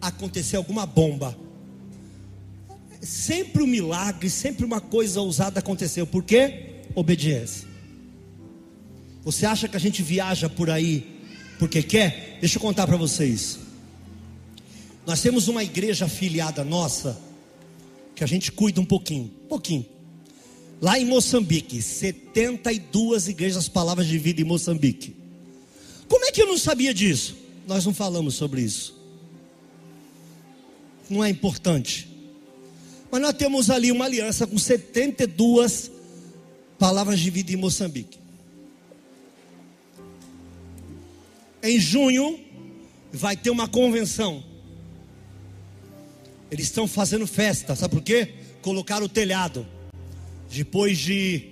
aconteceu 0.00 0.60
alguma 0.60 0.86
bomba. 0.86 1.36
Sempre 3.00 3.62
um 3.62 3.66
milagre, 3.66 4.30
sempre 4.30 4.64
uma 4.64 4.80
coisa 4.80 5.20
ousada 5.20 5.58
aconteceu. 5.58 6.06
Por 6.06 6.22
quê? 6.22 6.82
Obediência. 6.94 7.66
Você 9.24 9.46
acha 9.46 9.68
que 9.68 9.76
a 9.76 9.80
gente 9.80 10.02
viaja 10.02 10.48
por 10.48 10.68
aí 10.68 11.11
porque 11.58 11.82
quer? 11.82 12.38
Deixa 12.40 12.58
eu 12.58 12.62
contar 12.62 12.86
para 12.86 12.96
vocês. 12.96 13.58
Nós 15.06 15.20
temos 15.20 15.48
uma 15.48 15.64
igreja 15.64 16.04
afiliada 16.04 16.64
nossa, 16.64 17.18
que 18.14 18.22
a 18.22 18.26
gente 18.26 18.52
cuida 18.52 18.80
um 18.80 18.84
pouquinho, 18.84 19.28
pouquinho. 19.48 19.86
Lá 20.80 20.98
em 20.98 21.04
Moçambique, 21.04 21.80
72 21.80 23.28
igrejas 23.28 23.68
palavras 23.68 24.06
de 24.06 24.18
vida 24.18 24.40
em 24.40 24.44
Moçambique. 24.44 25.14
Como 26.08 26.24
é 26.24 26.32
que 26.32 26.42
eu 26.42 26.46
não 26.46 26.58
sabia 26.58 26.92
disso? 26.92 27.36
Nós 27.66 27.86
não 27.86 27.94
falamos 27.94 28.34
sobre 28.34 28.62
isso. 28.62 29.00
Não 31.08 31.22
é 31.22 31.30
importante. 31.30 32.08
Mas 33.10 33.20
nós 33.20 33.34
temos 33.34 33.70
ali 33.70 33.92
uma 33.92 34.06
aliança 34.06 34.46
com 34.46 34.58
72 34.58 35.90
palavras 36.78 37.20
de 37.20 37.30
vida 37.30 37.52
em 37.52 37.56
Moçambique. 37.56 38.18
Em 41.62 41.78
junho 41.78 42.40
vai 43.12 43.36
ter 43.36 43.50
uma 43.50 43.68
convenção. 43.68 44.42
Eles 46.50 46.66
estão 46.66 46.88
fazendo 46.88 47.26
festa, 47.26 47.76
sabe 47.76 47.94
por 47.94 48.02
quê? 48.02 48.34
Colocaram 48.60 49.06
o 49.06 49.08
telhado. 49.08 49.66
Depois 50.50 50.98
de 50.98 51.48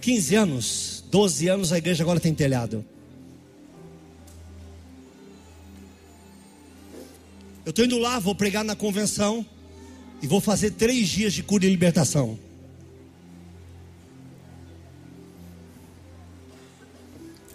15 0.00 0.34
anos, 0.34 1.04
12 1.10 1.48
anos, 1.48 1.72
a 1.72 1.78
igreja 1.78 2.02
agora 2.02 2.20
tem 2.20 2.34
telhado. 2.34 2.84
Eu 7.64 7.70
estou 7.70 7.84
indo 7.84 7.98
lá, 7.98 8.18
vou 8.18 8.34
pregar 8.34 8.64
na 8.64 8.76
convenção 8.76 9.44
e 10.22 10.26
vou 10.26 10.40
fazer 10.40 10.72
três 10.72 11.08
dias 11.08 11.32
de 11.32 11.42
cura 11.42 11.64
e 11.64 11.68
libertação. 11.68 12.38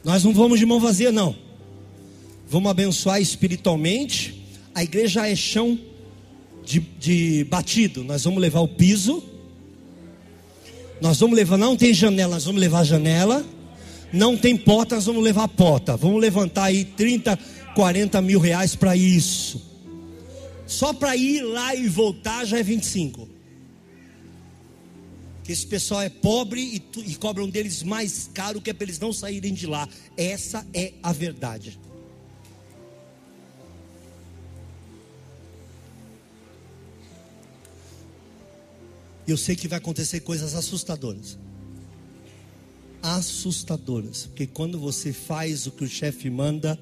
Nós 0.03 0.23
não 0.23 0.33
vamos 0.33 0.59
de 0.59 0.65
mão 0.65 0.79
vazia, 0.79 1.11
não. 1.11 1.35
Vamos 2.49 2.69
abençoar 2.71 3.21
espiritualmente. 3.21 4.43
A 4.73 4.83
igreja 4.83 5.27
é 5.27 5.35
chão 5.35 5.79
de, 6.65 6.79
de 6.99 7.43
batido. 7.45 8.03
Nós 8.03 8.23
vamos 8.23 8.41
levar 8.41 8.61
o 8.61 8.67
piso 8.67 9.23
Nós 10.99 11.19
vamos 11.19 11.35
levar, 11.35 11.57
não 11.57 11.75
tem 11.75 11.93
janela, 11.93 12.35
nós 12.35 12.45
vamos 12.45 12.61
levar 12.61 12.83
janela. 12.83 13.45
Não 14.11 14.35
tem 14.35 14.57
porta, 14.57 14.95
nós 14.95 15.05
vamos 15.05 15.23
levar 15.23 15.47
porta. 15.47 15.95
Vamos 15.95 16.19
levantar 16.19 16.65
aí 16.65 16.83
30, 16.83 17.37
40 17.75 18.21
mil 18.21 18.39
reais 18.39 18.75
para 18.75 18.95
isso. 18.95 19.61
Só 20.65 20.93
para 20.93 21.15
ir 21.15 21.41
lá 21.41 21.75
e 21.75 21.87
voltar 21.87 22.45
já 22.45 22.59
é 22.59 22.63
25. 22.63 23.27
Que 25.43 25.51
esse 25.51 25.65
pessoal 25.65 26.01
é 26.01 26.09
pobre 26.09 26.61
e, 26.61 26.79
tu, 26.79 27.01
e 27.01 27.15
cobram 27.15 27.49
deles 27.49 27.83
mais 27.83 28.29
caro 28.33 28.61
que 28.61 28.69
é 28.69 28.73
para 28.73 28.85
eles 28.85 28.99
não 28.99 29.11
saírem 29.11 29.53
de 29.53 29.65
lá. 29.65 29.87
Essa 30.15 30.65
é 30.73 30.93
a 31.01 31.11
verdade. 31.11 31.79
Eu 39.27 39.37
sei 39.37 39.55
que 39.55 39.67
vai 39.67 39.77
acontecer 39.77 40.21
coisas 40.21 40.55
assustadoras. 40.55 41.37
Assustadoras. 43.01 44.25
Porque 44.25 44.45
quando 44.45 44.77
você 44.79 45.13
faz 45.13 45.65
o 45.67 45.71
que 45.71 45.85
o 45.85 45.89
chefe 45.89 46.29
manda, 46.29 46.77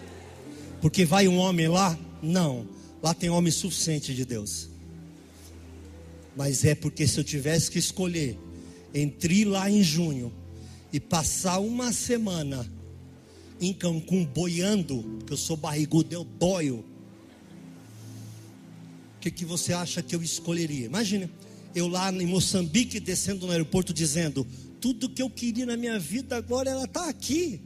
Porque 0.81 1.05
vai 1.05 1.27
um 1.27 1.37
homem 1.37 1.67
lá? 1.67 1.97
Não. 2.23 2.65
Lá 3.01 3.13
tem 3.13 3.29
homem 3.29 3.51
suficiente 3.51 4.15
de 4.15 4.23
Deus. 4.23 4.69
Mas 6.35 6.63
é 6.63 6.73
porque 6.73 7.05
se 7.05 7.19
eu 7.19 7.23
tivesse 7.23 7.69
que 7.69 7.77
escolher 7.77 8.39
entre 8.93 9.41
ir 9.41 9.45
lá 9.45 9.69
em 9.69 9.83
junho 9.83 10.31
e 10.91 10.99
passar 10.99 11.59
uma 11.59 11.91
semana 11.91 12.65
em 13.59 13.73
Cancún 13.73 14.25
boiando, 14.25 15.03
porque 15.19 15.33
eu 15.33 15.37
sou 15.37 15.57
barrigudo, 15.57 16.13
eu 16.13 16.23
boio. 16.23 16.85
O 19.17 19.19
que, 19.19 19.29
que 19.29 19.45
você 19.45 19.73
acha 19.73 20.01
que 20.01 20.15
eu 20.15 20.23
escolheria? 20.23 20.85
Imagina, 20.85 21.29
eu 21.75 21.87
lá 21.87 22.11
em 22.11 22.25
Moçambique 22.25 22.99
descendo 22.99 23.45
no 23.45 23.51
aeroporto 23.51 23.93
dizendo: 23.93 24.47
tudo 24.79 25.09
que 25.09 25.21
eu 25.21 25.29
queria 25.29 25.65
na 25.65 25.75
minha 25.77 25.99
vida 25.99 26.37
agora 26.37 26.69
ela 26.69 26.85
está 26.85 27.09
aqui. 27.09 27.61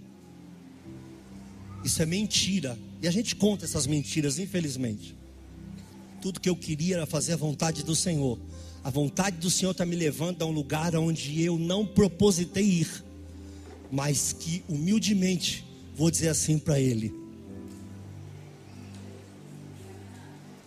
Isso 1.84 2.02
é 2.02 2.06
mentira. 2.06 2.78
E 3.02 3.08
a 3.08 3.12
gente 3.12 3.36
conta 3.36 3.66
essas 3.66 3.86
mentiras, 3.86 4.40
infelizmente. 4.40 5.16
Tudo 6.22 6.40
que 6.40 6.50
eu 6.50 6.56
queria 6.56 6.96
era 6.98 7.06
fazer 7.06 7.34
a 7.34 7.38
vontade 7.38 7.84
do 7.84 7.96
Senhor. 7.96 8.40
A 8.84 8.90
vontade 8.90 9.38
do 9.38 9.50
Senhor 9.50 9.72
está 9.72 9.86
me 9.86 9.96
levando 9.96 10.42
a 10.42 10.46
um 10.46 10.52
lugar 10.52 10.96
onde 10.96 11.42
eu 11.42 11.60
não 11.60 11.86
propositei 11.86 12.64
ir, 12.64 13.04
mas 13.92 14.34
que 14.34 14.64
humildemente 14.68 15.66
vou 15.96 16.10
dizer 16.10 16.30
assim 16.30 16.58
para 16.58 16.80
ele: 16.80 17.14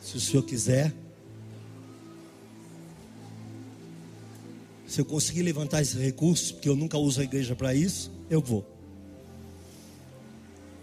se 0.03 0.17
o 0.17 0.21
senhor 0.21 0.43
quiser, 0.43 0.93
se 4.87 5.01
eu 5.01 5.05
conseguir 5.05 5.43
levantar 5.43 5.81
esse 5.81 5.97
recurso, 5.97 6.55
porque 6.55 6.69
eu 6.69 6.77
nunca 6.77 6.99
uso 6.99 7.21
a 7.21 7.25
igreja 7.25 7.55
para 7.55 7.75
isso, 7.75 8.11
eu 8.29 8.41
vou 8.41 8.67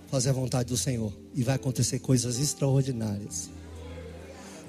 fazer 0.09 0.29
a 0.29 0.33
vontade 0.33 0.69
do 0.69 0.77
Senhor 0.77 1.11
e 1.37 1.43
vai 1.43 1.55
acontecer 1.55 1.99
coisas 1.99 2.39
extraordinárias. 2.39 3.51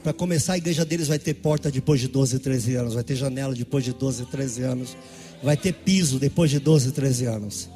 Para 0.05 0.12
começar, 0.12 0.53
a 0.53 0.59
igreja 0.59 0.85
deles 0.85 1.09
vai 1.09 1.19
ter 1.19 1.33
porta 1.35 1.71
depois 1.71 1.99
de 1.99 2.09
12, 2.09 2.39
13 2.39 2.75
anos, 2.75 2.95
vai 2.95 3.03
ter 3.03 3.16
janela 3.16 3.55
depois 3.55 3.83
de 3.83 3.95
12, 3.95 4.27
13 4.27 4.62
anos, 4.62 4.97
vai 5.43 5.57
ter 5.57 5.73
piso 5.73 6.19
depois 6.19 6.51
de 6.51 6.59
12, 6.59 6.93
13 6.93 7.25
anos. 7.25 7.71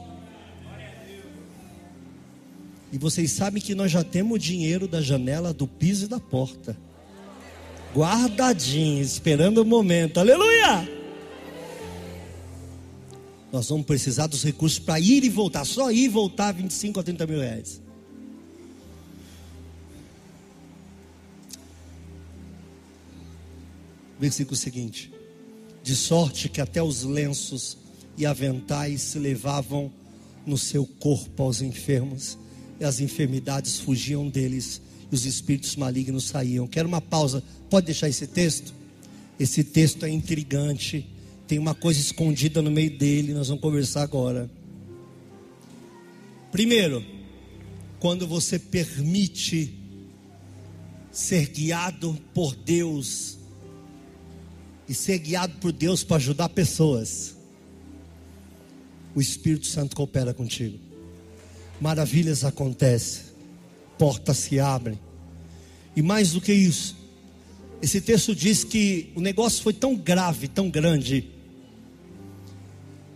E 2.92 2.98
vocês 2.98 3.32
sabem 3.32 3.62
que 3.62 3.74
nós 3.74 3.90
já 3.90 4.04
temos 4.04 4.42
dinheiro 4.42 4.86
da 4.86 5.00
janela, 5.00 5.54
do 5.54 5.66
piso 5.66 6.04
e 6.04 6.08
da 6.08 6.20
porta. 6.20 6.76
Guardadinho, 7.94 9.02
esperando 9.02 9.58
o 9.58 9.64
momento. 9.64 10.20
Aleluia! 10.20 10.86
Nós 13.50 13.68
vamos 13.68 13.86
precisar 13.86 14.26
dos 14.26 14.44
recursos 14.44 14.78
para 14.78 15.00
ir 15.00 15.24
e 15.24 15.30
voltar. 15.30 15.64
Só 15.64 15.90
ir 15.90 16.04
e 16.04 16.08
voltar 16.08 16.52
25 16.52 17.00
a 17.00 17.02
30 17.02 17.26
mil 17.26 17.40
reais. 17.40 17.81
Versículo 24.22 24.54
seguinte: 24.54 25.12
De 25.82 25.96
sorte 25.96 26.48
que 26.48 26.60
até 26.60 26.80
os 26.80 27.02
lenços 27.02 27.76
e 28.16 28.24
aventais 28.24 29.02
se 29.02 29.18
levavam 29.18 29.90
no 30.46 30.56
seu 30.56 30.86
corpo 30.86 31.42
aos 31.42 31.60
enfermos 31.60 32.38
e 32.78 32.84
as 32.84 33.00
enfermidades 33.00 33.80
fugiam 33.80 34.28
deles 34.28 34.80
e 35.10 35.14
os 35.16 35.26
espíritos 35.26 35.74
malignos 35.74 36.22
saíam. 36.22 36.68
Quero 36.68 36.86
uma 36.86 37.00
pausa. 37.00 37.42
Pode 37.68 37.86
deixar 37.86 38.08
esse 38.08 38.28
texto? 38.28 38.72
Esse 39.40 39.64
texto 39.64 40.06
é 40.06 40.08
intrigante. 40.08 41.04
Tem 41.48 41.58
uma 41.58 41.74
coisa 41.74 41.98
escondida 41.98 42.62
no 42.62 42.70
meio 42.70 42.96
dele. 42.96 43.34
Nós 43.34 43.48
vamos 43.48 43.60
conversar 43.60 44.02
agora. 44.02 44.48
Primeiro, 46.52 47.04
quando 47.98 48.24
você 48.24 48.56
permite 48.56 49.74
ser 51.10 51.48
guiado 51.48 52.16
por 52.32 52.54
Deus 52.54 53.41
e 54.92 54.94
ser 54.94 55.18
guiado 55.20 55.54
por 55.54 55.72
Deus 55.72 56.04
para 56.04 56.18
ajudar 56.18 56.50
pessoas, 56.50 57.34
o 59.14 59.22
Espírito 59.22 59.66
Santo 59.66 59.96
coopera 59.96 60.34
contigo. 60.34 60.78
Maravilhas 61.80 62.44
acontecem, 62.44 63.22
portas 63.96 64.36
se 64.36 64.60
abrem. 64.60 65.00
E 65.96 66.02
mais 66.02 66.32
do 66.32 66.42
que 66.42 66.52
isso, 66.52 66.94
esse 67.80 68.02
texto 68.02 68.34
diz 68.34 68.64
que 68.64 69.10
o 69.14 69.20
negócio 69.22 69.62
foi 69.62 69.72
tão 69.72 69.96
grave, 69.96 70.46
tão 70.46 70.68
grande, 70.68 71.26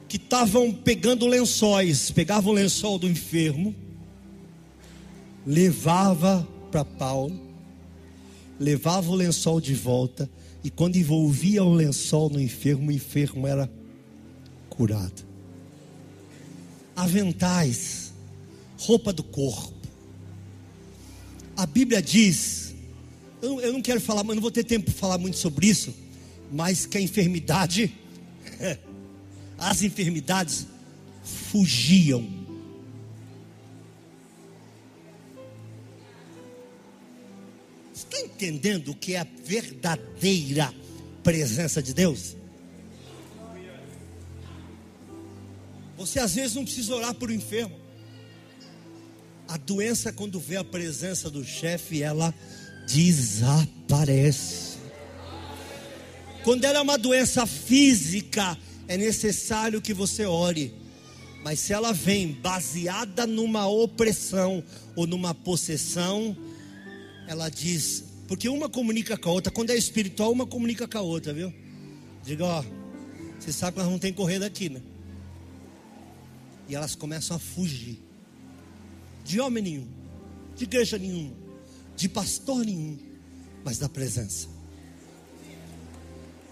que 0.09 0.17
estavam 0.17 0.73
pegando 0.73 1.27
lençóis, 1.27 2.11
pegavam 2.11 2.53
o 2.53 2.57
lençol 2.57 2.99
do 2.99 3.07
enfermo, 3.07 3.75
levava 5.47 6.49
para 6.71 6.87
Paulo, 6.87 7.39
levava 8.59 9.11
o 9.11 9.15
lençol 9.15 9.61
de 9.61 9.75
volta, 9.75 10.27
e 10.67 10.71
quando 10.71 10.97
envolvia 10.97 11.63
o 11.63 11.73
lençol 11.73 12.29
no 12.29 12.41
enfermo, 12.41 12.89
o 12.89 12.93
enfermo 12.93 13.47
era 13.47 13.71
curado. 14.69 15.25
Aventais, 16.97 18.13
roupa 18.77 19.13
do 19.13 19.23
corpo. 19.23 19.87
A 21.57 21.67
Bíblia 21.67 22.03
diz, 22.03 22.75
eu, 23.41 23.61
eu 23.61 23.73
não 23.73 23.81
quero 23.81 24.01
falar, 24.01 24.25
mas 24.25 24.35
não 24.35 24.43
vou 24.43 24.51
ter 24.51 24.65
tempo 24.65 24.87
para 24.87 24.95
falar 24.95 25.19
muito 25.19 25.37
sobre 25.37 25.69
isso, 25.69 25.95
mas 26.51 26.85
que 26.85 26.99
a 26.99 27.01
enfermidade, 27.01 27.95
as 29.57 29.85
enfermidades 29.85 30.67
fugiam. 31.23 32.29
Está 37.97 38.21
entendendo 38.21 38.91
o 38.91 38.95
que 38.95 39.15
é 39.15 39.21
a 39.21 39.27
verdadeira 39.43 40.71
presença 41.25 41.83
de 41.83 41.95
Deus? 41.95 42.37
Você 45.97 46.19
às 46.19 46.35
vezes 46.35 46.55
não 46.55 46.65
precisa 46.65 46.95
orar 46.95 47.15
por 47.15 47.31
um 47.31 47.33
enfermo. 47.33 47.75
A 49.49 49.57
doença, 49.57 50.13
quando 50.13 50.39
vê 50.39 50.57
a 50.57 50.65
presença 50.65 51.31
do 51.31 51.43
chefe, 51.43 52.03
ela 52.03 52.35
desaparece. 52.87 54.77
Quando 56.45 56.67
ela 56.67 56.79
é 56.81 56.83
uma 56.83 56.99
doença 56.99 57.47
física, 57.47 58.59
é 58.87 58.99
necessário 58.99 59.81
que 59.81 59.95
você 59.95 60.27
ore. 60.27 60.75
Mas 61.43 61.61
se 61.61 61.73
ela 61.73 61.95
vem 61.95 62.33
baseada 62.33 63.27
numa 63.27 63.67
opressão 63.67 64.63
ou 64.95 65.07
numa 65.07 65.35
possessão, 65.35 66.37
ela 67.27 67.49
diz, 67.49 68.05
porque 68.29 68.49
uma 68.49 68.69
comunica 68.69 69.17
com 69.17 69.31
a 69.31 69.33
outra, 69.33 69.53
quando 69.53 69.71
é 69.71 69.77
espiritual, 69.77 70.33
uma 70.33 70.47
comunica 70.47 70.87
com 70.87 70.99
a 70.99 71.03
outra, 71.03 71.33
viu? 71.33 71.53
Diga, 72.25 72.45
ó, 72.45 72.65
você 73.39 73.53
sabe 73.53 73.77
que 73.77 73.83
nós 73.83 73.91
não 73.91 73.99
tem 73.99 74.13
correr 74.13 74.39
daqui, 74.39 74.69
né? 74.69 74.81
E 76.69 76.75
elas 76.75 76.95
começam 76.95 77.37
a 77.37 77.41
fugir 77.41 78.03
de 79.25 79.41
homem 79.41 79.63
nenhum, 79.63 79.89
de 80.57 80.65
igreja 80.65 80.99
nenhuma, 80.99 81.35
de 81.97 82.09
pastor 82.09 82.65
nenhum, 82.65 82.97
mas 83.65 83.79
da 83.79 83.89
presença. 83.89 84.49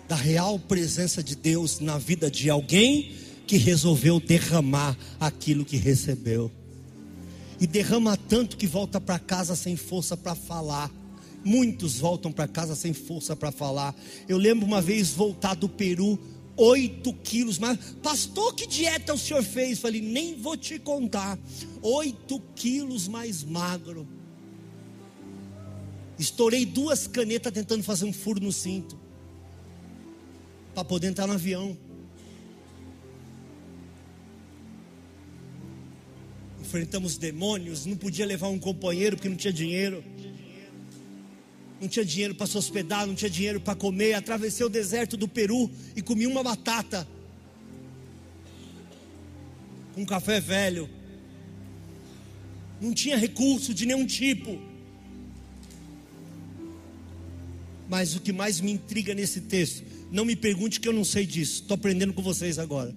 Da 0.09 0.16
real 0.16 0.59
presença 0.59 1.22
de 1.22 1.35
Deus 1.35 1.81
na 1.81 1.99
vida 1.99 2.31
de 2.31 2.51
alguém 2.51 3.16
que 3.47 3.57
resolveu 3.57 4.20
derramar 4.20 4.97
aquilo 5.18 5.64
que 5.64 5.77
recebeu. 5.77 6.51
E 7.61 7.66
derrama 7.66 8.16
tanto 8.16 8.57
que 8.57 8.66
volta 8.66 9.00
para 9.00 9.18
casa 9.18 9.55
sem 9.57 9.76
força 9.76 10.16
para 10.16 10.34
falar. 10.34 10.90
Muitos 11.44 11.98
voltam 11.98 12.32
para 12.32 12.48
casa 12.48 12.74
sem 12.74 12.92
força 12.92 13.36
para 13.36 13.52
falar. 13.52 13.94
Eu 14.28 14.38
lembro 14.38 14.66
uma 14.66 14.80
vez 14.80 15.11
voltar 15.11 15.55
do 15.55 15.68
Peru 15.68 16.18
8 16.57 17.12
quilos 17.14 17.59
mais. 17.59 17.78
Pastor, 18.02 18.55
que 18.55 18.66
dieta 18.66 19.14
o 19.14 19.18
senhor 19.18 19.42
fez? 19.42 19.78
Falei, 19.78 20.00
nem 20.00 20.40
vou 20.40 20.57
te 20.57 20.78
contar. 20.78 21.38
8 21.82 22.40
quilos 22.55 23.09
mais 23.09 23.42
magro. 23.42 24.07
Estourei 26.18 26.64
duas 26.64 27.07
canetas 27.07 27.52
tentando 27.52 27.82
fazer 27.82 28.05
um 28.05 28.12
furo 28.12 28.40
no 28.40 28.52
cinto. 28.52 28.98
Para 30.74 30.84
poder 30.84 31.09
entrar 31.09 31.26
no 31.26 31.34
avião. 31.34 31.76
Enfrentamos 36.75 37.16
demônios, 37.16 37.87
não 37.87 37.97
podia 37.97 38.27
levar 38.27 38.49
um 38.49 38.59
companheiro 38.59 39.14
porque 39.14 39.29
não 39.29 39.37
tinha 39.37 39.53
dinheiro. 39.53 40.03
Não 41.81 41.87
tinha 41.87 42.05
dinheiro 42.05 42.35
para 42.35 42.49
se 42.49 42.59
hospedar, 42.59 43.07
não 43.07 43.14
tinha 43.14 43.31
dinheiro 43.31 43.61
para 43.61 43.77
comer. 43.77 44.14
Atravessei 44.14 44.66
o 44.66 44.68
deserto 44.68 45.16
do 45.16 45.29
Peru 45.29 45.70
e 45.95 46.03
comi 46.03 46.27
uma 46.27 46.43
batata. 46.43 47.07
Com 49.95 50.03
um 50.03 50.05
café 50.05 50.41
velho. 50.41 50.91
Não 52.81 52.93
tinha 52.93 53.16
recurso 53.16 53.72
de 53.72 53.87
nenhum 53.87 54.05
tipo. 54.05 54.61
Mas 57.89 58.16
o 58.16 58.20
que 58.20 58.33
mais 58.33 58.61
me 58.61 58.72
intriga 58.72 59.14
nesse 59.14 59.43
texto, 59.43 59.85
não 60.11 60.25
me 60.25 60.35
pergunte 60.35 60.81
que 60.81 60.89
eu 60.89 60.93
não 60.93 61.05
sei 61.05 61.25
disso, 61.25 61.62
estou 61.62 61.77
aprendendo 61.77 62.12
com 62.12 62.20
vocês 62.20 62.59
agora. 62.59 62.93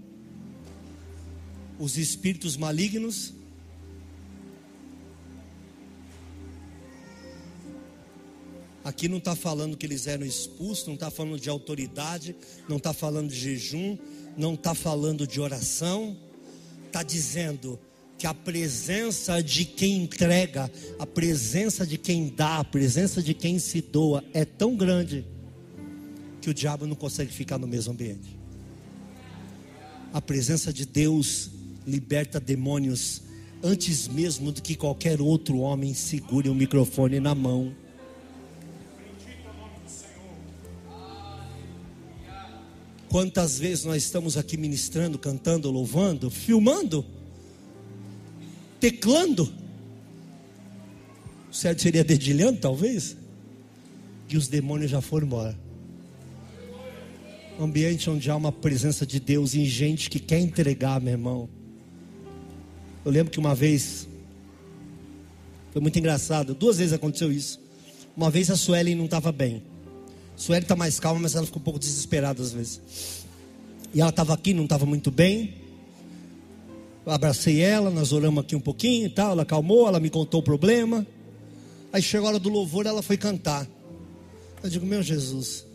Os 1.77 1.95
espíritos 1.95 2.57
malignos 2.57 3.36
Aqui 8.87 9.09
não 9.09 9.17
está 9.17 9.35
falando 9.35 9.75
que 9.75 9.85
eles 9.85 10.07
eram 10.07 10.25
expulsos, 10.25 10.87
não 10.87 10.93
está 10.93 11.11
falando 11.11 11.37
de 11.37 11.49
autoridade, 11.49 12.33
não 12.69 12.77
está 12.77 12.93
falando 12.93 13.29
de 13.29 13.35
jejum, 13.35 13.97
não 14.37 14.53
está 14.53 14.73
falando 14.73 15.27
de 15.27 15.41
oração, 15.41 16.15
está 16.85 17.03
dizendo 17.03 17.77
que 18.17 18.25
a 18.25 18.33
presença 18.33 19.43
de 19.43 19.65
quem 19.65 20.03
entrega, 20.03 20.71
a 20.97 21.05
presença 21.05 21.85
de 21.85 21.97
quem 21.97 22.29
dá, 22.33 22.59
a 22.59 22.63
presença 22.63 23.21
de 23.21 23.33
quem 23.33 23.59
se 23.59 23.81
doa 23.81 24.23
é 24.33 24.45
tão 24.45 24.73
grande 24.73 25.25
que 26.39 26.49
o 26.49 26.53
diabo 26.53 26.87
não 26.87 26.95
consegue 26.95 27.33
ficar 27.33 27.57
no 27.57 27.67
mesmo 27.67 27.91
ambiente. 27.91 28.39
A 30.13 30.21
presença 30.21 30.71
de 30.71 30.85
Deus 30.85 31.49
liberta 31.85 32.39
demônios 32.39 33.21
antes 33.61 34.07
mesmo 34.07 34.49
do 34.49 34.61
que 34.61 34.75
qualquer 34.75 35.19
outro 35.19 35.57
homem 35.57 35.93
segure 35.93 36.47
o 36.47 36.55
microfone 36.55 37.19
na 37.19 37.35
mão. 37.35 37.75
Quantas 43.09 43.57
vezes 43.57 43.85
nós 43.85 44.03
estamos 44.03 44.37
aqui 44.37 44.57
ministrando, 44.57 45.17
cantando, 45.17 45.71
louvando, 45.71 46.29
filmando? 46.29 47.05
teclando. 48.79 49.51
O 51.49 51.53
certo 51.53 51.81
seria 51.81 52.03
dedilhando, 52.03 52.59
talvez. 52.59 53.17
E 54.29 54.37
os 54.37 54.47
demônios 54.47 54.91
já 54.91 55.01
foram 55.01 55.25
embora. 55.25 55.57
Um 57.59 57.63
ambiente 57.63 58.09
onde 58.09 58.29
há 58.29 58.35
uma 58.35 58.51
presença 58.51 59.05
de 59.05 59.19
Deus 59.19 59.55
em 59.55 59.65
gente 59.65 60.09
que 60.09 60.19
quer 60.19 60.39
entregar, 60.39 61.01
meu 61.01 61.13
irmão. 61.13 61.49
Eu 63.03 63.11
lembro 63.11 63.31
que 63.31 63.39
uma 63.39 63.55
vez, 63.55 64.07
foi 65.71 65.81
muito 65.81 65.97
engraçado, 65.97 66.53
duas 66.53 66.77
vezes 66.77 66.93
aconteceu 66.93 67.31
isso. 67.31 67.59
Uma 68.15 68.29
vez 68.29 68.51
a 68.51 68.55
Suelen 68.55 68.95
não 68.95 69.05
estava 69.05 69.31
bem. 69.31 69.63
A 70.37 70.39
Suelen 70.39 70.61
está 70.61 70.75
mais 70.75 70.99
calma, 70.99 71.19
mas 71.19 71.35
ela 71.35 71.45
ficou 71.45 71.59
um 71.59 71.63
pouco 71.63 71.79
desesperada 71.79 72.41
às 72.41 72.53
vezes. 72.53 72.79
E 73.93 73.99
ela 73.99 74.11
estava 74.11 74.33
aqui, 74.33 74.53
não 74.53 74.63
estava 74.63 74.85
muito 74.85 75.09
bem 75.09 75.67
abracei 77.13 77.61
ela, 77.61 77.89
nós 77.89 78.11
oramos 78.11 78.43
aqui 78.43 78.55
um 78.55 78.59
pouquinho 78.59 79.05
e 79.05 79.09
tal, 79.09 79.31
ela 79.31 79.43
acalmou, 79.43 79.87
ela 79.87 79.99
me 79.99 80.09
contou 80.09 80.41
o 80.41 80.43
problema. 80.43 81.05
Aí 81.91 82.01
chegou 82.01 82.27
a 82.27 82.31
hora 82.31 82.39
do 82.39 82.49
louvor, 82.49 82.85
ela 82.85 83.01
foi 83.01 83.17
cantar. 83.17 83.67
Eu 84.61 84.69
digo, 84.69 84.85
meu 84.85 85.01
Jesus, 85.01 85.65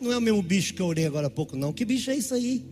não 0.00 0.12
é 0.12 0.18
o 0.18 0.20
mesmo 0.20 0.42
bicho 0.42 0.74
que 0.74 0.80
eu 0.80 0.86
orei 0.86 1.06
agora 1.06 1.26
há 1.26 1.30
pouco, 1.30 1.56
não. 1.56 1.72
Que 1.72 1.84
bicho 1.84 2.10
é 2.10 2.16
isso 2.16 2.34
aí? 2.34 2.64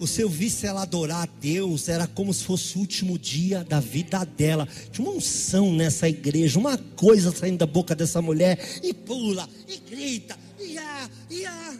O 0.00 0.06
seu 0.06 0.30
visse 0.30 0.66
ela 0.66 0.80
adorar 0.80 1.24
a 1.24 1.28
Deus, 1.40 1.86
era 1.86 2.06
como 2.06 2.32
se 2.32 2.42
fosse 2.42 2.74
o 2.74 2.80
último 2.80 3.18
dia 3.18 3.62
da 3.62 3.80
vida 3.80 4.24
dela. 4.24 4.66
Tinha 4.90 5.06
uma 5.06 5.14
unção 5.14 5.74
nessa 5.74 6.08
igreja, 6.08 6.58
uma 6.58 6.78
coisa 6.78 7.30
saindo 7.30 7.58
da 7.58 7.66
boca 7.66 7.94
dessa 7.94 8.22
mulher, 8.22 8.58
e 8.82 8.94
pula, 8.94 9.46
e 9.68 9.76
grita, 9.76 10.38
e 10.58 10.78
ah, 10.78 11.10
e 11.28 11.44
ah. 11.44 11.76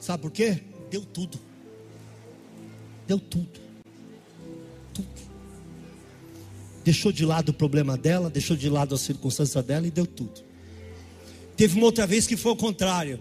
Sabe 0.00 0.22
por 0.22 0.32
quê? 0.32 0.60
Deu 0.90 1.02
tudo. 1.02 1.38
Deu 3.06 3.20
tudo. 3.20 3.60
Tudo. 4.92 5.08
Deixou 6.82 7.12
de 7.12 7.24
lado 7.24 7.50
o 7.50 7.54
problema 7.54 7.96
dela, 7.96 8.28
deixou 8.28 8.56
de 8.56 8.68
lado 8.68 8.92
a 8.96 8.98
circunstância 8.98 9.62
dela 9.62 9.86
e 9.86 9.90
deu 9.90 10.04
tudo. 10.06 10.42
Teve 11.56 11.76
uma 11.76 11.86
outra 11.86 12.08
vez 12.08 12.26
que 12.26 12.36
foi 12.36 12.50
o 12.50 12.56
contrário. 12.56 13.20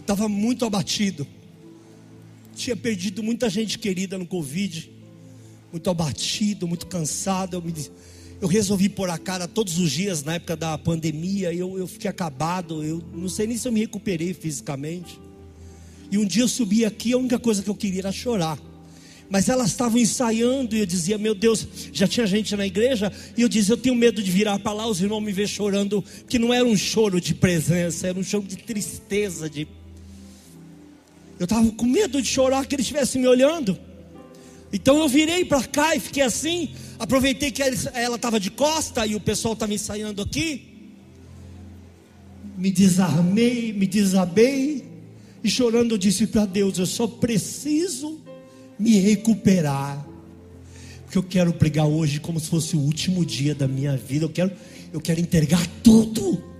Estava 0.00 0.30
muito 0.30 0.64
abatido. 0.64 1.26
Tinha 2.54 2.76
perdido 2.76 3.22
muita 3.22 3.48
gente 3.50 3.78
querida 3.78 4.16
no 4.16 4.26
Covid. 4.26 4.90
Muito 5.72 5.90
abatido, 5.90 6.68
muito 6.68 6.86
cansado. 6.86 7.56
Eu, 7.56 7.62
me, 7.62 7.74
eu 8.40 8.48
resolvi 8.48 8.88
pôr 8.88 9.10
a 9.10 9.18
cara 9.18 9.48
todos 9.48 9.78
os 9.78 9.90
dias 9.90 10.22
na 10.22 10.34
época 10.34 10.56
da 10.56 10.78
pandemia. 10.78 11.52
Eu, 11.52 11.78
eu 11.78 11.86
fiquei 11.86 12.08
acabado. 12.08 12.82
Eu 12.82 13.02
não 13.12 13.28
sei 13.28 13.46
nem 13.46 13.56
se 13.56 13.66
eu 13.66 13.72
me 13.72 13.80
recuperei 13.80 14.32
fisicamente. 14.32 15.18
E 16.10 16.18
um 16.18 16.24
dia 16.24 16.42
eu 16.42 16.48
subi 16.48 16.84
aqui, 16.84 17.12
a 17.12 17.18
única 17.18 17.38
coisa 17.38 17.62
que 17.62 17.68
eu 17.68 17.74
queria 17.74 18.02
era 18.02 18.12
chorar. 18.12 18.58
Mas 19.28 19.48
elas 19.48 19.68
estavam 19.68 19.98
ensaiando 19.98 20.76
e 20.76 20.80
eu 20.80 20.86
dizia, 20.86 21.16
meu 21.18 21.34
Deus, 21.34 21.66
já 21.92 22.06
tinha 22.06 22.26
gente 22.26 22.54
na 22.54 22.66
igreja. 22.66 23.12
E 23.36 23.42
eu 23.42 23.48
dizia, 23.48 23.72
eu 23.72 23.78
tenho 23.78 23.94
medo 23.94 24.22
de 24.22 24.30
virar 24.30 24.58
para 24.58 24.72
lá, 24.72 24.86
os 24.86 25.00
irmãos 25.00 25.20
me 25.20 25.32
ver 25.32 25.48
chorando. 25.48 26.04
Que 26.28 26.38
não 26.38 26.52
era 26.52 26.64
um 26.64 26.76
choro 26.76 27.20
de 27.20 27.34
presença, 27.34 28.06
era 28.06 28.18
um 28.18 28.22
choro 28.22 28.44
de 28.44 28.56
tristeza. 28.56 29.48
De... 29.48 29.66
Eu 31.38 31.44
estava 31.44 31.70
com 31.72 31.86
medo 31.86 32.20
de 32.22 32.28
chorar, 32.28 32.66
que 32.66 32.74
eles 32.74 32.84
estivessem 32.84 33.20
me 33.20 33.28
olhando. 33.28 33.78
Então 34.72 34.98
eu 34.98 35.08
virei 35.08 35.44
para 35.44 35.62
cá 35.64 35.94
e 35.94 36.00
fiquei 36.00 36.22
assim. 36.22 36.70
Aproveitei 36.98 37.50
que 37.50 37.62
ela 37.62 38.16
estava 38.16 38.38
de 38.38 38.50
costa 38.50 39.06
e 39.06 39.14
o 39.14 39.20
pessoal 39.20 39.54
estava 39.54 39.72
ensaiando 39.72 40.22
aqui. 40.22 40.90
Me 42.56 42.70
desarmei, 42.70 43.72
me 43.72 43.86
desabei 43.86 44.84
e 45.42 45.50
chorando, 45.50 45.92
eu 45.92 45.98
disse 45.98 46.26
para 46.26 46.46
Deus: 46.46 46.78
Eu 46.78 46.86
só 46.86 47.06
preciso 47.06 48.20
me 48.78 48.98
recuperar. 48.98 50.06
Porque 51.04 51.18
eu 51.18 51.22
quero 51.22 51.52
pregar 51.52 51.86
hoje 51.86 52.18
como 52.18 52.40
se 52.40 52.48
fosse 52.48 52.76
o 52.76 52.80
último 52.80 53.24
dia 53.24 53.54
da 53.54 53.68
minha 53.68 53.96
vida. 53.96 54.24
Eu 54.24 54.30
quero, 54.30 54.50
eu 54.92 55.00
quero 55.00 55.20
entregar 55.20 55.64
tudo. 55.82 56.53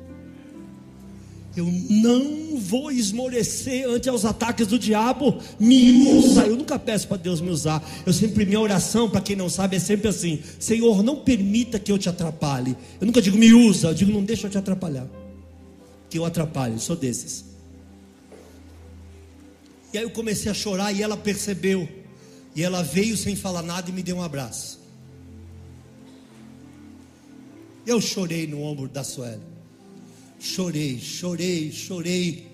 Eu 1.56 1.66
não 1.88 2.58
vou 2.58 2.90
esmorecer 2.90 3.88
ante 3.88 4.10
os 4.10 4.24
ataques 4.24 4.66
do 4.66 4.76
diabo. 4.76 5.38
Me 5.58 6.08
usa. 6.08 6.46
Eu 6.46 6.56
nunca 6.56 6.78
peço 6.78 7.06
para 7.06 7.16
Deus 7.16 7.40
me 7.40 7.48
usar. 7.48 7.82
Eu 8.04 8.12
sempre, 8.12 8.44
minha 8.44 8.60
oração, 8.60 9.08
para 9.08 9.20
quem 9.20 9.36
não 9.36 9.48
sabe, 9.48 9.76
é 9.76 9.78
sempre 9.78 10.08
assim: 10.08 10.42
Senhor, 10.58 11.02
não 11.02 11.16
permita 11.16 11.78
que 11.78 11.92
eu 11.92 11.98
te 11.98 12.08
atrapalhe. 12.08 12.76
Eu 13.00 13.06
nunca 13.06 13.22
digo 13.22 13.38
me 13.38 13.52
usa, 13.52 13.88
eu 13.88 13.94
digo 13.94 14.10
não 14.10 14.24
deixa 14.24 14.48
eu 14.48 14.50
te 14.50 14.58
atrapalhar. 14.58 15.06
Que 16.10 16.18
eu 16.18 16.24
atrapalhe, 16.24 16.80
sou 16.80 16.96
desses. 16.96 17.44
E 19.92 19.98
aí 19.98 20.02
eu 20.02 20.10
comecei 20.10 20.50
a 20.50 20.54
chorar 20.54 20.92
e 20.92 21.02
ela 21.02 21.16
percebeu. 21.16 21.88
E 22.56 22.62
ela 22.64 22.82
veio 22.82 23.16
sem 23.16 23.36
falar 23.36 23.62
nada 23.62 23.90
e 23.90 23.92
me 23.92 24.02
deu 24.02 24.16
um 24.16 24.22
abraço. 24.22 24.80
Eu 27.86 28.00
chorei 28.00 28.46
no 28.46 28.60
ombro 28.60 28.88
da 28.88 29.04
Sueli. 29.04 29.53
Chorei, 30.44 31.00
chorei, 31.00 31.72
chorei. 31.72 32.46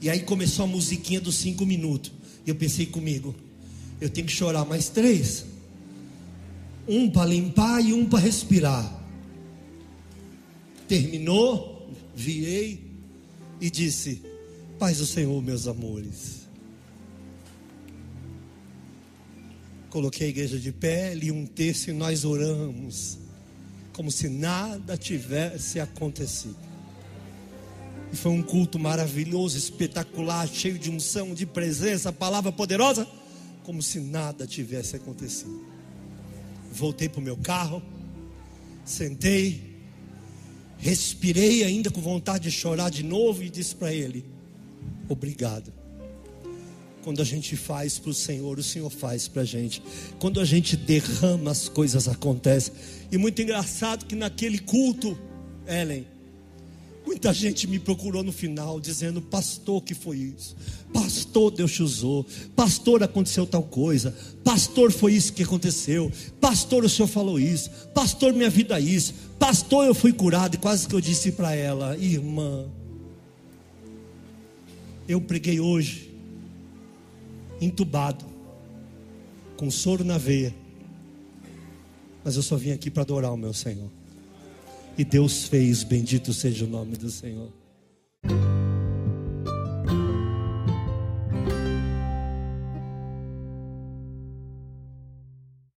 E 0.00 0.08
aí 0.08 0.20
começou 0.20 0.64
a 0.64 0.68
musiquinha 0.68 1.20
dos 1.20 1.34
cinco 1.34 1.66
minutos. 1.66 2.10
E 2.46 2.48
eu 2.48 2.54
pensei 2.54 2.86
comigo, 2.86 3.34
eu 4.00 4.08
tenho 4.08 4.26
que 4.26 4.32
chorar 4.32 4.64
mais 4.64 4.88
três. 4.88 5.44
Um 6.88 7.10
para 7.10 7.26
limpar 7.26 7.84
e 7.84 7.92
um 7.92 8.06
para 8.06 8.20
respirar. 8.20 9.04
Terminou, 10.88 11.92
virei 12.16 12.82
e 13.60 13.68
disse: 13.68 14.22
Paz 14.78 14.96
do 14.96 15.04
Senhor, 15.04 15.42
meus 15.42 15.68
amores. 15.68 16.48
Coloquei 19.90 20.28
a 20.28 20.30
igreja 20.30 20.58
de 20.58 20.72
pé, 20.72 21.14
li 21.14 21.30
um 21.30 21.44
texto 21.44 21.88
e 21.88 21.92
nós 21.92 22.24
oramos, 22.24 23.18
como 23.92 24.10
se 24.10 24.30
nada 24.30 24.96
tivesse 24.96 25.78
acontecido. 25.78 26.67
E 28.12 28.16
foi 28.16 28.32
um 28.32 28.42
culto 28.42 28.78
maravilhoso, 28.78 29.58
espetacular, 29.58 30.48
cheio 30.48 30.78
de 30.78 30.90
unção, 30.90 31.34
de 31.34 31.44
presença, 31.44 32.12
palavra 32.12 32.50
poderosa, 32.50 33.06
como 33.64 33.82
se 33.82 34.00
nada 34.00 34.46
tivesse 34.46 34.96
acontecido. 34.96 35.64
Voltei 36.72 37.08
para 37.08 37.20
o 37.20 37.22
meu 37.22 37.36
carro, 37.36 37.82
sentei, 38.84 39.76
respirei 40.78 41.64
ainda 41.64 41.90
com 41.90 42.00
vontade 42.00 42.44
de 42.44 42.50
chorar 42.50 42.90
de 42.90 43.02
novo 43.02 43.42
e 43.42 43.50
disse 43.50 43.74
para 43.74 43.92
ele: 43.92 44.24
Obrigado. 45.08 45.72
Quando 47.02 47.22
a 47.22 47.24
gente 47.24 47.56
faz 47.56 47.98
para 47.98 48.10
o 48.10 48.14
Senhor, 48.14 48.58
o 48.58 48.62
Senhor 48.62 48.90
faz 48.90 49.28
para 49.28 49.42
a 49.42 49.44
gente. 49.44 49.82
Quando 50.18 50.40
a 50.40 50.44
gente 50.44 50.76
derrama, 50.76 51.50
as 51.50 51.68
coisas 51.68 52.08
acontecem. 52.08 52.74
E 53.10 53.16
muito 53.16 53.40
engraçado 53.40 54.04
que 54.04 54.14
naquele 54.14 54.58
culto, 54.58 55.16
Ellen, 55.66 56.06
muita 57.06 57.32
gente 57.32 57.66
me 57.66 57.78
procurou 57.78 58.22
no 58.22 58.32
final 58.32 58.80
dizendo: 58.80 59.20
Pastor, 59.20 59.82
que 59.82 59.94
foi 59.94 60.18
isso? 60.18 60.56
Pastor, 60.92 61.50
Deus 61.50 61.72
te 61.72 61.82
usou. 61.82 62.24
Pastor, 62.54 63.02
aconteceu 63.02 63.46
tal 63.46 63.62
coisa. 63.62 64.16
Pastor, 64.44 64.92
foi 64.92 65.14
isso 65.14 65.32
que 65.32 65.42
aconteceu. 65.42 66.10
Pastor, 66.40 66.84
o 66.84 66.88
Senhor 66.88 67.08
falou 67.08 67.38
isso. 67.38 67.70
Pastor, 67.94 68.32
minha 68.32 68.50
vida 68.50 68.78
é 68.78 68.82
isso. 68.82 69.14
Pastor, 69.38 69.86
eu 69.86 69.94
fui 69.94 70.12
curado. 70.12 70.54
E 70.54 70.58
quase 70.58 70.86
que 70.86 70.94
eu 70.94 71.00
disse 71.00 71.32
para 71.32 71.54
ela: 71.54 71.96
Irmã, 71.96 72.66
eu 75.08 75.20
preguei 75.20 75.58
hoje 75.58 76.14
entubado, 77.60 78.24
com 79.56 79.70
soro 79.70 80.04
na 80.04 80.18
veia. 80.18 80.54
Mas 82.22 82.36
eu 82.36 82.42
só 82.42 82.56
vim 82.56 82.72
aqui 82.72 82.90
para 82.90 83.02
adorar 83.02 83.32
o 83.32 83.36
meu 83.36 83.52
Senhor. 83.52 83.97
E 84.98 85.04
Deus 85.04 85.44
fez, 85.44 85.84
bendito 85.84 86.32
seja 86.32 86.64
o 86.64 86.68
nome 86.68 86.96
do 86.96 87.08
Senhor. 87.08 87.52